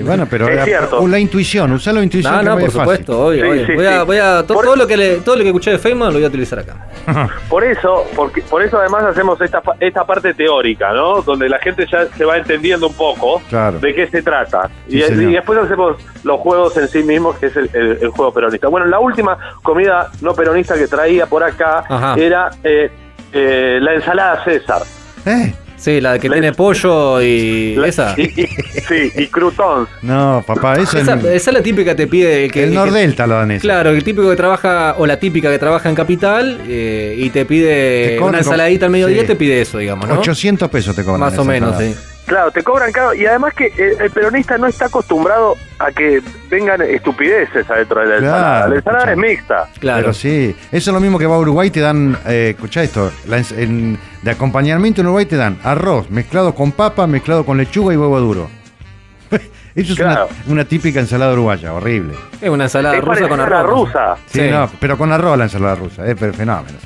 Bueno, 0.05 0.27
pero 0.31 0.49
Es 0.49 0.57
la, 0.57 0.65
cierto. 0.65 1.09
la 1.09 1.19
intuición, 1.19 1.73
usá 1.73 1.93
la 1.93 2.03
intuición. 2.03 2.33
No, 2.33 2.43
no, 2.43 2.51
por 2.53 2.71
fácil. 2.71 2.81
supuesto, 2.81 3.27
obvio, 3.27 3.45
Sí, 3.45 3.51
obvio. 3.51 3.67
sí, 3.67 3.73
voy 3.75 3.87
a, 3.87 4.01
sí. 4.01 4.07
voy 4.07 4.19
a 4.19 4.45
to- 4.47 4.55
Por- 4.55 4.65
todo 4.65 4.77
lo 4.77 4.87
que 4.87 4.97
le, 4.97 5.17
todo 5.17 5.35
lo 5.37 5.43
que 5.43 5.49
escuché 5.49 5.71
de 5.73 5.79
Feynman 5.79 6.09
lo 6.09 6.15
voy 6.15 6.25
a 6.25 6.29
utilizar 6.29 6.59
acá. 6.61 6.77
Por 7.49 7.65
eso, 7.65 8.05
porque, 8.15 8.43
por 8.43 8.63
eso 8.63 8.79
además 8.79 9.03
hacemos 9.05 9.41
esta, 9.41 9.63
esta 9.81 10.05
parte 10.05 10.35
teórica, 10.35 10.93
¿no? 10.93 11.23
Donde 11.23 11.49
la 11.49 11.59
gente 11.59 11.87
ya 11.91 12.07
se 12.17 12.25
va 12.25 12.37
entendiendo 12.37 12.87
un 12.89 12.95
poco 12.95 13.41
Claro. 13.49 13.79
de 13.81 13.95
qué 13.95 14.07
se 14.07 14.23
trata. 14.23 14.71
Sí, 14.89 14.99
y, 14.99 15.33
después 15.33 15.59
hacemos 15.59 15.97
los 16.23 16.39
juegos 16.41 16.77
en 16.77 16.87
sí 16.89 17.03
mismos, 17.03 17.37
que 17.39 17.47
es 17.47 17.57
el, 17.57 17.71
el- 17.73 17.99
el 18.03 18.09
juego 18.11 18.33
peronista. 18.33 18.69
Bueno, 18.69 18.87
la 18.87 18.99
última 19.01 19.37
comida 19.63 20.11
no 20.21 20.35
peronista 20.35 20.75
que 20.77 20.87
traía 20.87 21.27
por 21.27 21.43
acá 21.43 21.85
Ajá. 21.89 22.15
era 22.17 22.51
eh, 22.63 22.91
eh, 23.33 23.79
la 23.81 23.95
ensalada 23.95 24.45
César. 24.45 24.83
¿Eh? 25.27 25.53
Sí, 25.81 25.99
la 26.01 26.19
que 26.19 26.29
La- 26.29 26.35
tiene 26.35 26.53
pollo 26.53 27.23
y 27.23 27.75
La- 27.77 27.89
esa. 27.89 28.15
y- 28.19 28.23
y- 28.43 28.47
sí, 28.87 29.11
y 29.17 29.27
croutons. 29.29 29.89
No, 30.03 30.45
papá, 30.47 30.75
eso 30.75 30.99
Esa, 30.99 31.15
es 31.15 31.25
esa 31.25 31.51
es 31.51 31.55
la 31.55 31.63
típica 31.63 31.93
que 31.93 31.95
te 32.03 32.07
pide 32.07 32.45
el 32.45 32.53
que. 32.53 32.65
el 32.65 32.75
Nordelta 32.75 33.27
lo 33.27 33.37
dan 33.37 33.51
eso. 33.53 33.63
Claro, 33.63 33.89
el 33.91 34.05
típico 34.05 34.29
que 34.29 34.37
trabaja, 34.37 34.97
o 34.99 35.07
la 35.07 35.19
típica 35.19 35.51
que 35.51 35.59
trabaja 35.59 35.89
en 35.89 35.95
Capital 35.95 36.61
y 36.69 37.31
te 37.31 37.47
pide 37.47 38.19
una 38.21 38.39
ensaladita 38.39 38.85
al 38.87 38.93
mediodía, 38.93 39.23
sí. 39.23 39.27
te 39.29 39.37
pide 39.37 39.61
eso, 39.63 39.79
digamos, 39.79 40.07
¿no? 40.07 40.19
800 40.21 40.69
pesos 40.69 40.95
te 40.95 41.03
cobran. 41.03 41.21
Más 41.21 41.39
o 41.39 41.45
menos, 41.45 41.71
ensalada. 41.81 41.95
sí. 41.95 42.10
Claro, 42.31 42.53
te 42.53 42.63
cobran 42.63 42.93
caro. 42.93 43.13
Y 43.13 43.27
además 43.27 43.53
que 43.55 43.67
eh, 43.77 43.97
el 43.99 44.11
peronista 44.13 44.57
no 44.57 44.69
está 44.69 44.85
acostumbrado 44.87 45.57
a 45.81 45.91
que 45.91 46.23
vengan 46.49 46.81
estupideces 46.81 47.69
adentro 47.69 48.01
de 48.03 48.07
la 48.07 48.15
ensalada. 48.19 48.41
Claro, 48.57 48.71
la 48.71 48.77
ensalada 48.77 49.05
escucha. 49.11 49.27
es 49.27 49.31
mixta. 49.31 49.69
Claro. 49.81 50.01
Pero 50.03 50.15
sí, 50.15 50.57
eso 50.71 50.91
es 50.91 50.95
lo 50.95 51.01
mismo 51.01 51.19
que 51.19 51.27
va 51.27 51.35
a 51.35 51.39
Uruguay, 51.41 51.71
te 51.71 51.81
dan, 51.81 52.17
eh, 52.27 52.51
escuchá 52.55 52.85
esto, 52.85 53.11
la 53.27 53.39
en- 53.57 53.99
de 54.23 54.31
acompañamiento 54.31 55.01
en 55.01 55.09
Uruguay 55.09 55.27
te 55.27 55.35
dan 55.37 55.59
arroz 55.65 56.09
mezclado 56.09 56.55
con 56.55 56.71
papa, 56.71 57.09
mezclado 57.09 57.45
con 57.45 57.57
lechuga 57.59 57.93
y 57.93 57.97
huevo 57.97 58.21
duro. 58.21 58.49
eso 59.75 59.93
es 59.93 59.99
Claro. 59.99 60.29
una, 60.47 60.53
una 60.53 60.65
típica 60.67 61.01
ensalada 61.01 61.33
uruguaya, 61.33 61.73
horrible. 61.75 62.15
Es 62.41 62.49
una 62.49 62.65
ensalada 62.65 62.97
es 62.97 63.03
rusa 63.05 63.29
con 63.29 63.41
arroz. 63.41 63.67
rusa. 63.71 64.17
Sí, 64.27 64.39
Sí. 64.41 64.49
no, 64.51 64.71
pero 64.79 64.97
con 64.97 65.11
arroz 65.13 65.37
la 65.37 65.45
ensalada 65.45 65.75
rusa, 65.75 66.07
es 66.07 66.23
eh, 66.23 66.33
fenómeno. 66.33 66.79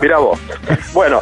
Mira 0.00 0.18
vos. 0.18 0.38
Bueno, 0.92 1.20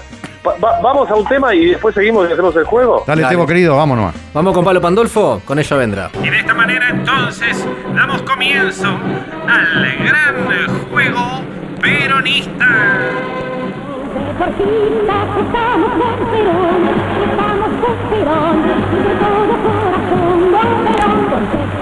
va- 0.49 0.57
va- 0.59 0.81
vamos 0.83 1.11
a 1.11 1.15
un 1.15 1.25
tema 1.27 1.55
y 1.55 1.67
después 1.67 1.95
seguimos 1.95 2.29
y 2.29 2.33
hacemos 2.33 2.55
el 2.57 2.65
juego. 2.65 3.05
Dale, 3.07 3.23
Dale. 3.23 3.35
Tebo 3.35 3.47
querido, 3.47 3.77
vámonos. 3.77 4.15
Vamos 4.35 4.55
con 4.55 4.65
Pablo 4.65 4.81
Pandolfo, 4.81 5.41
con 5.45 5.59
ella 5.59 5.77
vendrá. 5.77 6.11
Y 6.23 6.29
de 6.31 6.39
esta 6.39 6.55
manera 6.55 6.89
entonces 6.91 7.67
damos 7.95 8.23
comienzo 8.23 8.89
al 8.89 9.97
gran 10.05 10.89
juego 10.91 11.43
peronista. 11.81 12.67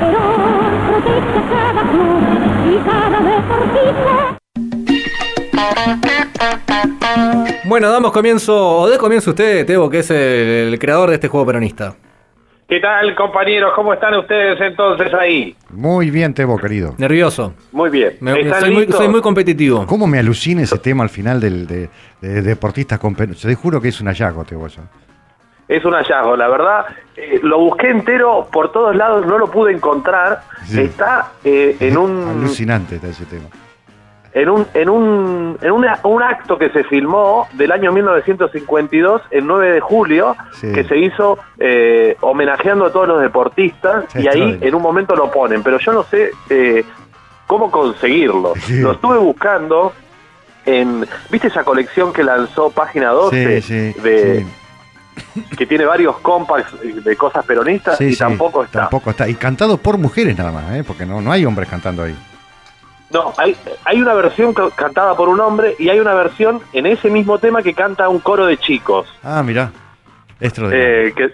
Perón 0.00 0.80
protege 0.88 1.40
cada 1.50 1.82
club 1.90 2.22
y 2.72 2.76
cada 2.88 3.18
deportista. 3.20 4.38
Bueno, 7.64 7.90
damos 7.90 8.12
comienzo, 8.12 8.78
o 8.80 8.88
de 8.88 8.98
comienzo 8.98 9.30
usted, 9.30 9.66
Tebo, 9.66 9.88
que 9.90 10.00
es 10.00 10.10
el, 10.10 10.16
el 10.72 10.78
creador 10.78 11.08
de 11.08 11.14
este 11.16 11.28
juego 11.28 11.46
peronista. 11.46 11.94
¿Qué 12.68 12.80
tal, 12.80 13.14
compañeros? 13.14 13.72
¿Cómo 13.76 13.92
están 13.92 14.14
ustedes 14.14 14.60
entonces 14.60 15.12
ahí? 15.14 15.56
Muy 15.70 16.10
bien, 16.10 16.34
Tebo 16.34 16.58
querido. 16.58 16.94
Nervioso. 16.98 17.54
Muy 17.72 17.90
bien. 17.90 18.16
Me- 18.20 18.40
¿Están 18.40 18.60
soy, 18.60 18.70
muy, 18.72 18.80
listos? 18.80 18.96
soy 18.98 19.08
muy 19.08 19.20
competitivo. 19.20 19.86
¿Cómo 19.86 20.06
me 20.08 20.18
alucina 20.18 20.62
ese 20.62 20.76
tema 20.78 21.04
al 21.04 21.08
final 21.10 21.40
del, 21.40 21.66
de, 21.66 21.88
de 22.20 22.42
deportistas 22.42 22.98
con 22.98 23.14
Te 23.14 23.54
juro 23.54 23.80
que 23.80 23.88
es 23.88 24.00
un 24.00 24.08
hallazgo, 24.08 24.44
Tebo, 24.44 24.66
eso. 24.66 24.82
Es 25.68 25.84
un 25.84 25.92
hallazgo, 25.94 26.36
la 26.36 26.48
verdad. 26.48 26.86
eh, 27.16 27.38
lo 27.42 27.58
busqué 27.58 27.90
entero 27.90 28.48
por 28.52 28.72
todos 28.72 28.94
lados, 28.96 29.24
no 29.26 29.38
lo 29.38 29.48
pude 29.48 29.72
encontrar. 29.72 30.42
Sí. 30.64 30.80
Está 30.80 31.32
eh, 31.44 31.76
en 31.80 31.96
un 31.96 32.28
Alucinante 32.40 32.96
está 32.96 33.08
ese 33.08 33.26
tema. 33.26 33.46
En 34.36 34.50
un 34.50 34.66
en 34.74 34.88
un 34.90 35.58
en 35.62 35.70
una- 35.72 35.98
un 36.04 36.22
acto 36.22 36.58
que 36.58 36.68
se 36.68 36.84
filmó 36.84 37.48
del 37.54 37.72
año 37.72 37.90
1952 37.90 39.22
el 39.30 39.46
9 39.46 39.72
de 39.72 39.80
julio 39.80 40.36
Sí. 40.52 40.72
que 40.72 40.84
se 40.84 40.98
hizo 40.98 41.38
eh, 41.58 42.16
homenajeando 42.20 42.84
a 42.84 42.92
todos 42.92 43.08
los 43.08 43.20
deportistas 43.22 44.04
Sí, 44.12 44.20
y 44.22 44.28
ahí 44.28 44.58
en 44.60 44.74
un 44.74 44.82
momento 44.82 45.16
lo 45.16 45.30
ponen 45.30 45.62
pero 45.62 45.78
yo 45.78 45.92
no 45.92 46.02
sé 46.02 46.30
eh, 46.50 46.84
cómo 47.46 47.70
conseguirlo 47.70 48.52
Sí. 48.60 48.80
lo 48.80 48.92
estuve 48.92 49.16
buscando 49.16 49.92
en 50.66 51.06
viste 51.30 51.48
esa 51.48 51.64
colección 51.64 52.12
que 52.12 52.22
lanzó 52.22 52.70
página 52.70 53.10
12 53.12 53.62
Sí, 53.62 53.92
sí, 53.94 54.00
de 54.02 54.46
que 55.56 55.64
tiene 55.64 55.86
varios 55.86 56.18
compacts 56.18 56.74
de 57.04 57.16
cosas 57.16 57.42
peronistas 57.46 57.96
Sí, 57.96 58.04
y 58.08 58.12
sí, 58.12 58.18
tampoco 58.18 58.64
está 58.64 58.80
Tampoco 58.80 59.08
está. 59.10 59.26
Y 59.26 59.34
cantado 59.34 59.78
por 59.78 59.96
mujeres 59.96 60.36
nada 60.36 60.52
más, 60.52 60.74
¿eh? 60.74 60.84
porque 60.86 61.06
no, 61.06 61.22
no 61.22 61.32
hay 61.32 61.46
hombres 61.46 61.70
cantando 61.70 62.02
ahí. 62.02 62.14
No, 63.10 63.32
hay, 63.38 63.56
hay 63.84 64.00
una 64.02 64.14
versión 64.14 64.52
ca- 64.52 64.70
cantada 64.74 65.16
por 65.16 65.28
un 65.28 65.40
hombre 65.40 65.74
y 65.78 65.88
hay 65.88 66.00
una 66.00 66.14
versión 66.14 66.60
en 66.72 66.86
ese 66.86 67.08
mismo 67.10 67.38
tema 67.38 67.62
que 67.62 67.72
canta 67.74 68.08
un 68.08 68.18
coro 68.18 68.46
de 68.46 68.56
chicos, 68.56 69.06
Ah, 69.22 69.42
mirá. 69.44 69.70
Extraordinario. 70.40 71.08
eh, 71.08 71.12
que, 71.16 71.30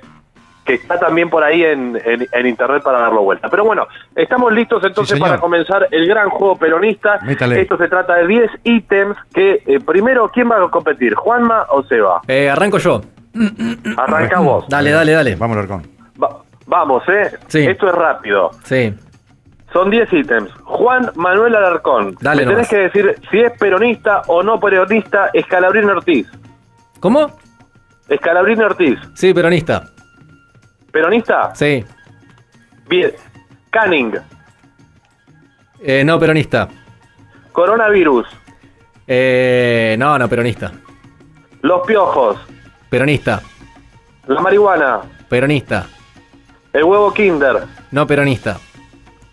que 0.64 0.74
está 0.74 0.98
también 0.98 1.28
por 1.30 1.42
ahí 1.42 1.64
en, 1.64 2.00
en- 2.04 2.28
en 2.30 2.46
internet 2.46 2.82
para 2.84 3.00
darlo 3.00 3.22
vuelta. 3.22 3.48
Pero 3.48 3.64
bueno, 3.64 3.86
estamos 4.14 4.52
listos 4.52 4.84
entonces 4.84 5.18
para 5.18 5.38
comenzar 5.40 5.88
el 5.90 6.06
gran 6.06 6.28
juego 6.30 6.56
peronista. 6.56 7.18
Métale. 7.22 7.62
Esto 7.62 7.76
se 7.78 7.88
trata 7.88 8.14
de 8.16 8.26
10 8.28 8.50
ítems 8.64 9.16
que 9.34 9.62
eh, 9.66 9.80
primero, 9.80 10.28
¿quién 10.28 10.50
va 10.50 10.62
a 10.64 10.68
competir? 10.70 11.14
¿Juanma 11.14 11.66
o 11.70 11.82
Seba? 11.84 12.20
Eh, 12.28 12.48
arranco 12.48 12.78
yo. 12.78 13.00
Arranca 13.96 14.40
vos. 14.40 14.66
Dale, 14.68 14.90
dale, 14.90 15.12
dale. 15.12 15.34
Vamos, 15.36 15.56
Larcón. 15.56 15.82
Va- 16.22 16.42
vamos, 16.66 17.02
¿eh? 17.08 17.32
Sí. 17.48 17.66
Esto 17.66 17.86
es 17.88 17.94
rápido. 17.94 18.50
Sí. 18.62 18.94
Son 19.72 19.90
10 19.90 20.12
ítems. 20.12 20.50
Juan 20.64 21.10
Manuel 21.14 21.54
Alarcón. 21.56 22.16
Dale 22.20 22.44
Me 22.44 22.52
tenés 22.52 22.68
que 22.68 22.76
decir 22.76 23.14
si 23.30 23.40
es 23.40 23.52
peronista 23.58 24.22
o 24.26 24.42
no 24.42 24.60
peronista 24.60 25.30
Escalabrín 25.32 25.88
Ortiz. 25.88 26.28
¿Cómo? 27.00 27.30
Escalabrín 28.08 28.62
Ortiz. 28.62 28.98
Sí, 29.14 29.32
peronista. 29.32 29.84
¿Peronista? 30.92 31.54
Sí. 31.54 31.84
Bien. 32.88 33.12
Canning. 33.70 34.14
Eh, 35.80 36.04
no 36.04 36.18
peronista. 36.18 36.68
Coronavirus. 37.52 38.26
Eh, 39.06 39.96
no, 39.98 40.18
no 40.18 40.28
peronista. 40.28 40.70
Los 41.62 41.86
piojos. 41.86 42.36
Peronista. 42.90 43.40
La 44.26 44.40
marihuana. 44.40 45.00
Peronista. 45.28 45.86
El 46.72 46.84
huevo 46.84 47.12
Kinder. 47.12 47.64
No 47.90 48.06
peronista. 48.06 48.58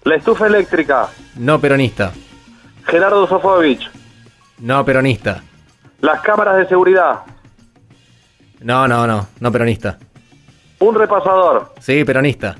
La 0.03 0.15
estufa 0.15 0.47
eléctrica. 0.47 1.07
No 1.37 1.59
peronista. 1.59 2.11
Gerardo 2.85 3.27
Sofovich. 3.27 3.89
No 4.59 4.83
peronista. 4.85 5.41
Las 6.01 6.21
cámaras 6.21 6.57
de 6.57 6.67
seguridad. 6.67 7.19
No, 8.61 8.87
no, 8.87 9.05
no. 9.05 9.27
No 9.39 9.51
peronista. 9.51 9.97
Un 10.79 10.95
repasador. 10.95 11.73
Sí, 11.79 12.03
peronista. 12.03 12.55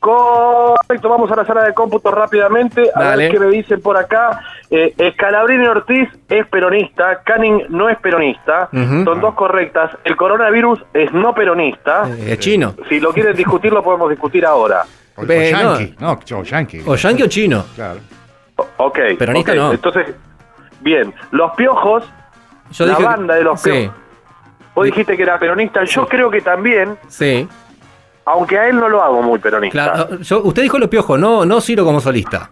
Correcto, 0.00 1.08
vamos 1.08 1.30
a 1.32 1.36
la 1.36 1.44
sala 1.44 1.64
de 1.64 1.74
cómputo 1.74 2.10
rápidamente. 2.12 2.88
A 2.94 3.02
Dale. 3.02 3.24
ver 3.24 3.32
qué 3.32 3.40
me 3.40 3.46
dicen 3.50 3.80
por 3.80 3.96
acá. 3.96 4.40
Eh, 4.70 4.94
Scalabrini 5.14 5.66
Ortiz 5.66 6.08
es 6.28 6.46
peronista, 6.46 7.22
Canning 7.24 7.64
no 7.70 7.88
es 7.88 7.98
peronista. 7.98 8.68
Son 8.72 9.20
dos 9.20 9.34
correctas. 9.34 9.90
El 10.04 10.16
coronavirus 10.16 10.84
es 10.94 11.12
no 11.12 11.34
peronista. 11.34 12.08
Eh, 12.10 12.32
Es 12.32 12.38
chino. 12.38 12.74
Si 12.88 13.00
lo 13.00 13.12
quieren 13.12 13.34
discutir, 13.34 13.72
lo 13.72 13.82
podemos 13.82 14.08
discutir 14.10 14.46
ahora. 14.46 14.84
O, 15.18 15.22
o 15.22 15.24
no. 15.26 15.78
yankee. 15.78 15.94
No, 15.98 16.12
o 16.38 16.42
yankee. 16.42 16.82
O 16.86 16.94
yankee 16.96 17.22
o 17.22 17.26
chino. 17.26 17.64
Claro. 17.74 18.00
O- 18.56 18.66
Ok. 18.78 18.98
Peronista 19.18 19.54
no. 19.54 19.72
Entonces, 19.72 20.14
bien. 20.80 21.12
Los 21.30 21.52
piojos, 21.52 22.04
Yo 22.72 22.86
la 22.86 22.92
dije 22.92 23.04
banda 23.04 23.34
de 23.34 23.42
los 23.44 23.60
Sí, 23.60 23.70
piojos. 23.70 23.94
Vos 24.74 24.84
dijiste 24.86 25.16
que 25.16 25.22
era 25.22 25.38
peronista. 25.38 25.82
Yo 25.84 26.06
creo 26.06 26.30
que 26.30 26.40
también, 26.40 26.96
sí. 27.08 27.48
aunque 28.24 28.58
a 28.58 28.68
él 28.68 28.76
no 28.76 28.88
lo 28.88 29.02
hago 29.02 29.22
muy 29.22 29.38
peronista. 29.40 29.72
Claro. 29.92 30.20
Yo, 30.20 30.42
usted 30.42 30.62
dijo 30.62 30.78
los 30.78 30.88
piojos, 30.88 31.18
no, 31.18 31.44
no 31.44 31.60
Ciro 31.60 31.84
como 31.84 32.00
solista. 32.00 32.50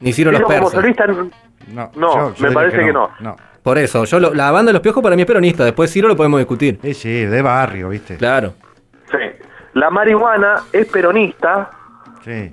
Ni 0.00 0.12
Ciro 0.12 0.32
los 0.32 0.40
Pero 0.40 0.48
como 0.48 0.70
persas. 0.70 0.80
solista, 0.80 1.06
No, 1.68 1.90
No, 1.94 2.34
me 2.38 2.50
parece 2.50 2.78
que 2.78 2.92
no. 2.92 3.10
No. 3.20 3.36
Por 3.62 3.78
eso, 3.78 4.04
yo 4.04 4.18
lo- 4.18 4.34
la 4.34 4.50
banda 4.50 4.70
de 4.70 4.72
los 4.74 4.82
piojos 4.82 5.02
para 5.02 5.14
mí 5.14 5.22
es 5.22 5.26
peronista. 5.28 5.64
Después 5.64 5.92
Ciro 5.92 6.08
lo 6.08 6.16
podemos 6.16 6.40
discutir. 6.40 6.78
Sí, 6.82 6.94
sí, 6.94 7.24
de 7.26 7.42
barrio, 7.42 7.90
¿viste? 7.90 8.16
Claro. 8.16 8.54
sí. 9.10 9.18
La 9.74 9.88
marihuana 9.88 10.64
es 10.72 10.86
peronista. 10.86 11.70
Sí. 12.24 12.50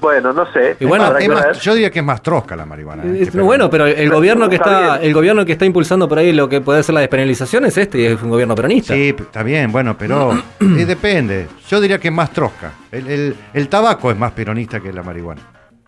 Bueno, 0.00 0.32
no 0.32 0.46
sé. 0.52 0.76
Y 0.78 0.84
bueno, 0.84 1.06
más- 1.10 1.60
yo 1.60 1.74
diría 1.74 1.90
que 1.90 1.98
es 1.98 2.04
más 2.04 2.22
trosca 2.22 2.54
la 2.54 2.64
marihuana. 2.64 3.02
¿eh? 3.04 3.22
Es- 3.22 3.34
bueno, 3.34 3.68
pero 3.68 3.84
el 3.86 4.08
gobierno 4.10 4.48
que 4.48 4.54
Está 4.56 4.96
el 5.02 5.12
gobierno 5.12 5.44
que 5.44 5.52
está 5.52 5.64
impulsando 5.64 6.08
por 6.08 6.18
ahí 6.18 6.32
lo 6.32 6.48
que 6.48 6.60
puede 6.60 6.82
ser 6.84 6.94
la 6.94 7.00
despenalización 7.00 7.64
es 7.64 7.76
este, 7.78 7.98
y 8.00 8.04
es 8.06 8.22
un 8.22 8.30
gobierno 8.30 8.54
peronista. 8.54 8.94
Sí, 8.94 9.14
está 9.18 9.42
bien, 9.42 9.72
bueno, 9.72 9.96
pero 9.98 10.32
eh, 10.60 10.84
depende. 10.86 11.48
Yo 11.68 11.80
diría 11.80 11.98
que 11.98 12.08
es 12.08 12.14
más 12.14 12.30
trosca. 12.32 12.72
El, 12.92 13.08
el- 13.08 13.36
el 13.52 13.68
tabaco 13.68 14.10
es 14.12 14.16
más 14.16 14.30
peronista 14.32 14.78
que 14.78 14.92
la 14.92 15.02
marihuana. 15.02 15.42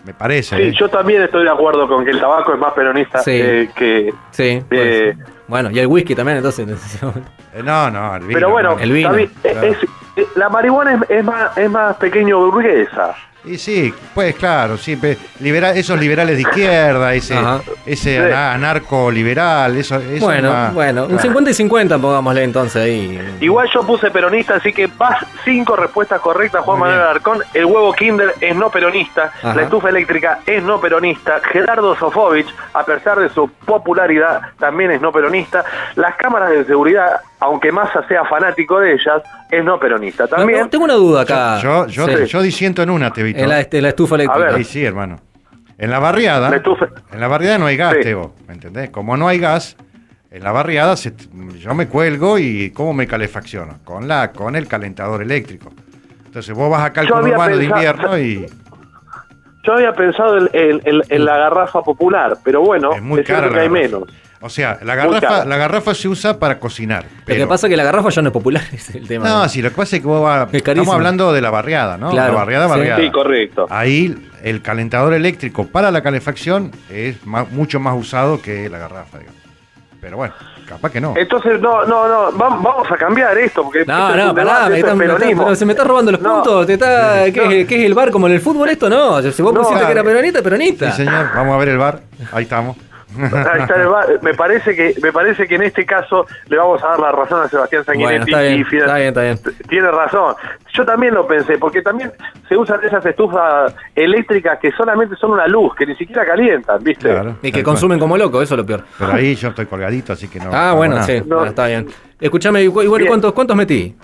Me 0.04 0.14
parece. 0.14 0.56
Sí, 0.56 0.62
¿eh? 0.62 0.72
yo 0.78 0.88
también 0.88 1.22
estoy 1.22 1.44
de 1.44 1.50
acuerdo 1.50 1.86
con 1.86 2.04
que 2.04 2.10
el 2.10 2.20
tabaco 2.20 2.54
es 2.54 2.58
más 2.58 2.72
peronista 2.72 3.18
Sí. 3.18 3.32
eh, 3.34 3.70
que... 3.74 4.12
Sí. 4.30 4.62
pues, 4.68 4.80
Eh, 4.80 5.16
bueno, 5.46 5.70
y 5.70 5.78
el 5.78 5.86
whisky 5.88 6.14
también, 6.14 6.38
entonces. 6.38 6.66
Eh, 7.52 7.62
no, 7.64 7.90
no, 7.90 8.14
el 8.16 8.22
vino, 8.22 8.34
Pero 8.34 8.50
bueno, 8.50 8.74
no. 8.76 8.78
El 8.78 8.92
vino, 8.92 9.12
bien, 9.12 9.30
eh, 9.44 9.50
claro. 9.52 9.66
es- 9.66 9.82
eh, 10.16 10.26
la 10.36 10.48
marihuana 10.48 10.94
es, 10.94 11.10
es 11.18 11.24
más, 11.24 11.56
es 11.58 11.70
más 11.70 11.96
pequeño 11.96 12.38
burguesa. 12.38 13.14
Y 13.44 13.56
sí, 13.56 13.94
pues 14.14 14.34
claro, 14.34 14.76
sí, 14.76 14.96
pe- 14.96 15.16
libera- 15.40 15.70
esos 15.72 15.98
liberales 15.98 16.36
de 16.36 16.42
izquierda, 16.42 17.14
ese, 17.14 17.34
Ajá. 17.36 17.60
ese 17.86 18.16
Sí. 18.16 18.16
ana- 18.18 18.52
anarco-liberal, 18.52 19.76
eso, 19.76 19.96
eso 19.96 20.26
Bueno, 20.26 20.70
bueno, 20.74 21.04
un 21.06 21.18
50 21.18 21.50
y 21.50 21.54
50 21.54 21.98
pongámosle 21.98 22.44
entonces 22.44 22.82
ahí. 22.82 23.36
Igual 23.40 23.68
yo 23.72 23.82
puse 23.82 24.10
peronista, 24.10 24.56
así 24.56 24.72
que 24.72 24.88
vas 24.98 25.24
cinco 25.44 25.74
respuestas 25.74 26.20
correctas, 26.20 26.62
Juan 26.64 26.78
Muy 26.78 26.88
Manuel. 26.88 27.02
Alarcón. 27.02 27.38
El 27.54 27.64
huevo 27.64 27.92
Kinder 27.94 28.34
es 28.40 28.54
no 28.56 28.70
peronista, 28.70 29.32
Ajá. 29.42 29.54
la 29.54 29.62
estufa 29.62 29.88
eléctrica 29.88 30.40
es 30.44 30.62
no 30.62 30.80
peronista, 30.80 31.40
Gerardo 31.50 31.96
Sofovich, 31.96 32.54
a 32.74 32.84
pesar 32.84 33.18
de 33.20 33.30
su 33.30 33.48
popularidad, 33.64 34.40
también 34.58 34.90
es 34.90 35.00
no 35.00 35.12
peronista. 35.12 35.64
Las 35.96 36.14
cámaras 36.16 36.50
de 36.50 36.64
seguridad, 36.66 37.20
aunque 37.40 37.72
Massa 37.72 38.06
sea 38.06 38.24
fanático 38.24 38.78
de 38.80 38.92
ellas, 38.92 39.22
es 39.50 39.64
no 39.64 39.78
peronista. 39.80 40.26
También, 40.28 40.60
no, 40.60 40.68
tengo 40.68 40.84
una 40.84 40.94
duda 40.94 41.22
acá. 41.22 41.58
Yo, 41.60 41.86
yo, 41.86 42.06
Sí. 42.06 42.26
yo 42.26 42.42
disiento 42.42 42.82
en 42.82 42.90
una, 42.90 43.12
Tevito. 43.12 43.38
en, 43.40 43.48
la, 43.48 43.60
en 43.60 43.82
la 43.82 43.88
estufa 43.88 44.14
eléctrica. 44.16 44.48
A 44.48 44.52
ver. 44.52 44.58
Sí, 44.58 44.64
sí, 44.64 44.84
hermano. 44.84 45.16
En 45.78 45.90
la 45.90 45.98
barriada, 45.98 46.50
La 46.50 46.56
estufa- 46.62 46.90
en 47.12 47.20
la 47.20 47.26
barriada 47.28 47.56
no 47.58 47.66
hay 47.66 47.76
gas, 47.78 47.94
Sí. 47.94 48.00
Tebo, 48.02 48.34
¿me 48.46 48.52
entendés? 48.54 48.90
Como 48.90 49.16
no 49.16 49.26
hay 49.28 49.38
gas, 49.38 49.76
en 50.30 50.44
la 50.44 50.52
barriada 50.52 50.94
se- 50.96 51.14
yo 51.58 51.74
me 51.74 51.88
cuelgo 51.88 52.38
y 52.38 52.70
¿cómo 52.72 52.92
me 52.92 53.06
calefacciono? 53.06 53.78
Con 53.84 54.06
la 54.06 54.30
con 54.32 54.54
el 54.56 54.68
calentador 54.68 55.22
eléctrico. 55.22 55.72
Entonces 56.26 56.54
vos 56.54 56.70
vas 56.70 56.82
acá 56.84 57.00
al 57.00 57.08
conurbano 57.08 57.56
de 57.56 57.64
invierno 57.64 58.18
y 58.18 58.46
yo 59.64 59.72
había 59.74 59.92
pensado 59.92 60.38
en, 60.38 60.48
en- 60.52 60.80
en- 60.84 61.02
en 61.08 61.24
la 61.24 61.36
garrafa 61.38 61.82
popular, 61.82 62.36
pero 62.44 62.60
bueno, 62.62 62.92
es 62.92 63.02
muy 63.02 63.20
es 63.20 63.26
cara 63.26 63.48
que 63.48 63.58
hay 63.60 63.68
garrafa. 63.68 63.70
menos. 63.72 64.02
O 64.42 64.48
sea, 64.48 64.78
la 64.82 64.94
garrafa, 64.94 65.44
la 65.44 65.56
garrafa 65.58 65.94
se 65.94 66.08
usa 66.08 66.38
para 66.38 66.58
cocinar. 66.58 67.04
Lo 67.04 67.10
Pero, 67.26 67.40
que 67.40 67.46
pasa 67.46 67.66
es 67.66 67.70
que 67.70 67.76
la 67.76 67.84
garrafa 67.84 68.08
ya 68.08 68.22
no 68.22 68.28
es 68.28 68.32
popular, 68.32 68.62
ese 68.72 68.76
es 68.92 68.94
el 68.96 69.06
tema. 69.08 69.28
No, 69.28 69.48
sí, 69.48 69.60
lo 69.60 69.68
que 69.70 69.76
pasa 69.76 69.96
es 69.96 70.02
que 70.02 70.08
vos 70.08 70.22
vas- 70.22 70.48
Es 70.52 70.62
estamos 70.66 70.94
hablando 70.94 71.32
de 71.32 71.40
la 71.42 71.50
barriada, 71.50 71.98
¿no? 71.98 72.10
Claro, 72.10 72.32
La 72.32 72.38
barriada, 72.38 72.66
barriada. 72.66 73.00
Sí, 73.00 73.10
correcto. 73.10 73.66
Ahí 73.68 74.16
el 74.42 74.62
calentador 74.62 75.12
eléctrico 75.12 75.66
para 75.66 75.90
la 75.90 76.02
calefacción 76.02 76.70
es 76.88 77.24
más- 77.26 77.50
mucho 77.50 77.80
más 77.80 77.94
usado 77.98 78.40
que 78.40 78.68
la 78.70 78.78
garrafa, 78.78 79.18
digamos. 79.18 79.40
Pero 80.00 80.16
bueno, 80.16 80.32
capaz 80.66 80.90
que 80.90 80.98
no. 81.02 81.12
Entonces, 81.14 81.60
no, 81.60 81.84
no, 81.84 82.08
no, 82.08 82.32
vam- 82.32 82.62
vamos 82.62 82.90
a 82.90 82.96
cambiar 82.96 83.36
esto, 83.36 83.62
porque 83.64 83.84
No, 83.84 84.16
no, 84.16 84.34
pará, 84.34 84.70
me 84.70 84.78
está- 84.78 84.92
es 84.92 84.96
me 84.96 85.56
se 85.56 85.66
me 85.66 85.72
está 85.74 85.84
robando 85.84 86.12
los 86.12 86.20
No. 86.22 86.36
puntos. 86.36 86.66
Te 86.66 86.72
está, 86.72 87.24
¿qué, 87.30 87.44
No. 87.44 87.50
es, 87.50 87.66
qué 87.66 87.80
es 87.80 87.84
el 87.84 87.92
bar 87.92 88.10
como 88.10 88.26
en 88.26 88.32
el 88.32 88.40
fútbol 88.40 88.70
esto? 88.70 88.88
No, 88.88 89.20
si 89.20 89.42
vos 89.42 89.52
No, 89.52 89.60
pusiste 89.60 89.84
que 89.84 89.92
era 89.92 90.02
peronista, 90.02 90.40
peronista. 90.40 90.90
Sí, 90.92 91.04
señor, 91.04 91.26
vamos 91.34 91.54
a 91.54 91.58
ver 91.58 91.68
el 91.68 91.76
bar. 91.76 92.00
Ahí 92.32 92.44
estamos. 92.44 92.78
Ahí 93.18 93.60
está 93.62 93.74
el 93.82 93.88
bar. 93.88 94.06
Me 94.22 94.34
parece 94.34 94.74
que 94.76 94.94
me 95.02 95.12
parece 95.12 95.46
que 95.46 95.54
en 95.56 95.62
este 95.64 95.84
caso 95.84 96.26
le 96.48 96.56
vamos 96.56 96.82
a 96.84 96.88
dar 96.88 97.00
la 97.00 97.12
razón 97.12 97.42
a 97.42 97.48
Sebastián 97.48 97.82
Bueno, 97.86 98.00
Sanguinetti 98.02 98.30
está 98.30 98.42
bien, 98.42 98.60
y 98.60 98.64
Fidel- 98.64 98.80
está 98.84 98.94
bien, 98.96 99.08
está 99.08 99.20
bien. 99.22 99.38
tiene 99.68 99.90
razón. 99.90 100.34
Yo 100.72 100.84
también 100.84 101.14
lo 101.14 101.26
pensé, 101.26 101.58
porque 101.58 101.82
también 101.82 102.12
se 102.48 102.56
usan 102.56 102.80
esas 102.84 103.04
estufas 103.04 103.74
eléctricas 103.94 104.58
que 104.60 104.70
solamente 104.72 105.16
son 105.16 105.32
una 105.32 105.46
luz, 105.46 105.74
que 105.74 105.86
ni 105.86 105.94
siquiera 105.96 106.24
calientan, 106.24 106.82
¿viste? 106.82 107.08
Claro. 107.10 107.36
Y 107.42 107.50
que 107.52 107.62
consumen 107.62 107.98
como 107.98 108.16
loco, 108.16 108.40
eso 108.42 108.54
es 108.54 108.58
lo 108.58 108.66
peor. 108.66 108.84
Pero 108.98 109.12
ahí 109.12 109.34
yo 109.34 109.48
estoy 109.48 109.66
colgadito, 109.66 110.12
así 110.12 110.28
que 110.28 110.38
no. 110.40 110.50
Ah, 110.52 110.72
bueno, 110.74 110.94
nada. 110.96 111.06
sí, 111.06 111.20
No. 111.26 111.36
bueno, 111.36 111.50
está 111.50 111.66
bien. 111.66 111.88
Escúchame, 112.20 112.62
igual, 112.62 112.86
Bien. 112.88 113.06
¿cuántos, 113.08 113.32
¿cuántos 113.32 113.56
metí? 113.56 113.96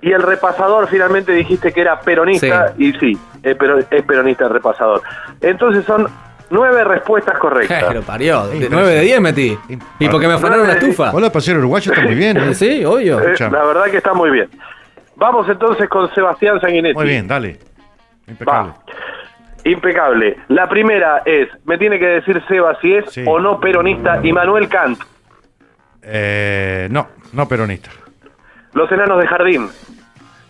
Y 0.00 0.12
el 0.12 0.22
repasador 0.22 0.86
finalmente 0.88 1.32
dijiste 1.32 1.72
que 1.72 1.80
era 1.80 1.98
peronista, 2.00 2.72
y 2.78 2.92
sí, 2.94 3.18
es 3.42 3.56
peronista 3.56 4.44
el 4.44 4.50
repasador. 4.50 5.02
Entonces 5.40 5.84
son 5.84 6.06
nueve 6.50 6.84
respuestas 6.84 7.38
correctas. 7.38 7.94
Lo 7.94 8.02
parió, 8.02 8.46
de. 8.46 8.68
9 8.70 8.88
de 8.90 9.00
10 9.00 9.20
metí. 9.20 9.58
¿Y 9.98 10.08
porque 10.08 10.26
me 10.28 10.34
afanaron 10.34 10.66
la 10.66 10.74
Nueve 10.74 10.86
estufa? 10.88 11.10
Hola, 11.12 11.30
paseo 11.30 11.58
uruguayo 11.58 11.92
está 11.92 12.04
muy 12.04 12.14
bien. 12.14 12.36
¿eh? 12.36 12.40
Sí, 12.54 12.84
obvio. 12.84 13.20
Eh, 13.20 13.34
la 13.38 13.64
verdad 13.64 13.84
que 13.90 13.98
está 13.98 14.14
muy 14.14 14.30
bien. 14.30 14.48
Vamos 15.16 15.48
entonces 15.48 15.88
con 15.88 16.12
Sebastián 16.14 16.60
Sanguinetti. 16.60 16.94
Muy 16.94 17.06
bien, 17.06 17.26
dale. 17.26 17.58
Impecable. 18.26 18.72
Va. 18.72 18.78
Impecable. 19.64 20.36
La 20.48 20.68
primera 20.68 21.22
es, 21.24 21.48
me 21.64 21.76
tiene 21.78 21.98
que 21.98 22.06
decir 22.06 22.42
Seba 22.46 22.78
si 22.80 22.94
es 22.94 23.10
Sí. 23.10 23.24
o 23.26 23.40
no 23.40 23.58
peronista 23.58 24.20
y 24.22 24.32
Manuel 24.32 24.68
Kant. 24.68 25.00
Eh, 26.02 26.86
no, 26.90 27.08
no 27.32 27.48
peronista. 27.48 27.90
Los 28.72 28.90
enanos 28.92 29.20
de 29.20 29.26
jardín. 29.26 29.68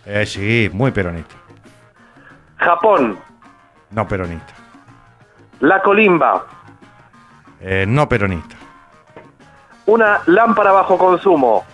Eh, 0.05 0.25
sí, 0.25 0.69
muy 0.71 0.91
peronista. 0.91 1.35
Japón. 2.57 3.17
No 3.91 4.07
peronista. 4.07 4.53
La 5.61 5.81
colimba. 5.81 6.45
Eh, 7.61 7.85
no 7.87 8.07
peronista. 8.07 8.55
Una 9.87 10.21
lámpara 10.27 10.71
bajo 10.71 10.97
consumo. 10.97 11.65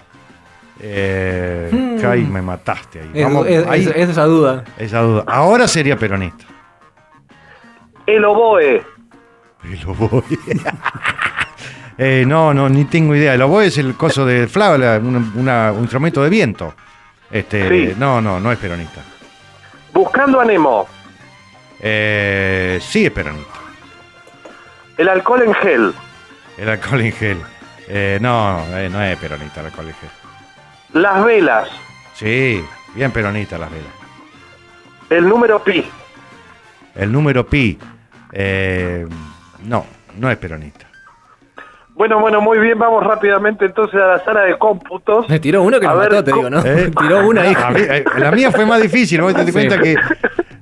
Eh, 0.80 1.98
Kai, 2.02 2.24
me 2.26 2.42
mataste 2.42 3.02
ahí. 3.02 3.12
Es, 3.14 3.24
Vamos, 3.24 3.48
es- 3.48 3.68
ahí, 3.68 3.82
es- 3.82 3.96
es 3.96 4.10
esa 4.10 4.24
duda. 4.26 4.64
esa 4.78 5.00
duda. 5.02 5.24
Ahora 5.28 5.68
sería 5.68 5.96
peronista. 5.98 6.46
El 8.06 8.24
oboe. 8.26 8.84
El 9.64 9.86
oboe. 9.88 10.24
Eh, 11.98 12.26
no, 12.28 12.54
no, 12.54 12.68
ni 12.68 12.84
tengo 12.84 13.16
idea. 13.16 13.34
El 13.36 13.42
oboe 13.42 13.68
es 13.68 13.78
el 13.78 13.96
coso 13.96 14.26
de 14.26 14.50
flauta, 14.50 15.00
un 15.02 15.48
instrumento 15.80 16.22
de 16.22 16.30
viento. 16.30 16.74
Este, 17.32 17.70
Sí. 17.70 17.96
no, 17.98 18.20
no, 18.20 18.38
no 18.38 18.52
es 18.52 18.58
peronista. 18.60 19.00
Buscando 19.94 20.42
a 20.42 20.44
Nemo. 20.44 20.86
Eh, 21.80 22.80
sí 22.82 23.06
es 23.06 23.12
peronista. 23.14 23.55
El 24.98 25.10
alcohol 25.10 25.42
en 25.44 25.54
gel. 25.56 25.94
El 26.58 26.70
alcohol 26.70 27.02
en 27.02 27.12
gel. 27.12 27.38
Eh, 27.88 28.18
no, 28.22 28.60
eh, 28.72 28.90
no 28.92 29.02
es 29.02 29.18
peronista 29.18 29.60
el 29.60 29.68
alcohol 29.68 29.88
en 29.88 29.94
gel. 29.96 30.10
Las 31.02 31.24
velas. 31.26 31.70
Sí, 32.14 32.64
bien 32.94 33.12
peronista 33.12 33.58
las 33.58 33.70
velas. 33.70 33.92
El 35.10 35.28
número 35.28 35.62
pi. 35.64 35.86
El 36.96 37.12
número 37.12 37.46
pi. 37.46 37.78
eh, 38.32 39.06
no, 39.64 39.86
no 40.18 40.30
es 40.32 40.38
peronista. 40.38 40.86
Bueno, 41.94 42.20
bueno, 42.20 42.42
muy 42.42 42.60
bien, 42.60 42.78
vamos 42.78 43.04
rápidamente 43.06 43.64
entonces 43.66 44.02
a 44.02 44.06
la 44.08 44.24
sala 44.26 44.42
de 44.42 44.58
cómputos. 44.58 45.30
Me 45.30 45.40
tiró 45.40 45.62
uno 45.64 45.80
que 45.80 45.86
A 45.86 45.92
nos 45.92 46.00
ver, 46.00 46.10
mató, 46.12 46.24
te 46.26 46.32
¿cómo- 46.32 46.50
digo, 46.50 46.62
¿no? 46.62 46.66
¿Eh? 46.70 46.92
Tiró 47.00 47.26
una 47.28 47.42
ahí. 47.44 47.56
A 47.58 47.70
mí, 47.72 47.80
eh, 47.82 48.04
la 48.18 48.32
mía 48.32 48.52
fue 48.52 48.66
más 48.66 48.82
difícil, 48.82 49.22
vos 49.22 49.32
te 49.34 49.40
das 49.40 49.48
Sí. 49.48 49.54
cuenta 49.54 49.78
que 49.80 49.96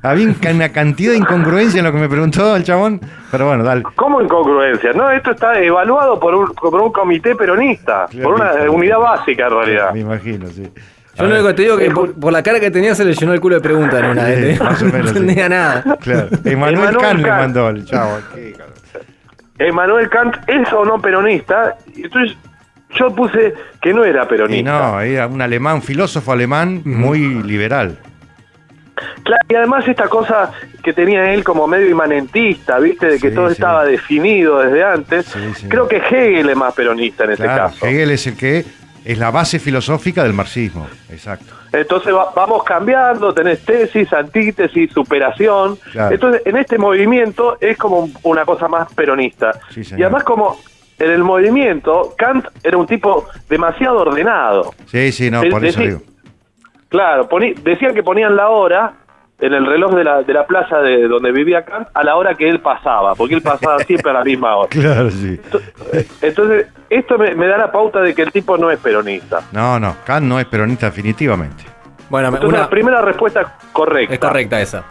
había 0.04 0.28
un- 0.28 0.38
una 0.56 0.70
cantidad 0.70 1.12
de 1.14 1.18
incongruencia 1.18 1.80
en 1.80 1.86
lo 1.86 1.92
que 1.92 1.98
me 1.98 2.10
preguntó 2.10 2.56
el 2.56 2.64
chabón. 2.64 3.02
Pero 3.32 3.48
bueno, 3.48 3.64
dale. 3.64 3.84
¿Cómo 3.96 4.22
incongruencia? 4.22 4.92
No, 4.94 5.10
esto 5.10 5.32
está 5.32 5.58
evaluado 5.60 6.20
por 6.20 6.36
un, 6.36 6.54
por 6.54 6.76
un 6.80 6.92
comité 6.92 7.36
peronista, 7.36 8.06
por 8.22 8.36
una 8.36 8.52
Claro. 8.52 8.74
unidad 8.74 9.00
básica 9.00 9.48
en 9.48 9.52
realidad. 9.52 9.94
Me 9.94 10.02
imagino, 10.02 10.48
sí. 10.48 10.70
Yo 11.16 11.26
lo 11.26 11.30
único 11.36 11.48
que 11.48 11.54
te 11.54 11.62
digo 11.62 11.78
que 11.78 11.92
por, 11.92 12.14
por 12.20 12.34
la 12.34 12.42
cara 12.42 12.60
que 12.60 12.72
tenía 12.72 12.96
se 12.96 13.06
le 13.06 13.14
llenó 13.14 13.34
el 13.34 13.40
culo 13.40 13.56
de 13.56 13.62
preguntas 13.62 14.00
en 14.04 14.06
una 14.10 14.26
Sí, 14.26 14.32
vez. 14.42 14.60
más 14.62 14.82
o 14.82 14.86
No 14.86 14.92
sí. 14.92 15.08
entendía 15.10 15.48
nada. 15.50 15.84
Claro. 16.02 16.28
Emanuel 16.44 16.98
Kahn 16.98 17.18
le 17.18 17.24
Kant. 17.24 17.40
mandó 17.42 17.70
el 17.70 17.86
chavo. 17.86 18.18
Emanuel 19.60 20.10
Kant 20.10 20.36
es 20.48 20.74
o 20.74 20.84
no 20.84 21.00
peronista, 21.00 21.78
entonces 21.96 22.36
yo 22.96 23.14
puse 23.16 23.54
que 23.82 23.94
no 23.94 24.04
era 24.04 24.24
Y 24.24 24.28
peronista. 24.28 24.72
no, 24.72 25.02
era 25.02 25.28
un 25.28 25.42
alemán, 25.42 25.82
filósofo 25.82 26.32
alemán 26.32 26.82
muy 26.86 27.20
liberal. 27.44 27.98
Claro, 29.24 29.42
y 29.50 29.56
además 29.56 29.88
esta 29.88 30.08
cosa 30.08 30.52
que 30.84 30.94
tenía 30.94 31.34
él 31.34 31.44
como 31.44 31.68
medio 31.68 31.90
imanentista, 31.90 32.78
¿viste? 32.80 33.08
De 33.08 33.20
que 33.20 33.30
Sí, 33.30 33.36
todo 33.36 33.48
sí. 33.48 33.54
estaba 33.54 33.86
definido 33.86 34.60
desde 34.60 34.84
antes. 34.84 35.26
Sí. 35.26 35.68
Creo 35.68 35.88
que 35.88 35.98
Hegel 35.98 36.50
es 36.50 36.56
más 36.56 36.74
peronista 36.74 37.24
en 37.26 37.36
Claro, 37.36 37.64
caso. 37.64 37.86
Hegel 37.86 38.12
es 38.12 38.28
el 38.28 38.38
que 38.38 38.66
es 39.06 39.18
la 39.18 39.32
base 39.32 39.60
filosófica 39.60 40.24
del 40.24 40.34
marxismo. 40.34 40.88
Exacto. 41.10 41.54
Entonces 41.72 42.14
va- 42.14 42.32
vamos 42.36 42.64
cambiando, 42.64 43.34
tenés 43.34 43.66
tesis, 43.66 44.14
antítesis, 44.14 44.92
superación. 44.94 45.78
Claro. 45.92 46.14
Entonces 46.14 46.42
en 46.46 46.58
este 46.58 46.78
movimiento 46.78 47.58
es 47.60 47.78
como 47.78 48.10
una 48.24 48.46
cosa 48.46 48.68
más 48.68 48.94
peronista. 48.94 49.52
Y 49.76 50.02
además 50.04 50.24
como 50.24 50.60
en 51.00 51.10
el 51.10 51.24
movimiento 51.24 52.14
Kant 52.18 52.46
era 52.64 52.78
un 52.78 52.86
tipo 52.86 53.28
demasiado 53.50 53.98
ordenado. 54.02 54.74
Sí, 54.86 55.12
sí, 55.12 55.32
no, 55.32 55.42
por 55.50 55.66
eso 55.66 55.80
digo. 55.82 56.02
Claro, 56.94 57.28
poní- 57.28 57.56
decían 57.56 57.94
que 57.96 58.04
ponían 58.04 58.36
la 58.36 58.50
hora 58.50 58.94
en 59.40 59.52
el 59.52 59.66
reloj 59.66 59.96
de 59.96 60.04
la, 60.04 60.22
de 60.22 60.32
la 60.32 60.46
plaza 60.46 60.78
de 60.78 61.08
donde 61.08 61.32
vivía 61.32 61.66
Kant 61.66 61.88
a 61.92 62.04
la 62.04 62.16
hora 62.16 62.36
que 62.36 62.48
él 62.48 62.60
pasaba, 62.62 63.16
porque 63.16 63.34
él 63.34 63.42
pasaba 63.42 63.80
siempre 63.88 64.12
a 64.12 64.14
la 64.14 64.24
misma 64.24 64.56
hora. 64.56 64.70
Claro, 64.70 65.10
sí. 65.10 65.40
Entonces, 66.22 66.68
esto 66.92 67.18
me, 67.18 67.34
me 67.34 67.48
da 67.48 67.58
la 67.58 67.72
pauta 67.72 68.00
de 68.00 68.14
que 68.14 68.22
el 68.22 68.32
tipo 68.32 68.58
no 68.60 68.70
es 68.70 68.78
peronista. 68.80 69.42
No, 69.52 69.80
no, 69.80 69.96
Kant 70.06 70.26
no 70.28 70.40
es 70.40 70.46
peronista 70.46 70.86
definitivamente. 70.86 71.64
Bueno, 72.10 72.28
Entonces, 72.28 72.50
una, 72.50 72.60
la 72.60 72.70
primera 72.70 73.02
respuesta 73.02 73.58
correcta. 73.72 74.14
es 74.14 74.20
correcta 74.20 74.62
esa. 74.62 74.84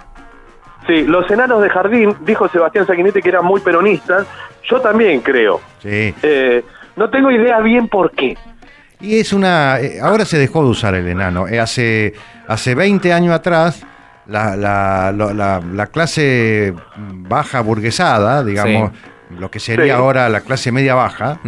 Sí, 0.89 1.05
los 1.07 1.31
enanos 1.31 1.63
de 1.63 1.71
jardín, 1.71 2.17
dijo 2.23 2.49
Sebastián 2.49 2.85
Sanguinetti 2.85 3.23
que 3.23 3.29
eran 3.29 3.45
muy 3.45 3.61
peronistas. 3.61 4.27
Yo 4.65 4.81
también 4.81 5.21
creo. 5.21 5.61
Sí. 5.79 6.13
Eh, 6.21 6.65
no 6.97 7.09
tengo 7.09 7.31
idea 7.31 7.61
bien 7.61 7.87
por 7.87 8.11
qué. 8.11 8.37
Y 9.03 9.19
es 9.19 9.33
una. 9.33 9.79
eh, 9.81 9.99
ahora 10.01 10.25
se 10.25 10.39
dejó 10.39 10.63
de 10.65 10.71
usar 10.71 10.95
el 10.95 11.07
enano. 11.09 11.47
Eh, 11.49 11.59
hace, 11.61 12.15
hace 12.49 12.75
20 12.75 13.13
años 13.13 13.35
atrás, 13.35 13.83
la, 14.27 14.57
la- 14.57 15.13
lo- 15.13 15.35
la- 15.35 15.61
la 15.61 15.87
clase 15.89 16.73
baja 16.97 17.61
burguesada, 17.61 18.45
digamos, 18.45 18.93
lo 19.39 19.51
que 19.51 19.59
sería 19.59 19.85
Sí. 19.87 19.91
ahora 19.91 20.29
la 20.29 20.43
clase 20.43 20.71
media 20.71 20.95
baja, 20.95 21.41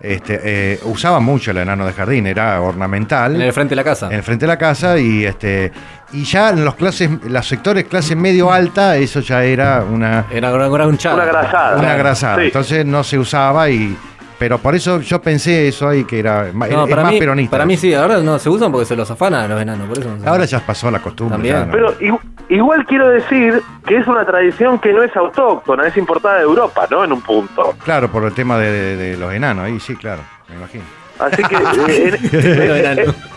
este, 0.00 0.40
eh, 0.44 0.80
usaba 0.84 1.20
mucho 1.20 1.50
el 1.52 1.56
enano 1.56 1.86
de 1.86 1.92
jardín, 1.94 2.26
era 2.26 2.60
ornamental. 2.60 3.34
En 3.34 3.40
el 3.42 3.52
frente 3.54 3.70
de 3.70 3.76
la 3.76 3.84
casa. 3.84 4.06
en 4.08 4.12
el 4.12 4.22
frente 4.22 4.44
de 4.44 4.48
la 4.52 4.58
casa 4.58 4.98
y 4.98 5.24
este 5.24 5.72
y 6.12 6.24
ya 6.24 6.50
en 6.50 6.64
los 6.64 6.74
clases 6.74 7.08
los 7.24 7.46
sectores 7.48 7.84
clase 7.84 8.14
medio 8.14 8.52
alta 8.52 8.96
eso 8.96 9.20
ya 9.20 9.42
era 9.44 9.82
una 9.82 10.26
Era, 10.30 10.50
era- 10.50 10.66
era 10.66 10.86
un 10.86 10.98
chat. 10.98 11.14
Una 11.14 11.24
grasada. 11.24 11.78
una 11.78 11.94
grasada 11.96 12.36
Sí. 12.36 12.42
entonces 12.44 12.84
no 12.84 13.02
se 13.04 13.18
usaba 13.18 13.70
y 13.70 13.96
pero 14.40 14.56
por 14.58 14.74
eso 14.74 15.00
yo 15.00 15.20
pensé 15.20 15.68
eso 15.68 15.86
ahí 15.86 16.04
que 16.04 16.18
era 16.18 16.50
No, 16.52 16.64
es 16.84 16.90
para 16.90 17.02
más 17.02 17.12
mí, 17.12 17.18
peronista 17.20 17.50
para 17.52 17.66
mí 17.66 17.76
sí, 17.76 17.92
ahora 17.94 18.18
no 18.18 18.38
se 18.38 18.48
usan 18.48 18.72
porque 18.72 18.86
se 18.86 18.96
los 18.96 19.08
afanan 19.10 19.42
a 19.44 19.48
los 19.48 19.60
enanos. 19.62 19.86
Por 19.86 19.98
eso 19.98 20.08
no 20.16 20.28
ahora 20.28 20.46
ya 20.46 20.58
pasó 20.60 20.90
la 20.90 20.98
costumbre 21.00 21.34
También. 21.36 21.56
ya 21.56 21.66
no. 21.66 21.70
Pero 21.72 21.98
igu- 22.00 22.20
igual 22.48 22.86
quiero 22.86 23.10
decir 23.10 23.62
que 23.86 23.98
es 23.98 24.06
una 24.06 24.24
tradición 24.24 24.78
que 24.78 24.92
no 24.94 25.02
es 25.02 25.14
autóctona, 25.14 25.86
es 25.86 25.96
importada 25.98 26.36
de 26.38 26.42
Europa, 26.44 26.86
¿no? 26.90 27.04
En 27.04 27.12
un 27.12 27.20
punto. 27.20 27.74
claro 27.84 28.10
por 28.10 28.24
el 28.24 28.32
tema 28.32 28.56
de, 28.58 28.70
de- 28.72 28.96
de 28.96 29.16
los 29.18 29.30
enanos 29.32 29.66
ahí 29.66 29.78
sí 29.78 29.94
claro 29.94 30.22
me 30.48 30.56
imagino 30.56 30.84
Así 31.18 31.42
que... 31.42 31.54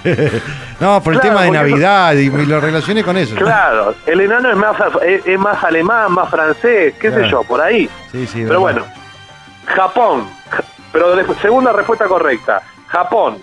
eh, 0.06 0.42
no 0.80 1.04
por 1.04 1.14
el 1.16 1.20
Claro, 1.20 1.36
tema 1.36 1.44
de 1.46 1.52
Navidad 1.52 2.14
y, 2.16 2.28
y 2.28 2.46
lo 2.46 2.62
relacioné 2.62 3.04
con 3.04 3.18
eso 3.18 3.36
Claro, 3.36 3.94
el 4.06 4.22
enano 4.22 4.50
es 4.50 4.56
más, 4.56 4.76
es, 5.06 5.28
es 5.28 5.38
más 5.38 5.62
alemán, 5.66 6.14
más 6.14 6.30
francés, 6.30 6.94
qué 6.98 7.10
Claro. 7.10 7.26
sé 7.26 7.30
yo, 7.32 7.44
por 7.44 7.60
ahí. 7.60 7.90
sí 8.12 8.26
sí 8.26 8.44
Pero 8.48 8.62
verdad. 8.64 8.82
bueno, 8.84 8.86
Japón, 9.66 10.28
Ja- 10.50 10.64
pero 10.94 11.14
de- 11.16 11.26
segunda 11.36 11.74
respuesta 11.74 12.06
correcta, 12.08 12.62
Japón. 12.88 13.38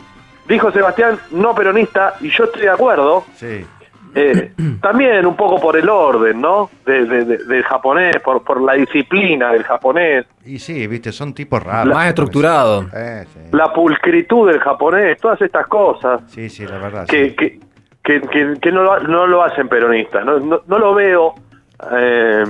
Dijo 0.49 0.73
Sebastián, 0.73 1.19
no 1.33 1.55
peronista, 1.55 2.15
y 2.21 2.31
yo 2.31 2.45
estoy 2.45 2.63
de 2.63 2.71
acuerdo. 2.71 3.25
sí 3.35 3.67
eh, 4.13 4.53
también 4.83 5.25
un 5.25 5.37
poco 5.37 5.61
por 5.61 5.77
el 5.77 5.89
orden, 5.89 6.41
¿no? 6.41 6.69
De- 6.85 7.05
de- 7.05 7.25
de- 7.25 7.45
del 7.45 7.63
japonés, 7.63 8.17
por, 8.25 8.43
por 8.43 8.61
la 8.61 8.73
disciplina 8.73 9.53
del 9.53 9.63
japonés, 9.63 10.27
y 10.45 10.59
sí 10.59 10.87
viste 10.89 11.13
son 11.13 11.33
tipos 11.35 11.63
raros 11.63 11.95
Más 11.95 12.09
estructurado. 12.09 12.87
Eh, 12.93 13.25
sí. 13.33 13.41
la 13.53 13.73
pulcritud 13.73 14.51
del 14.51 14.59
japonés, 14.59 15.21
todas 15.21 15.41
estas 15.43 15.67
cosas 15.69 16.23
sí 16.27 16.49
sí 16.49 16.67
la 16.67 16.79
verdad 16.79 17.07
que, 17.07 17.29
sí. 17.31 17.37
que, 17.37 17.61
que, 18.03 18.21
que- 18.23 18.55
que 18.61 18.73
no, 18.73 18.83
lo, 18.83 18.99
no 19.01 19.27
lo 19.29 19.45
hacen 19.45 19.69
peronistas. 19.69 20.25
No, 20.25 20.41
no, 20.41 20.61
no 20.67 20.79
lo 20.81 20.93
veo. 20.95 21.35
eh, 21.93 22.45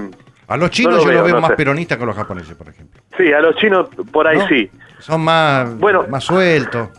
a 0.51 0.57
los 0.59 0.71
chinos 0.71 0.93
no 0.93 0.99
lo 0.99 1.05
yo 1.07 1.13
los 1.13 1.25
veo 1.25 1.35
no 1.37 1.41
más 1.41 1.51
sé. 1.51 1.57
peronistas 1.57 1.97
que 1.99 2.05
los 2.07 2.15
japoneses 2.17 2.55
por 2.55 2.69
ejemplo 2.69 3.03
sí, 3.17 3.33
a 3.33 3.41
los 3.41 3.57
chinos 3.57 3.89
por 4.13 4.27
ahí 4.29 4.37
¿no? 4.39 4.47
sí. 4.49 4.71
Son 4.99 5.23
más, 5.23 5.79
Bueno. 5.79 6.05
más 6.11 6.23
sueltos. 6.25 6.91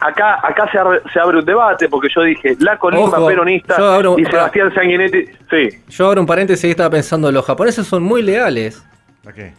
Acá, 0.00 0.40
acá 0.46 0.68
se, 0.72 0.78
abre, 0.78 1.00
se 1.12 1.20
abre 1.20 1.38
un 1.38 1.44
debate 1.44 1.88
porque 1.88 2.08
yo 2.14 2.22
dije 2.22 2.56
la 2.58 2.76
colimba 2.76 3.16
Ojo, 3.18 3.26
peronista 3.28 3.76
abro- 3.76 4.16
y. 4.18 4.24
Sebastián 4.26 4.74
Sanguinetti. 4.74 5.24
Sí, 5.48 5.68
Yo 5.88 6.08
abro 6.08 6.20
un 6.20 6.26
paréntesis 6.26 6.64
y 6.64 6.70
estaba 6.70 6.90
pensando, 6.90 7.30
los 7.30 7.44
japoneses 7.46 7.86
son 7.86 8.02
muy 8.02 8.20
leales 8.22 8.84
¿A 9.26 9.32
qué? 9.32 9.54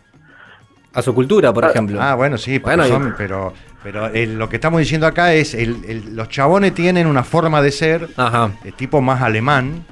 a 0.93 1.01
su 1.01 1.15
cultura, 1.15 1.51
por 1.53 1.65
Ah, 1.65 1.69
ejemplo. 1.69 1.99
Ah, 2.01 2.15
bueno, 2.15 2.37
sí, 2.37 2.59
pero, 2.59 2.65
Bueno, 2.77 2.85
y- 2.85 2.89
son- 2.89 3.15
pero, 3.17 3.53
pero 3.81 4.07
el- 4.07 4.37
lo 4.37 4.47
que 4.49 4.57
estamos 4.57 4.79
diciendo 4.79 5.07
acá 5.07 5.33
es, 5.33 5.53
el, 5.53 5.77
el- 5.87 6.15
los 6.15 6.27
chabones 6.29 6.73
tienen 6.73 7.07
una 7.07 7.23
forma 7.23 7.61
de 7.61 7.71
ser, 7.71 8.09
Ajá. 8.17 8.51
de 8.63 8.71
tipo 8.73 9.01
más 9.01 9.21
alemán, 9.21 9.85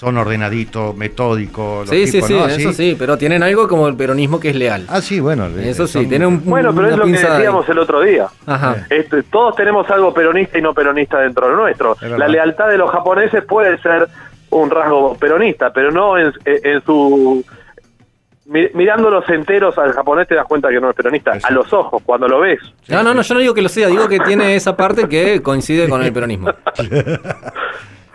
son 0.00 0.16
ordenaditos, 0.16 0.96
metódicos. 0.96 1.80
los 1.86 1.90
Sí, 1.90 2.06
sí, 2.06 2.12
tipos, 2.12 2.28
sí, 2.28 2.34
¿no? 2.34 2.46
Eso 2.46 2.72
sí, 2.72 2.96
pero 2.98 3.18
tienen 3.18 3.42
algo 3.42 3.68
como 3.68 3.86
el 3.86 3.96
peronismo 3.96 4.40
que 4.40 4.48
es 4.48 4.56
leal. 4.56 4.86
Ah, 4.88 5.02
sí, 5.02 5.20
bueno. 5.20 5.46
eso 5.58 5.86
sí, 5.86 5.92
son- 5.92 6.08
tiene 6.08 6.26
un, 6.26 6.42
bueno, 6.42 6.74
pero 6.74 6.88
es 6.88 6.96
lo 6.96 7.04
que 7.04 7.16
ahí. 7.18 7.32
decíamos 7.34 7.68
el 7.68 7.78
otro 7.78 8.00
día. 8.00 8.26
Ajá. 8.46 8.86
Este, 8.88 9.22
todos 9.24 9.54
tenemos 9.56 9.90
algo 9.90 10.14
peronista 10.14 10.56
y 10.58 10.62
no 10.62 10.72
peronista 10.72 11.18
dentro 11.20 11.50
de 11.50 11.54
nuestro. 11.54 11.98
La 12.16 12.28
lealtad 12.28 12.68
de 12.68 12.78
los 12.78 12.90
japoneses 12.90 13.44
puede 13.44 13.76
ser 13.82 14.08
un 14.48 14.70
rasgo 14.70 15.16
peronista, 15.16 15.70
pero 15.70 15.90
no 15.90 16.16
en, 16.16 16.32
en 16.46 16.82
su... 16.82 17.44
mi- 18.46 18.68
Mirando 18.72 19.10
los 19.10 19.28
enteros 19.28 19.76
al 19.76 19.92
japonés 19.92 20.26
te 20.28 20.34
das 20.34 20.46
cuenta 20.46 20.70
que 20.70 20.80
no 20.80 20.88
es 20.88 20.96
peronista. 20.96 21.34
Exacto. 21.34 21.46
A 21.46 21.56
los 21.62 21.72
ojos, 21.74 22.02
cuando 22.06 22.26
lo 22.26 22.40
ves. 22.40 22.58
No, 22.88 23.02
no, 23.02 23.12
no, 23.12 23.20
yo 23.20 23.34
no 23.34 23.40
digo 23.40 23.52
que 23.52 23.60
lo 23.60 23.68
sea, 23.68 23.88
digo 23.88 24.08
que 24.08 24.18
tiene 24.20 24.54
esa 24.56 24.74
parte 24.74 25.06
que 25.10 25.42
coincide 25.42 25.90
con 25.90 26.02
el 26.02 26.10
peronismo. 26.10 26.48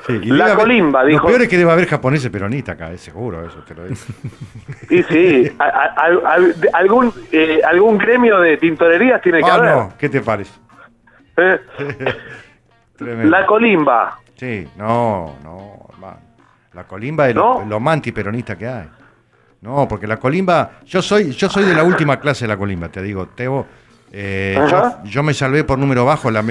sí, 0.07 0.19
y 0.21 0.25
La 0.27 0.45
haber- 0.45 0.57
colimba, 0.57 1.03
dijo. 1.05 1.21
Lo 1.23 1.27
peor 1.27 1.41
es 1.43 1.47
que 1.49 1.57
debe 1.57 1.71
haber 1.71 1.87
japoneses 1.87 2.29
peronistas 2.29 2.75
acá, 2.75 2.91
es 2.91 3.01
seguro 3.01 3.45
eso, 3.45 3.59
te 3.63 3.73
lo 3.75 3.83
digo. 3.85 3.95
Y 4.89 5.03
sí, 5.03 5.51
a- 5.59 5.63
a- 5.65 6.33
a- 6.35 6.39
de- 6.39 6.69
algún, 6.73 7.11
eh, 7.31 7.61
algún 7.65 7.97
gremio 7.97 8.39
de 8.39 8.57
tintorerías 8.57 9.21
tiene 9.21 9.39
que 9.41 9.49
Ah, 9.49 9.55
haber. 9.55 9.75
no, 9.75 9.93
¿qué 9.97 10.09
te 10.09 10.21
parece? 10.21 10.51
¿eh? 11.37 11.59
La 12.99 13.45
colimba. 13.45 14.19
Sí, 14.35 14.67
no, 14.77 15.35
no, 15.43 15.87
hermano. 15.93 16.17
La 16.73 16.83
colimba 16.85 17.27
es 17.29 17.35
¿No? 17.35 17.59
lo, 17.59 17.65
lo 17.65 17.79
más 17.79 17.93
antiperonista 17.95 18.57
que 18.57 18.67
hay. 18.67 18.87
No, 19.61 19.87
porque 19.87 20.07
la 20.07 20.17
colimba, 20.17 20.71
yo 20.85 21.01
soy, 21.01 21.31
yo 21.31 21.49
soy 21.49 21.63
de 21.65 21.73
la 21.73 21.83
última 21.83 22.19
clase 22.19 22.45
de 22.45 22.49
la 22.49 22.57
colimba, 22.57 22.89
te 22.89 23.01
digo, 23.01 23.27
Tebo. 23.29 23.65
eh, 24.11 24.55
yo, 24.69 25.03
yo 25.05 25.23
me 25.23 25.33
salvé 25.33 25.63
por 25.63 25.79
número 25.79 26.05
bajo, 26.05 26.29
la 26.29 26.43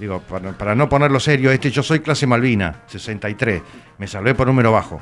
digo, 0.00 0.20
para, 0.20 0.52
para 0.52 0.74
no 0.74 0.88
ponerlo 0.88 1.20
serio, 1.20 1.50
este, 1.52 1.70
yo 1.70 1.82
soy 1.82 2.00
clase 2.00 2.26
Malvina, 2.26 2.76
63, 2.86 3.62
me 3.98 4.06
salvé 4.08 4.34
por 4.34 4.46
número 4.46 4.72
bajo. 4.72 5.00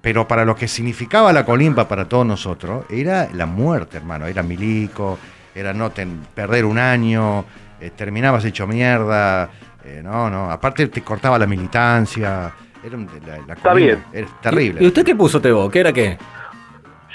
Pero 0.00 0.26
para 0.26 0.44
lo 0.44 0.56
que 0.56 0.66
significaba 0.66 1.32
la 1.32 1.44
colimba 1.44 1.86
para 1.86 2.06
todos 2.08 2.26
nosotros, 2.26 2.84
era 2.90 3.28
la 3.32 3.46
muerte, 3.46 3.98
hermano. 3.98 4.26
Era 4.26 4.42
milico, 4.42 5.16
era 5.54 5.72
no 5.72 5.90
ten- 5.90 6.26
perder 6.34 6.64
un 6.64 6.76
año, 6.78 7.44
eh, 7.80 7.90
terminabas 7.96 8.44
hecho 8.44 8.66
mierda. 8.66 9.48
eh, 9.84 10.00
no, 10.02 10.28
no. 10.28 10.50
Aparte 10.50 10.88
te 10.88 11.02
cortaba 11.02 11.38
la 11.38 11.46
militancia. 11.46 12.52
Era 12.84 12.96
un- 12.96 13.08
la, 13.26 13.38
la 13.46 13.54
Está 13.54 13.74
bien. 13.74 14.02
Era 14.12 14.26
terrible. 14.40 14.82
¿Y 14.82 14.86
usted 14.88 15.04
qué 15.04 15.14
puso, 15.14 15.40
Tebo? 15.40 15.70
¿Qué 15.70 15.78
era 15.80 15.92
qué? 15.92 16.18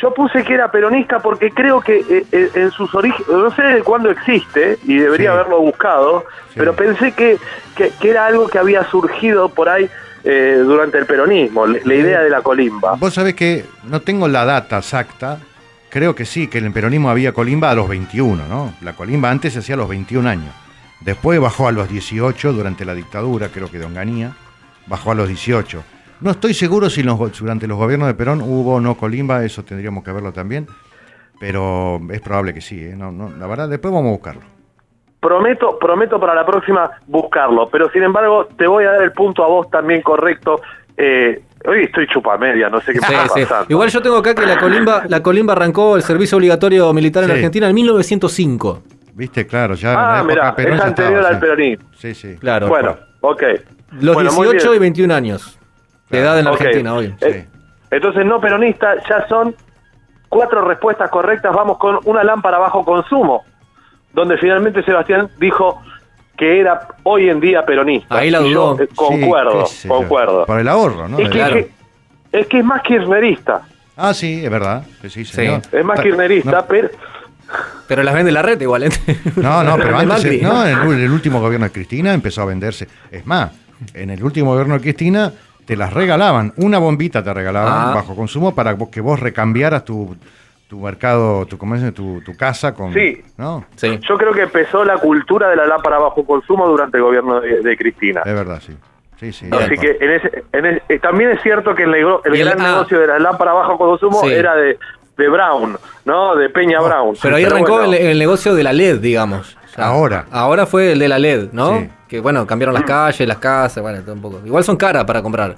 Yo 0.01 0.13
puse 0.13 0.43
que 0.43 0.53
era 0.53 0.69
peronista 0.71 1.19
porque 1.19 1.49
creo 1.51 1.81
que 1.81 1.97
eh, 1.97 2.25
eh, 2.31 2.51
en 2.53 2.71
sus 2.71 2.93
orígenes, 2.93 3.27
no 3.29 3.49
sé 3.55 3.63
de 3.63 3.81
cuándo 3.81 4.11
existe 4.11 4.77
y 4.85 4.97
debería 4.97 5.31
Sí. 5.31 5.37
haberlo 5.37 5.59
buscado, 5.61 6.25
Sí. 6.49 6.55
pero 6.57 6.75
pensé 6.75 7.13
que, 7.13 7.37
que, 7.75 7.91
que 7.99 8.09
era 8.11 8.25
algo 8.27 8.47
que 8.47 8.59
había 8.59 8.83
surgido 8.89 9.49
por 9.49 9.69
ahí 9.69 9.89
eh, 10.23 10.61
durante 10.63 10.97
el 10.99 11.05
peronismo, 11.05 11.65
la, 11.65 11.79
la 11.83 11.93
idea 11.95 12.21
de 12.21 12.29
la 12.29 12.41
colimba. 12.41 12.95
Vos 12.95 13.13
sabés 13.13 13.33
que 13.33 13.65
no 13.85 14.01
tengo 14.01 14.27
la 14.27 14.45
data 14.45 14.77
exacta, 14.77 15.39
creo 15.89 16.13
que 16.13 16.25
sí, 16.25 16.47
que 16.47 16.57
en 16.59 16.65
el 16.65 16.73
peronismo 16.73 17.09
había 17.09 17.31
colimba 17.31 17.71
a 17.71 17.75
los 17.75 17.87
21, 17.87 18.45
¿no? 18.47 18.73
La 18.81 18.93
colimba 18.93 19.31
antes 19.31 19.53
se 19.53 19.59
hacía 19.59 19.75
a 19.75 19.77
los 19.79 19.87
21 19.89 20.27
años. 20.29 20.53
Después 20.99 21.39
bajó 21.39 21.67
a 21.67 21.71
los 21.71 21.87
18 21.89 22.53
durante 22.53 22.83
la 22.85 22.93
dictadura, 22.93 23.49
creo 23.49 23.71
que 23.71 23.79
de 23.79 23.85
Onganía, 23.85 24.31
bajó 24.87 25.11
a 25.11 25.15
los 25.15 25.27
18. 25.27 25.83
No 26.21 26.31
estoy 26.31 26.53
seguro 26.53 26.89
si 26.89 27.03
los- 27.03 27.39
durante 27.39 27.67
los 27.67 27.77
gobiernos 27.77 28.07
de 28.07 28.13
Perón 28.15 28.41
hubo 28.41 28.75
o 28.75 28.79
no 28.81 28.95
colimba, 28.95 29.43
eso 29.43 29.63
tendríamos 29.63 30.03
que 30.03 30.11
verlo 30.11 30.31
también, 30.33 30.67
pero 31.39 31.99
es 32.11 32.21
probable 32.21 32.53
que 32.53 32.61
sí, 32.61 32.83
¿eh? 32.83 32.95
no, 32.97 33.11
no, 33.11 33.29
la 33.37 33.45
verdad, 33.47 33.69
después 33.69 33.93
vamos 33.93 34.09
a 34.09 34.11
buscarlo. 34.13 34.41
Prometo, 35.19 35.77
prometo 35.79 36.19
para 36.19 36.33
la 36.35 36.45
próxima 36.45 36.89
buscarlo, 37.07 37.69
pero 37.69 37.89
sin 37.91 38.03
embargo 38.03 38.47
te 38.57 38.67
voy 38.67 38.85
a 38.85 38.91
dar 38.91 39.03
el 39.03 39.11
punto 39.11 39.43
a 39.43 39.47
vos 39.47 39.69
también 39.69 40.01
correcto. 40.01 40.61
Eh, 40.95 41.41
hoy 41.67 41.83
estoy 41.83 42.07
chupamedia, 42.07 42.69
no 42.69 42.79
sé 42.81 42.93
qué 42.93 42.99
me 43.01 43.07
Sí, 43.07 43.13
está 43.13 43.27
sí. 43.33 43.41
pasando. 43.41 43.65
Igual 43.69 43.89
yo 43.89 44.01
tengo 44.01 44.17
acá 44.17 44.33
que 44.35 44.45
la 44.45 44.57
colimba, 44.59 45.03
la 45.07 45.21
colimba 45.21 45.53
arrancó 45.53 45.95
el 45.95 46.03
servicio 46.03 46.37
obligatorio 46.37 46.93
militar 46.93 47.23
en 47.23 47.29
Sí. 47.29 47.35
Argentina 47.35 47.67
en 47.67 47.75
1905. 47.75 48.83
¿Viste? 49.13 49.47
Claro, 49.47 49.73
ya 49.73 49.89
en 49.89 49.95
la 49.95 50.19
Ah, 50.19 50.21
época 50.21 50.61
es 50.75 50.81
anterior 50.81 51.13
estaba, 51.19 51.29
al 51.35 51.39
peronismo. 51.39 51.87
Sí, 51.97 52.13
sí. 52.13 52.35
Claro. 52.39 52.67
Bueno, 52.67 52.95
ok. 53.21 53.43
Los 53.99 54.13
Bueno, 54.15 54.31
muy 54.33 54.47
18 54.49 54.67
y 54.67 54.69
bien. 54.71 54.81
21 54.81 55.11
años 55.11 55.59
de 56.09 56.19
edad 56.19 56.39
en 56.39 56.47
Ok. 56.47 56.53
Argentina 56.53 56.93
hoy. 56.93 57.13
Eh, 57.21 57.45
Entonces, 57.91 58.25
no 58.25 58.39
peronista, 58.41 58.95
ya 59.09 59.27
son 59.27 59.55
cuatro 60.29 60.61
respuestas 60.67 61.09
correctas. 61.09 61.53
Vamos 61.55 61.77
con 61.77 61.99
una 62.05 62.23
lámpara 62.23 62.57
bajo 62.57 62.83
consumo, 62.83 63.43
donde 64.13 64.37
finalmente 64.37 64.83
Sebastián 64.83 65.29
dijo 65.39 65.81
que 66.37 66.59
era 66.59 66.87
hoy 67.03 67.29
en 67.29 67.39
día 67.39 67.65
peronista. 67.65 68.17
Ahí 68.17 68.29
la 68.29 68.41
Y 68.41 68.51
yo, 68.51 68.73
dudó. 68.75 68.83
eh, 68.83 68.89
concuerdo, 68.95 69.65
Sí, 69.65 69.87
concuerdo. 69.87 70.45
Por 70.45 70.59
el 70.59 70.67
ahorro, 70.67 71.07
¿no? 71.07 71.17
es, 71.17 71.29
que, 71.29 71.31
Claro. 71.37 71.55
es 71.55 71.65
que- 71.65 71.71
es 72.39 72.47
que 72.47 72.59
es 72.59 72.65
más 72.65 72.81
kirchnerista. 72.83 73.61
Ah, 73.95 74.13
sí, 74.13 74.43
es 74.45 74.51
verdad. 74.51 74.83
Sí, 75.01 75.09
sí, 75.09 75.25
señor. 75.25 75.61
Es 75.71 75.83
más 75.83 75.97
Ta- 75.97 76.03
kirchnerista, 76.03 76.51
no, 76.51 76.65
pero... 76.67 76.89
Pero 77.87 78.03
las 78.03 78.13
vende 78.13 78.31
la 78.33 78.41
red 78.41 78.59
igual. 78.59 78.83
¿eh? 78.83 78.89
No, 79.37 79.63
no, 79.63 79.77
pero 79.81 79.97
antes, 79.97 80.41
no, 80.43 80.65
en 80.67 80.77
el, 80.77 80.99
el 81.05 81.11
último 81.11 81.39
gobierno 81.39 81.65
de 81.65 81.71
Cristina 81.71 82.13
empezó 82.13 82.41
a 82.41 82.45
venderse. 82.45 82.87
Es 83.09 83.25
más, 83.25 83.51
en 83.93 84.09
el 84.09 84.21
último 84.21 84.51
gobierno 84.51 84.73
de 84.75 84.81
Cristina 84.81 85.31
te 85.67 85.75
las 85.75 85.93
regalaban, 85.93 86.53
una 86.57 86.79
bombita 86.79 87.21
te 87.23 87.31
regalaban 87.33 87.89
Ah. 87.89 87.93
bajo 87.93 88.15
consumo 88.15 88.55
para 88.55 88.75
que 88.89 89.01
vos 89.01 89.19
recambiaras 89.19 89.83
tu, 89.85 90.15
tu 90.69 90.79
mercado, 90.79 91.45
tu 91.45 91.57
comercio, 91.57 91.93
tu, 91.93 92.21
tu 92.21 92.35
casa 92.37 92.73
con... 92.73 92.93
Sí. 92.93 93.21
¿No? 93.37 93.65
Sí. 93.75 93.99
Yo 94.07 94.17
creo 94.17 94.31
que 94.33 94.43
empezó 94.43 94.83
la 94.85 94.97
cultura 94.97 95.49
de 95.49 95.57
la 95.57 95.67
lámpara 95.67 95.99
bajo 95.99 96.25
consumo 96.25 96.67
durante 96.67 96.97
el 96.97 97.03
gobierno 97.03 97.39
de, 97.41 97.61
de 97.61 97.77
Cristina. 97.77 98.21
Es 98.25 98.33
verdad, 98.33 98.61
sí. 98.65 98.75
Sí, 99.19 99.33
sí. 99.33 99.49
Así 99.51 99.75
que 99.77 99.97
en 99.99 100.11
ese, 100.11 100.43
en 100.53 100.65
ese- 100.67 100.83
eh, 100.89 100.99
también 100.99 101.31
es 101.31 101.41
cierto 101.41 101.75
que 101.75 101.83
el, 101.83 101.91
nego- 101.91 102.21
el 102.23 102.35
Y 102.35 102.39
el- 102.41 102.47
gran 102.49 102.61
ah. 102.61 102.71
negocio 102.71 102.99
de 102.99 103.07
la 103.07 103.19
lámpara 103.19 103.51
bajo 103.51 103.77
consumo 103.77 104.21
Sí. 104.21 104.31
era 104.31 104.55
de, 104.55 104.77
de 105.17 105.27
Brown, 105.29 105.75
¿no? 106.05 106.35
De 106.35 106.49
Peña 106.49 106.79
Brown. 106.79 107.15
Pero 107.21 107.35
ahí 107.35 107.43
arrancó 107.43 107.73
bueno, 107.79 107.93
el, 107.93 107.95
el 107.95 108.19
negocio 108.19 108.53
de 108.55 108.63
la 108.63 108.71
LED, 108.73 108.99
digamos. 108.99 109.57
O 109.65 109.69
sea, 109.69 109.87
Ahora. 109.87 110.25
Ahora 110.31 110.65
fue 110.65 110.93
el 110.93 110.99
de 110.99 111.07
la 111.09 111.19
LED, 111.19 111.49
¿no? 111.51 111.87
Que 112.07 112.19
bueno, 112.19 112.45
cambiaron 112.47 112.73
Mm. 112.73 112.79
las 112.79 112.85
calles, 112.87 113.27
las 113.27 113.37
casas, 113.37 113.81
bueno, 113.83 114.01
todo 114.01 114.13
un 114.13 114.21
poco. 114.21 114.41
Igual 114.45 114.63
son 114.63 114.77
caras 114.77 115.03
para 115.05 115.21
comprar. 115.21 115.55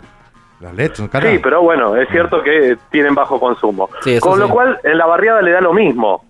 Las 0.60 0.74
LEDs 0.74 0.98
son 0.98 1.08
caras. 1.08 1.32
Sí, 1.32 1.40
pero 1.42 1.62
bueno, 1.62 1.96
es 1.96 2.10
cierto 2.10 2.42
que 2.44 2.78
tienen 2.92 3.16
bajo 3.16 3.40
consumo. 3.40 3.90
Sí, 4.04 4.14
eso 4.16 4.28
Con 4.28 4.40
lo 4.40 4.48
sí. 4.48 4.52
cual, 4.52 4.80
en 4.84 4.98
la 4.98 5.06
barriada 5.06 5.42
le 5.42 5.52
da 5.52 5.62
lo 5.62 5.74
mismo. 5.74 6.26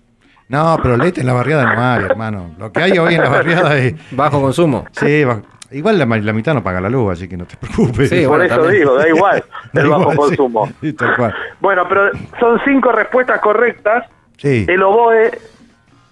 No, 0.49 0.77
pero 0.81 0.97
LED 0.97 1.19
en 1.19 1.25
la 1.27 1.33
barriada 1.33 1.73
no 1.75 1.81
hay, 1.81 2.03
hermano. 2.05 2.51
Lo 2.57 2.71
que 2.71 2.81
hay 2.81 2.97
hoy 2.97 3.15
en 3.15 3.21
la 3.21 3.29
barriada 3.29 3.77
es... 3.77 3.93
Bajo 4.11 4.41
consumo. 4.41 4.85
Sí, 4.91 5.23
igual 5.71 5.97
la, 5.99 6.05
mitad 6.33 6.53
no 6.55 6.63
paga 6.63 6.81
la 6.81 6.89
luz, 6.89 7.13
así 7.13 7.27
que 7.27 7.37
no 7.37 7.45
te 7.45 7.55
preocupes. 7.55 8.09
Sí, 8.09 8.25
Por 8.25 8.43
eso 8.43 8.55
también. 8.55 8.79
digo, 8.79 8.95
da 8.95 9.07
igual 9.07 9.43
Da 9.73 9.81
el 9.81 9.89
bajo 9.89 10.11
sí. 10.11 10.17
consumo. 10.17 10.69
Sí, 10.81 10.93
tal 10.93 11.15
cual. 11.15 11.35
Bueno, 11.59 11.85
pero 11.87 12.09
son 12.39 12.59
cinco 12.65 12.91
respuestas 12.91 13.39
correctas. 13.41 14.05
Sí. 14.37 14.65
El 14.67 14.81
oboe, 14.83 15.31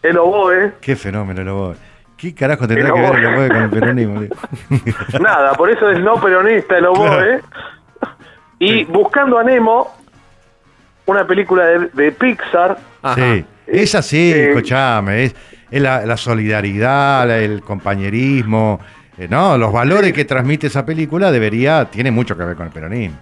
el 0.04 0.18
oboe, 0.18 0.74
Qué 0.82 0.96
fenómeno 0.96 1.42
el 1.42 1.50
oboe. 1.50 1.76
¿Qué 2.18 2.34
carajo 2.34 2.68
tendrá 2.68 2.88
El 2.90 2.94
que 2.94 3.02
ver 3.02 3.16
el 3.20 3.26
oboe 3.28 3.48
con 3.48 3.58
el 3.64 3.70
peronismo? 3.70 4.22
nada, 5.22 5.54
por 5.54 5.70
eso 5.70 5.90
es 5.92 6.00
no 6.00 6.20
peronista 6.20 6.78
el 6.78 6.86
oboe. 6.88 7.08
Claro. 7.08 7.42
Y 8.60 8.86
Buscando 8.86 9.38
a 9.38 9.44
Nemo, 9.44 9.96
una 11.06 11.26
película 11.28 11.66
de, 11.66 11.90
de 11.94 12.12
Pixar, 12.12 12.78
Ajá. 13.04 13.16
Sí, 13.16 13.46
es 13.68 13.94
así, 13.96 14.32
Eh, 14.34 14.50
escuchame, 14.50 15.26
es, 15.26 15.36
es 15.70 15.82
la, 15.82 16.06
la 16.06 16.18
solidaridad, 16.18 17.30
el 17.40 17.62
compañerismo, 17.62 18.80
eh, 19.18 19.28
¿no? 19.30 19.58
Los 19.58 19.72
valores 19.72 20.12
que 20.14 20.26
transmite 20.26 20.68
esa 20.68 20.86
película 20.86 21.32
debería, 21.32 21.86
tiene 21.86 22.10
mucho 22.10 22.36
que 22.36 22.44
ver 22.44 22.56
con 22.56 22.66
el 22.66 22.74
peronismo. 22.74 23.18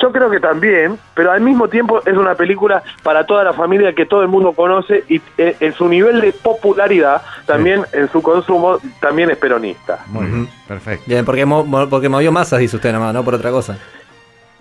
Yo 0.00 0.12
creo 0.12 0.30
que 0.30 0.38
también, 0.38 0.96
pero 1.14 1.32
al 1.32 1.40
mismo 1.40 1.66
tiempo 1.68 2.00
es 2.06 2.16
una 2.16 2.34
película 2.36 2.82
para 3.02 3.26
toda 3.26 3.42
la 3.42 3.52
familia 3.52 3.92
que 3.94 4.06
todo 4.06 4.22
el 4.22 4.28
mundo 4.28 4.52
conoce 4.52 5.02
y 5.08 5.20
eh, 5.36 5.56
en 5.58 5.72
su 5.74 5.88
nivel 5.88 6.20
de 6.20 6.32
popularidad, 6.32 7.20
también 7.46 7.84
en 7.92 8.08
su 8.12 8.22
consumo, 8.22 8.78
también 9.00 9.30
es 9.30 9.36
peronista. 9.38 9.98
Muy 10.06 10.26
bien, 10.26 10.48
perfecto. 10.68 11.04
Bien, 11.06 11.24
porque, 11.24 11.44
mo- 11.44 11.64
mo- 11.64 11.88
porque 11.88 12.08
movió 12.08 12.30
masas, 12.30 12.60
dice 12.60 12.76
usted 12.76 12.92
nomás, 12.92 13.12
no 13.12 13.24
por 13.24 13.34
otra 13.34 13.50
cosa. 13.50 13.76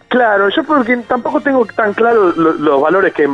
Claro, 0.08 0.50
yo 0.50 0.64
porque 0.64 0.98
tampoco 0.98 1.40
tengo 1.42 1.66
tan 1.66 1.94
claro 1.94 2.32
lo- 2.36 2.54
los 2.54 2.82
valores 2.82 3.14
que... 3.14 3.28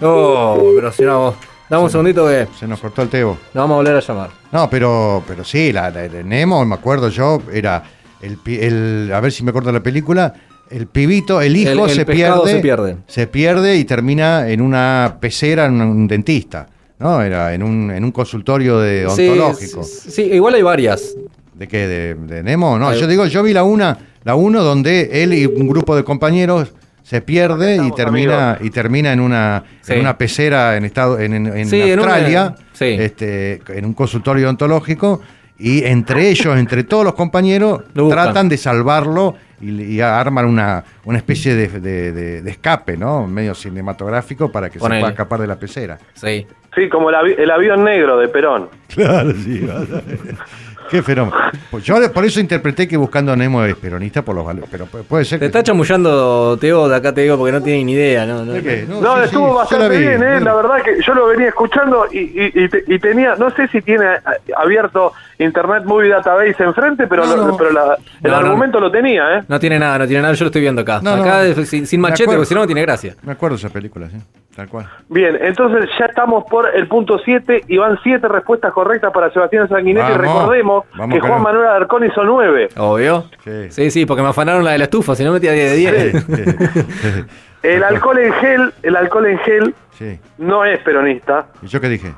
Oh, 0.00 0.72
pero 0.76 0.92
si 0.92 1.02
no, 1.02 1.34
dame 1.68 1.84
un 1.84 1.90
segundito 1.90 2.26
que 2.26 2.46
Se 2.58 2.66
nos 2.66 2.80
cortó 2.80 3.02
el 3.02 3.08
tebo. 3.08 3.32
nos 3.52 3.62
vamos 3.64 3.74
a 3.74 3.76
volver 3.78 3.96
a 3.96 4.00
llamar. 4.00 4.30
No, 4.52 4.70
pero, 4.70 5.22
pero 5.26 5.44
sí, 5.44 5.72
la, 5.72 5.90
la 5.90 6.02
de 6.08 6.24
Nemo, 6.24 6.64
me 6.64 6.74
acuerdo 6.76 7.08
yo, 7.08 7.42
era 7.52 7.82
el, 8.22 8.36
pi- 8.38 8.60
el- 8.60 9.10
a 9.12 9.20
ver 9.20 9.32
si 9.32 9.42
me 9.42 9.50
acuerdo 9.50 9.72
la 9.72 9.80
película, 9.80 10.32
el 10.70 10.86
pibito, 10.86 11.40
el 11.40 11.56
hijo 11.56 11.70
El- 11.84 11.90
el 11.90 11.90
se, 11.90 12.06
pierde, 12.06 12.50
se 12.50 12.60
pierde. 12.60 12.96
se 13.06 13.26
pierde 13.26 13.76
y 13.76 13.84
termina 13.84 14.48
en 14.48 14.60
una 14.60 15.16
pecera, 15.20 15.66
en 15.66 15.80
un 15.80 16.06
dentista, 16.08 16.66
¿no? 16.98 17.22
Era 17.22 17.54
en 17.54 17.62
un, 17.62 17.90
en 17.90 18.04
un 18.04 18.12
consultorio 18.12 18.78
de 18.80 19.06
Sí, 19.14 19.28
ontológico. 19.28 19.82
sí, 19.82 20.10
sí, 20.10 20.22
igual 20.22 20.54
hay 20.54 20.62
varias. 20.62 21.14
¿De 21.54 21.66
qué? 21.66 21.86
¿De, 21.88 22.14
de 22.14 22.42
Nemo? 22.42 22.78
No, 22.78 22.88
Ay. 22.90 23.00
yo 23.00 23.06
digo, 23.06 23.26
yo 23.26 23.42
vi 23.42 23.52
la 23.52 23.64
una, 23.64 23.98
la 24.24 24.34
uno 24.34 24.62
donde 24.62 25.22
él 25.24 25.32
y 25.34 25.46
un 25.46 25.66
grupo 25.68 25.96
de 25.96 26.04
compañeros 26.04 26.72
se 27.02 27.22
pierde 27.22 27.76
y 27.84 27.90
termina 27.92 28.58
y 28.60 28.68
termina 28.70 29.12
en 29.12 29.20
una 29.20 29.64
Sí. 29.80 29.94
en 29.94 30.00
una 30.00 30.18
pecera 30.18 30.76
en 30.76 30.84
estado 30.84 31.18
en, 31.18 31.32
en- 31.32 31.46
en 31.56 31.66
Sí, 31.68 31.80
en 31.80 31.98
una- 32.00 32.12
Australia, 32.14 32.54
sí. 32.74 32.84
este, 32.98 33.62
en 33.68 33.86
un 33.86 33.94
consultorio 33.94 34.48
ontológico 34.50 35.20
y 35.58 35.82
entre 35.84 36.28
ellos, 36.28 36.56
entre 36.58 36.84
todos 36.84 37.04
los 37.04 37.14
compañeros, 37.14 37.82
tratan 37.94 38.48
de 38.48 38.56
salvarlo 38.58 39.34
y, 39.60 39.82
y 39.82 40.00
arman 40.00 40.46
una, 40.46 40.84
una 41.04 41.18
especie 41.18 41.54
de, 41.54 41.68
de- 41.80 42.12
de- 42.12 42.42
de 42.42 42.50
escape, 42.50 42.96
¿no? 42.96 43.26
Medio 43.26 43.54
cinematográfico 43.54 44.50
para 44.52 44.68
que 44.70 44.78
Ponele. 44.78 45.00
se 45.00 45.02
pueda 45.02 45.12
escapar 45.12 45.40
de 45.40 45.46
la 45.46 45.56
pecera. 45.58 45.98
Sí. 46.14 46.46
Sí, 46.74 46.88
como 46.88 47.10
el, 47.10 47.16
avi- 47.16 47.34
el 47.38 47.50
avión 47.50 47.82
negro 47.84 48.18
de 48.18 48.28
Perón. 48.28 48.68
Claro, 48.88 49.32
sí. 49.32 49.66
Qué 50.90 51.02
fenómeno. 51.02 51.36
Pues 51.70 51.84
yo 51.84 51.96
por 52.14 52.24
eso 52.24 52.40
interpreté 52.40 52.88
que 52.88 52.96
buscando 52.96 53.30
a 53.32 53.36
Nemo 53.36 53.62
es 53.62 53.74
peronista 53.76 54.22
por 54.22 54.34
los 54.34 54.44
valores. 54.46 54.68
Pero 54.72 54.86
pu- 54.86 55.02
puede 55.04 55.24
ser 55.26 55.38
Te 55.38 55.40
que. 55.40 55.46
está 55.46 55.62
chamullando 55.62 56.56
Teo 56.58 56.88
de 56.88 56.96
acá, 56.96 57.12
te 57.12 57.20
digo, 57.22 57.36
porque 57.36 57.52
no 57.52 57.62
tiene 57.62 57.84
ni 57.84 57.92
idea, 57.92 58.24
¿no? 58.24 58.42
no. 58.44 59.22
Estuvo 59.22 59.54
bastante 59.54 59.90
vi, 59.90 59.98
bien, 59.98 60.22
¿eh? 60.22 60.40
La 60.40 60.54
verdad 60.54 60.76
que 60.82 60.96
yo 61.02 61.12
lo 61.12 61.26
venía 61.26 61.48
escuchando 61.48 62.06
y, 62.10 62.18
y- 62.20 62.52
y 62.54 62.68
te- 62.70 62.84
y 62.86 62.98
tenía, 62.98 63.34
no 63.34 63.50
sé 63.50 63.68
si 63.68 63.82
tiene 63.82 64.06
eh, 64.14 64.52
abierto 64.56 65.12
Internet 65.40 65.84
Movie 65.84 66.08
Database 66.08 66.62
enfrente, 66.64 67.06
pero, 67.06 67.24
No, 67.24 67.36
lo- 67.36 67.46
no. 67.48 67.56
pero 67.56 67.70
la- 67.70 67.94
el 68.22 68.30
No, 68.32 68.40
no. 68.40 68.46
argumento 68.48 68.80
lo 68.80 68.90
tenía, 68.90 69.38
¿eh? 69.38 69.42
No 69.46 69.60
tiene 69.60 69.78
nada, 69.78 69.98
no 69.98 70.06
tiene 70.06 70.22
nada, 70.22 70.34
yo 70.34 70.44
lo 70.44 70.48
estoy 70.48 70.62
viendo 70.62 70.82
acá. 70.82 70.96
Acá 70.96 71.44
sin, 71.64 71.86
sin 71.86 72.00
machete, 72.00 72.24
acuerdo. 72.24 72.40
porque 72.40 72.48
si 72.48 72.54
no, 72.54 72.60
no 72.62 72.66
tiene 72.66 72.82
gracia. 72.82 73.14
Me 73.22 73.32
acuerdo 73.32 73.56
de 73.56 73.60
esa 73.60 73.68
película, 73.72 74.08
sí. 74.08 74.16
Tal 74.56 74.68
cual. 74.68 74.88
Bien, 75.08 75.38
entonces 75.40 75.88
ya 75.96 76.06
estamos 76.06 76.42
por 76.50 76.68
el 76.74 76.88
punto 76.88 77.20
7 77.24 77.62
y 77.68 77.76
van 77.76 77.96
7 78.02 78.26
respuestas 78.26 78.72
correctas 78.72 79.12
para 79.12 79.30
Sebastián 79.30 79.68
Sanguinetti. 79.68 80.10
Vamos, 80.10 80.18
Recordemos 80.20 80.84
vamos 80.96 81.14
que 81.14 81.20
Juan. 81.20 81.42
Manuel 81.42 81.66
Alarcón 81.68 82.04
hizo 82.04 82.24
9. 82.24 82.68
Obvio. 82.76 83.26
Sí. 83.44 83.70
Sí, 83.70 83.90
sí, 83.92 84.06
porque 84.06 84.22
me 84.24 84.30
afanaron 84.30 84.64
la 84.64 84.72
de 84.72 84.78
la 84.78 84.84
estufa, 84.84 85.14
si 85.14 85.22
no 85.22 85.30
metía 85.32 85.52
10 85.52 85.70
de 85.70 85.76
10. 85.76 87.26
El 87.62 87.82
alcohol 87.84 88.18
en 88.18 88.32
gel, 88.34 88.72
el 88.82 88.96
alcohol 88.96 89.26
en 89.26 89.38
gel 89.40 89.74
Sí. 89.98 90.18
no 90.38 90.64
es 90.64 90.78
peronista, 90.80 91.46
¿Y 91.62 91.66
yo 91.66 91.80
qué 91.80 91.88
dije? 91.88 92.12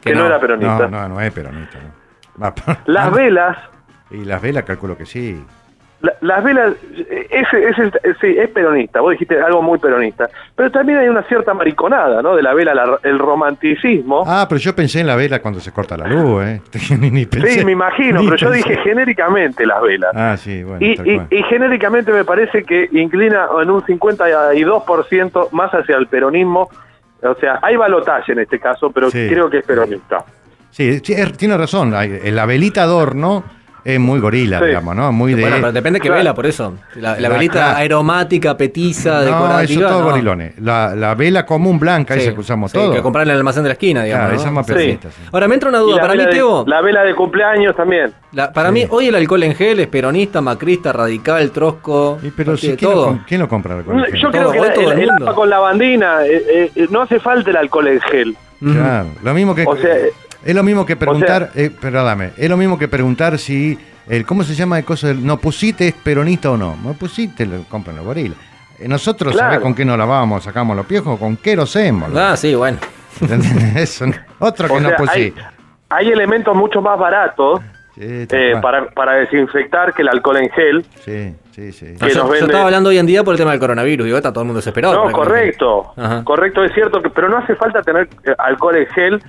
que, 0.00 0.14
no. 0.14 0.26
era 0.26 0.38
peronista. 0.40 0.88
No, 0.88 1.08
no, 1.08 1.08
no 1.14 1.20
es 1.20 1.32
peronista. 1.32 1.78
no. 1.78 2.03
Va, 2.42 2.52
Las 2.86 3.06
ah, 3.06 3.10
velas, 3.10 3.56
Y 4.10 4.24
las 4.24 4.40
velas 4.42 4.64
calculo 4.64 4.96
que 4.96 5.06
sí. 5.06 5.42
la- 6.00 6.14
las 6.20 6.44
velas, 6.44 6.74
eh, 6.96 7.26
ese, 7.30 7.68
ese, 7.68 7.82
eh, 8.02 8.14
sí, 8.20 8.26
es 8.38 8.50
peronista, 8.50 9.00
vos 9.00 9.12
dijiste 9.12 9.40
algo 9.40 9.62
muy 9.62 9.78
peronista, 9.78 10.28
pero 10.54 10.70
también 10.70 10.98
hay 10.98 11.08
una 11.08 11.22
cierta 11.22 11.54
mariconada, 11.54 12.20
¿no? 12.20 12.36
De 12.36 12.42
la 12.42 12.52
vela, 12.52 12.74
la- 12.74 12.98
el 13.04 13.18
romanticismo. 13.18 14.22
Ah, 14.26 14.44
pero 14.48 14.58
yo 14.58 14.74
pensé 14.76 15.00
en 15.00 15.06
la 15.06 15.16
vela 15.16 15.40
cuando 15.40 15.60
se 15.60 15.72
corta 15.72 15.96
la 15.96 16.06
luz, 16.06 16.44
¿eh? 16.44 16.60
Ni- 17.00 17.10
ni 17.10 17.24
pensé- 17.26 17.60
sí, 17.60 17.64
me 17.64 17.72
imagino, 17.72 18.20
pero 18.24 18.36
yo 18.36 18.50
dije 18.50 18.76
genéricamente 18.84 19.64
las 19.66 19.80
velas. 19.80 20.10
Ah, 20.14 20.36
sí, 20.36 20.62
bueno, 20.62 20.84
Y, 20.84 20.92
y- 20.92 21.26
y 21.38 21.42
genéricamente 21.44 22.12
me 22.12 22.24
parece 22.24 22.64
que 22.64 22.88
inclina 22.92 23.46
en 23.62 23.70
un 23.70 23.80
52% 23.82 25.48
más 25.52 25.70
hacia 25.72 25.96
el 25.96 26.06
peronismo. 26.06 26.68
O 27.22 27.34
sea, 27.36 27.58
hay 27.62 27.76
balotaje 27.76 28.32
en 28.32 28.40
este 28.40 28.58
caso, 28.58 28.90
pero 28.90 29.10
Sí. 29.10 29.26
creo 29.28 29.48
que 29.48 29.58
es 29.58 29.64
peronista. 29.64 30.24
Sí, 30.74 30.98
sí, 31.04 31.12
es- 31.12 31.36
tiene 31.36 31.56
razón. 31.56 31.92
La 31.92 32.46
velita 32.46 32.82
adorno 32.82 33.44
es 33.84 34.00
muy 34.00 34.18
gorila, 34.18 34.58
Sí. 34.60 34.64
digamos, 34.64 34.96
¿no? 34.96 35.12
Muy 35.12 35.34
de. 35.34 35.42
Bueno, 35.42 35.56
pero 35.60 35.72
depende 35.72 36.00
que 36.00 36.08
Claro. 36.08 36.18
vela, 36.18 36.34
por 36.34 36.46
eso. 36.46 36.74
La, 36.96 37.20
la 37.20 37.28
Ah, 37.28 37.30
velita 37.30 37.52
claro. 37.52 37.76
aromática, 37.84 38.56
petiza, 38.56 39.20
no, 39.20 39.20
decorativa. 39.20 39.62
eso 39.62 39.80
todo 39.80 39.98
no. 40.00 40.04
gorilones. 40.06 40.58
La, 40.58 40.96
la 40.96 41.14
vela 41.14 41.44
común 41.46 41.78
blanca, 41.78 42.14
Sí, 42.14 42.20
esa 42.22 42.32
que 42.34 42.40
usamos 42.40 42.70
sí, 42.72 42.78
todos. 42.78 42.96
Que 42.96 43.02
comprar 43.02 43.24
en 43.26 43.32
el 43.32 43.36
almacén 43.36 43.62
de 43.62 43.68
la 43.68 43.72
esquina, 43.74 44.02
digamos. 44.02 44.22
Claro, 44.22 44.34
¿no? 44.34 44.40
esa 44.40 44.48
es 44.48 44.54
más 44.54 44.66
perfecta. 44.66 45.10
sí. 45.10 45.22
Ahora, 45.30 45.46
me 45.48 45.54
entra 45.54 45.68
una 45.68 45.78
duda. 45.78 45.96
la 45.96 46.00
Para 46.02 46.14
mí, 46.14 46.24
de- 46.24 46.30
Teo, 46.30 46.64
La 46.66 46.80
vela 46.80 47.04
de 47.04 47.14
cumpleaños 47.14 47.76
también. 47.76 48.12
la- 48.32 48.52
para 48.52 48.72
mí, 48.72 48.84
hoy 48.90 49.06
el 49.08 49.14
alcohol 49.14 49.42
en 49.44 49.54
gel 49.54 49.78
es 49.80 49.86
peronista, 49.86 50.40
macrista, 50.40 50.92
radical, 50.92 51.50
trosco. 51.52 52.18
Y 52.22 52.30
pero 52.30 52.56
si, 52.56 52.68
¿quién, 52.74 52.90
todo. 52.90 53.10
lo, 53.12 53.20
quién 53.28 53.40
lo 53.42 53.48
compra? 53.48 53.76
alcohol 53.76 53.98
en 54.06 54.10
gel? 54.12 54.20
Yo 54.20 54.30
creo 54.30 54.42
Todo, 54.44 54.52
que 54.52 54.58
la- 54.60 54.74
el, 54.74 54.92
el 54.92 55.00
el 55.02 55.10
agua 55.10 55.34
con 55.36 55.50
lavandina, 55.50 56.24
eh, 56.26 56.70
eh, 56.74 56.86
no 56.90 57.02
hace 57.02 57.20
falta 57.20 57.50
el 57.50 57.56
alcohol 57.58 57.86
en 57.86 58.00
gel. 58.00 58.36
Claro, 58.60 59.08
lo 59.22 59.34
mismo 59.34 59.54
que 59.54 59.64
O 59.66 59.76
sea, 59.76 59.94
es 60.44 60.54
lo 60.54 60.62
mismo 60.62 60.84
que 60.86 60.96
preguntar, 60.96 61.50
sea- 61.52 61.64
eh, 61.64 61.70
perdóname, 61.70 62.30
es 62.36 62.48
lo 62.48 62.56
mismo 62.56 62.78
que 62.78 62.88
preguntar 62.88 63.38
si 63.38 63.78
el 64.08 64.26
cómo 64.26 64.42
se 64.44 64.54
llama 64.54 64.78
el 64.78 64.84
coso 64.84 65.06
del 65.06 65.24
no 65.24 65.38
pusiste 65.38 65.88
es 65.88 65.94
peronista 65.94 66.50
o 66.50 66.56
no. 66.56 66.76
No 66.82 66.92
pusiste 66.94 67.46
lo 67.46 67.64
compran 67.64 67.96
los 67.96 68.04
gorilas. 68.04 68.36
Eh, 68.78 68.86
Nosotros 68.88 69.32
Claro. 69.32 69.48
¿sabés 69.50 69.60
con 69.62 69.74
qué 69.74 69.84
nos 69.84 69.96
lavábamos, 69.96 70.44
sacamos 70.44 70.76
los 70.76 70.84
piojos? 70.86 71.18
Con 71.18 71.36
queroseno. 71.38 72.06
Ah, 72.14 72.36
sí, 72.36 72.54
bueno. 72.54 72.78
Eso, 73.76 74.06
no- 74.06 74.14
otro 74.40 74.68
que 74.68 74.74
O 74.74 74.80
no 74.80 74.88
sea, 74.88 74.96
pusiste. 74.98 75.40
hay, 75.88 76.06
hay 76.06 76.12
elementos 76.12 76.54
mucho 76.56 76.80
más 76.82 76.98
baratos 76.98 77.60
Sí, 77.94 78.00
eh, 78.02 78.56
para, 78.60 78.90
para 78.90 79.12
desinfectar 79.14 79.94
que 79.94 80.02
el 80.02 80.08
alcohol 80.08 80.38
en 80.38 80.50
gel. 80.50 80.84
sí, 81.04 81.32
sí, 81.52 81.70
sí. 81.70 81.86
Que 81.94 81.98
yo, 82.00 82.06
nos 82.06 82.14
yo 82.14 82.28
vende- 82.28 82.46
estaba 82.46 82.64
hablando 82.64 82.90
hoy 82.90 82.98
en 82.98 83.06
día 83.06 83.22
por 83.22 83.34
el 83.34 83.38
tema 83.38 83.52
del 83.52 83.60
coronavirus. 83.60 84.04
Digo, 84.04 84.16
está 84.16 84.32
todo 84.32 84.42
el 84.42 84.46
mundo 84.46 84.58
desesperado. 84.58 85.04
No, 85.06 85.12
correcto. 85.12 85.94
Correcto, 86.24 86.64
es 86.64 86.74
cierto, 86.74 87.00
que, 87.00 87.10
pero 87.10 87.28
no 87.28 87.38
hace 87.38 87.54
falta 87.54 87.82
tener 87.82 88.08
alcohol 88.38 88.76
en 88.78 88.86
gel, 88.88 89.22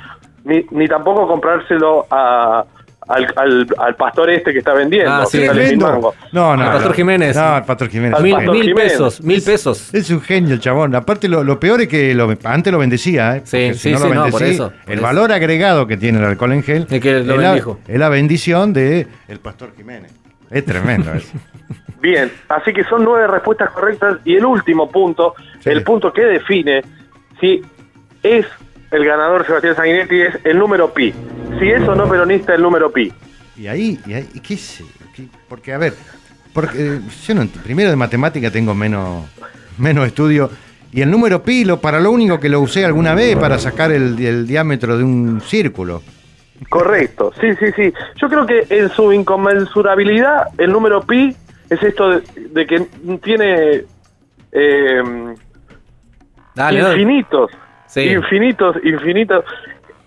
ni, 0.46 0.66
ni 0.72 0.88
tampoco 0.88 1.28
comprárselo 1.28 2.08
a, 2.10 2.64
al, 3.08 3.28
al, 3.36 3.68
al 3.78 3.96
pastor 3.96 4.30
este 4.32 4.52
que 4.52 4.60
está 4.60 4.74
vendiendo. 4.74 5.12
Ah, 5.12 5.26
sí, 5.26 5.46
mango. 5.78 6.16
No, 6.32 6.56
no. 6.58 6.64
Al 6.64 6.72
Pastor 6.72 6.90
no. 6.92 6.94
Jiménez. 6.96 7.36
No, 7.36 7.58
el 7.58 7.64
Pastor 7.64 7.90
Jiménez. 7.90 8.16
Al 8.18 8.24
Mil, 8.24 8.34
Pastor 8.36 8.54
mil 8.54 8.64
Jiménez. 8.64 8.92
pesos, 8.94 9.22
mil 9.22 9.42
pesos. 9.44 9.94
Es 9.94 10.10
un 10.10 10.22
genio 10.22 10.54
el 10.56 10.60
chabón. 10.60 10.96
Aparte, 10.96 11.28
lo, 11.28 11.44
lo 11.44 11.60
peor 11.60 11.82
es 11.82 11.88
que 11.88 12.16
lo- 12.16 12.34
antes 12.46 12.74
lo 12.74 12.80
bendecía, 12.80 13.38
¿eh? 13.38 13.42
Sí, 13.44 13.74
sí, 13.76 13.92
lo 13.92 13.98
sí, 14.00 14.04
no, 14.06 14.10
bendecí, 14.10 14.32
por 14.32 14.44
eso, 14.44 14.70
por 14.84 14.92
el 14.92 14.98
eso. 15.00 15.04
valor 15.08 15.32
agregado 15.32 15.86
que 15.86 15.98
tiene 15.98 16.18
el 16.20 16.26
alcohol 16.26 16.54
en 16.54 16.64
gel 16.64 16.88
Es 16.90 17.00
que 17.02 17.12
lo 17.14 17.20
es, 17.20 17.26
la, 17.42 17.50
bendijo. 17.50 17.80
es 17.88 18.00
la 18.00 18.10
bendición 18.10 18.74
de 18.74 19.08
el 19.28 19.40
Pastor 19.40 19.74
Jiménez. 19.78 20.12
Es 20.50 20.66
tremendo 20.66 21.14
eso. 21.14 21.34
Bien, 22.02 22.32
así 22.50 22.72
que 22.72 22.84
son 22.84 23.04
nueve 23.04 23.26
respuestas 23.28 23.72
correctas 23.72 24.18
y 24.26 24.36
el 24.36 24.46
último 24.46 24.90
punto, 24.92 25.34
Sí. 25.60 25.70
el 25.72 25.82
punto 25.84 26.14
que 26.14 26.22
define 26.22 26.84
si 27.40 27.62
es 28.22 28.46
el 28.92 29.06
ganador 29.06 29.46
Sebastián 29.46 29.76
Sanguinetti 29.76 30.22
es 30.22 30.36
el 30.44 30.58
número 30.58 30.94
pi. 30.94 31.14
Si 31.60 31.70
es 31.70 31.88
o 31.88 31.96
no 31.96 32.10
peronista 32.10 32.54
el 32.54 32.62
número 32.62 32.92
pi. 32.92 33.12
Y 33.58 33.68
ahí, 33.68 34.00
y 34.06 34.14
ahí 34.14 34.28
¿qué 34.46 34.58
sé? 34.58 34.84
Porque, 35.48 35.74
a 35.74 35.78
ver, 35.78 35.94
porque, 36.54 36.96
eh, 36.96 37.02
yo 37.26 37.36
no, 37.36 37.48
primero 37.64 37.90
de 37.90 37.96
matemática 37.96 38.52
tengo 38.52 38.74
menos, 38.74 39.26
menos 39.78 40.06
estudio. 40.08 40.50
Y 40.92 41.02
el 41.02 41.12
número 41.12 41.44
pi, 41.44 41.66
lo, 41.66 41.80
para 41.80 42.00
lo 42.00 42.12
único 42.12 42.40
que 42.40 42.50
lo 42.50 42.62
usé 42.62 42.86
alguna 42.86 43.14
vez, 43.14 43.36
para 43.38 43.58
sacar 43.60 43.92
el, 43.92 44.20
el 44.20 44.48
diámetro 44.48 44.98
de 44.98 45.04
un 45.04 45.42
círculo. 45.42 46.02
Correcto, 46.70 47.34
sí, 47.40 47.54
sí, 47.60 47.66
sí. 47.76 47.94
Yo 48.16 48.30
creo 48.30 48.46
que 48.46 48.66
en 48.70 48.90
su 48.90 49.12
inconmensurabilidad 49.12 50.48
el 50.58 50.72
número 50.72 51.02
pi 51.02 51.36
es 51.70 51.84
esto 51.84 52.10
de, 52.10 52.22
de 52.36 52.66
que 52.66 52.80
tiene 53.22 53.84
eh, 54.52 55.04
Dale, 56.54 56.80
infinitos, 56.80 57.52
Sí. 58.02 58.10
infinitos, 58.10 58.76
infinitos. 58.84 59.46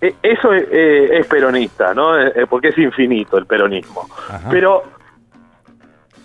Eh, 0.01 0.15
Eso 0.21 0.53
es, 0.53 0.63
eh, 0.71 1.19
es 1.19 1.27
peronista, 1.27 1.93
¿no? 1.93 2.17
Eh, 2.19 2.45
porque 2.49 2.69
es 2.69 2.77
infinito 2.77 3.37
el 3.37 3.45
peronismo. 3.45 4.07
Ajá. 4.29 4.47
Pero, 4.49 4.83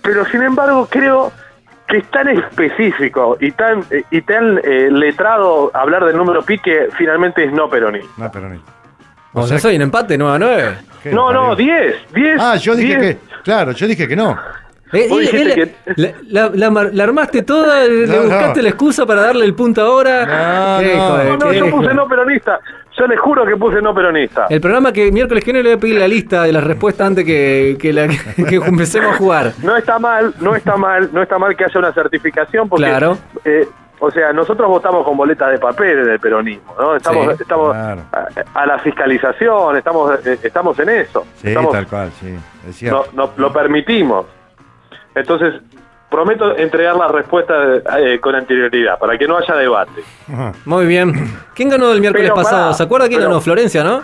pero 0.03 0.25
sin 0.27 0.43
embargo 0.43 0.87
creo 0.91 1.33
que 1.89 1.99
es 1.99 2.11
tan 2.11 2.29
específico 2.29 3.37
y 3.41 3.51
tan 3.53 3.81
eh, 3.91 4.05
y 4.11 4.23
tan 4.23 4.59
eh, 4.63 4.89
letrado 4.91 5.71
hablar 5.75 6.05
del 6.05 6.17
número 6.17 6.43
pi 6.43 6.59
que 6.59 6.89
finalmente 6.97 7.45
es 7.45 7.53
no 7.53 7.69
peronista. 7.69 8.09
No, 8.17 8.31
pero 8.31 8.49
no. 8.49 8.61
O 9.33 9.47
sea, 9.47 9.59
soy 9.59 9.77
un 9.77 9.83
empate 9.83 10.17
9 10.17 10.35
a 10.35 10.39
9. 10.39 10.79
¿Qué 11.03 11.13
No, 11.13 11.33
no, 11.33 11.49
parió? 11.51 11.57
10, 11.57 12.13
10. 12.15 12.37
Ah, 12.41 12.57
yo 12.57 12.77
dije 12.77 12.97
10. 12.99 13.01
que, 13.17 13.21
claro, 13.43 13.73
yo 13.73 13.87
dije 13.89 14.07
que 14.07 14.15
no. 14.17 14.39
Eh, 14.95 15.55
que- 15.55 15.75
la, 15.97 16.13
la- 16.29 16.51
la- 16.55 16.71
la- 16.71 16.91
la 16.93 17.05
armaste 17.05 17.43
toda, 17.43 17.85
le 17.85 18.07
No, 18.07 18.23
buscaste 18.23 18.59
no. 18.59 18.63
la 18.63 18.69
excusa 18.69 19.07
para 19.07 19.23
darle 19.23 19.45
el 19.45 19.55
punto 19.55 19.83
ahora. 19.83 20.25
No, 20.27 20.83
no. 20.83 21.25
No, 21.25 21.37
no, 21.37 21.53
yo 21.53 21.71
puse 21.71 21.95
no 21.95 22.07
peronista. 22.09 22.61
Yo 22.97 23.07
les 23.09 23.19
juro 23.19 23.45
que 23.45 23.57
puse 23.57 23.83
no 23.83 23.93
peronista. 23.93 24.47
El 24.49 24.61
programa 24.61 24.93
que 24.93 25.11
miércoles 25.11 25.43
que 25.43 25.53
viene 25.53 25.65
le 25.65 25.71
voy 25.71 25.79
a 25.79 25.81
pedir 25.81 25.99
la 25.99 26.07
lista 26.07 26.45
de 26.45 26.53
las 26.53 26.63
respuestas 26.63 27.09
antes 27.09 27.25
que, 27.25 27.77
que, 27.81 27.93
la- 27.93 28.07
que 28.49 28.55
empecemos 28.57 29.15
a 29.15 29.17
jugar. 29.17 29.53
No 29.63 29.77
está 29.77 29.99
mal, 29.99 30.33
no 30.41 30.55
está 30.55 30.77
mal, 30.77 31.11
no 31.13 31.21
está 31.23 31.39
mal 31.39 31.57
que 31.57 31.65
haya 31.65 31.79
una 31.81 31.93
certificación 31.93 32.69
porque, 32.69 32.85
Claro. 32.87 33.19
eh, 33.45 33.67
o 33.99 34.11
sea, 34.11 34.33
nosotros 34.33 34.69
votamos 34.69 35.05
con 35.05 35.17
boletas 35.17 35.51
de 35.51 35.59
papel 35.59 36.05
del 36.07 36.21
peronismo, 36.21 36.75
¿no? 36.79 36.95
Estamos, 36.97 37.27
Sí, 37.37 37.43
estamos 37.43 37.73
claro. 37.75 38.03
a, 38.13 38.61
a 38.63 38.67
la 38.67 38.79
fiscalización, 38.79 39.77
estamos, 39.77 40.27
eh, 40.27 40.39
estamos 40.43 40.79
en 40.79 40.89
eso. 40.91 41.27
Sí, 41.37 41.49
Estamos- 41.49 41.73
tal 41.73 41.87
cual, 41.87 42.11
sí. 42.21 42.29
Es 42.29 42.67
no, 42.67 42.73
cierto. 42.73 43.07
no- 43.15 43.31
lo 43.37 43.53
permitimos. 43.53 44.27
Entonces, 45.15 45.55
prometo 46.11 46.57
entregar 46.57 46.97
la 46.97 47.09
respuesta 47.09 47.55
eh, 47.99 48.19
con 48.21 48.35
anterioridad 48.35 48.99
para 48.99 49.17
que 49.19 49.27
no 49.27 49.37
haya 49.37 49.55
debate. 49.55 50.03
Ajá. 50.33 50.53
Muy 50.65 50.87
bien. 50.87 51.13
¿Quién 51.55 51.69
ganó 51.69 51.91
el 51.93 52.01
miércoles 52.01 52.31
Pero 52.33 52.43
pasado? 52.43 52.75
¿Se 52.75 52.83
acuerda 52.83 53.09
quién 53.09 53.21
pero- 53.21 53.31
ganó? 53.31 53.41
Florencia, 53.41 53.83
¿no? 53.85 54.03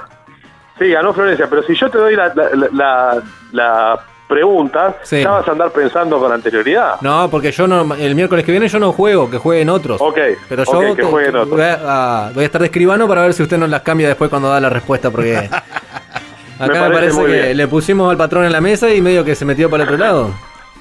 Sí, 0.79 0.91
ganó 0.91 1.13
Florencia, 1.13 1.47
pero 1.49 1.63
si 1.63 1.75
yo 1.75 1.91
te 1.91 1.99
doy 1.99 2.17
la, 2.17 2.33
la, 2.35 2.69
la- 2.73 3.23
la 3.53 4.01
pregunta, 4.27 4.97
Sí. 5.03 5.23
ya 5.23 5.31
vas 5.33 5.47
a 5.47 5.51
andar 5.53 5.71
pensando 5.73 6.19
con 6.21 6.33
anterioridad. 6.33 6.95
No, 7.01 7.29
porque 7.31 7.51
yo 7.53 7.67
no, 7.67 7.95
el 7.97 8.15
miércoles 8.15 8.45
que 8.45 8.53
viene 8.53 8.67
yo 8.69 8.79
no 8.79 8.93
juego, 8.93 9.29
que 9.29 9.39
jueguen 9.39 9.69
otros. 9.69 10.01
Ok, 10.01 10.19
Pero 10.49 10.65
yo 10.65 10.95
que 10.97 11.03
jueguen 11.03 11.35
otros. 11.37 11.51
Voy, 11.51 11.61
a, 11.63 12.27
a- 12.29 12.31
voy 12.33 12.45
a 12.45 12.47
estar 12.47 12.61
de 12.61 12.69
escribano 12.69 13.07
para 13.09 13.23
ver 13.23 13.35
si 13.35 13.43
usted 13.43 13.59
nos 13.59 13.69
las 13.69 13.83
cambia 13.83 14.07
después 14.09 14.31
cuando 14.31 14.49
da 14.49 14.59
la 14.61 14.71
respuesta, 14.71 15.11
porque 15.11 15.37
acá 16.59 16.89
me 16.89 16.91
parece 16.95 17.21
que 17.21 17.27
bien. 17.27 17.57
le 17.57 17.69
pusimos 17.69 18.11
al 18.11 18.17
patrón 18.17 18.45
en 18.45 18.53
la 18.53 18.61
mesa 18.61 18.89
y 18.93 19.01
medio 19.01 19.25
que 19.25 19.35
se 19.35 19.45
metió 19.45 19.69
para 19.69 19.83
el 19.83 19.89
otro 19.91 19.99
lado. 19.99 20.31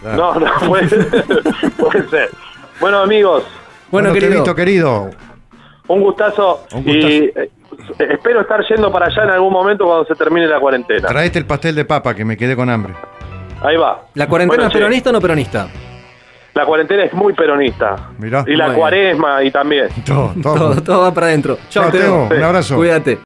No, 0.04 0.34
no, 0.36 0.52
puede, 0.68 0.88
puede 1.78 2.10
ser. 2.10 2.30
Bueno, 2.80 3.00
amigos, 3.00 3.44
Bueno, 3.92 4.14
querido. 4.14 4.32
Tevito, 4.32 4.56
querido. 4.56 5.10
un 5.88 6.02
gustazo, 6.02 6.66
Un 6.74 6.88
y 6.88 7.00
eh, 7.26 7.50
espero 7.98 8.42
estar 8.42 8.64
yendo 8.68 8.92
para 8.92 9.08
allá 9.08 9.24
en 9.24 9.30
algún 9.32 9.52
momento 9.52 9.86
cuando 9.86 10.06
se 10.06 10.16
termine 10.16 10.48
la 10.48 10.60
cuarentena. 10.60 11.08
Traete 11.08 11.40
el 11.40 11.46
pastel 11.46 11.76
de 11.76 11.86
papa 11.86 12.14
que 12.16 12.24
me 12.24 12.38
quedé 12.38 12.56
con 12.56 12.70
hambre. 12.70 12.94
Ahí 13.62 13.76
va. 13.76 14.04
¿La 14.14 14.28
cuarentena 14.28 14.64
Bueno, 14.64 14.68
es 14.70 14.74
peronista 14.74 15.10
o 15.10 15.14
no 15.14 15.20
peronista? 15.20 15.68
La 16.54 16.66
cuarentena 16.66 17.04
es 17.04 17.14
muy 17.14 17.34
peronista. 17.34 17.96
Mirá. 18.18 18.44
Y 18.48 18.56
la 18.56 18.74
cuaresma 18.74 19.44
y 19.44 19.52
también. 19.52 19.88
Todo, 20.06 20.34
todo. 20.42 20.54
Todo, 20.74 20.82
todo 20.84 21.02
va 21.02 21.14
para 21.14 21.28
adentro. 21.28 21.58
Chao. 21.70 21.92
Teo. 21.92 22.28
Un 22.32 22.44
abrazo. 22.44 22.76
Cuídate. 22.76 23.18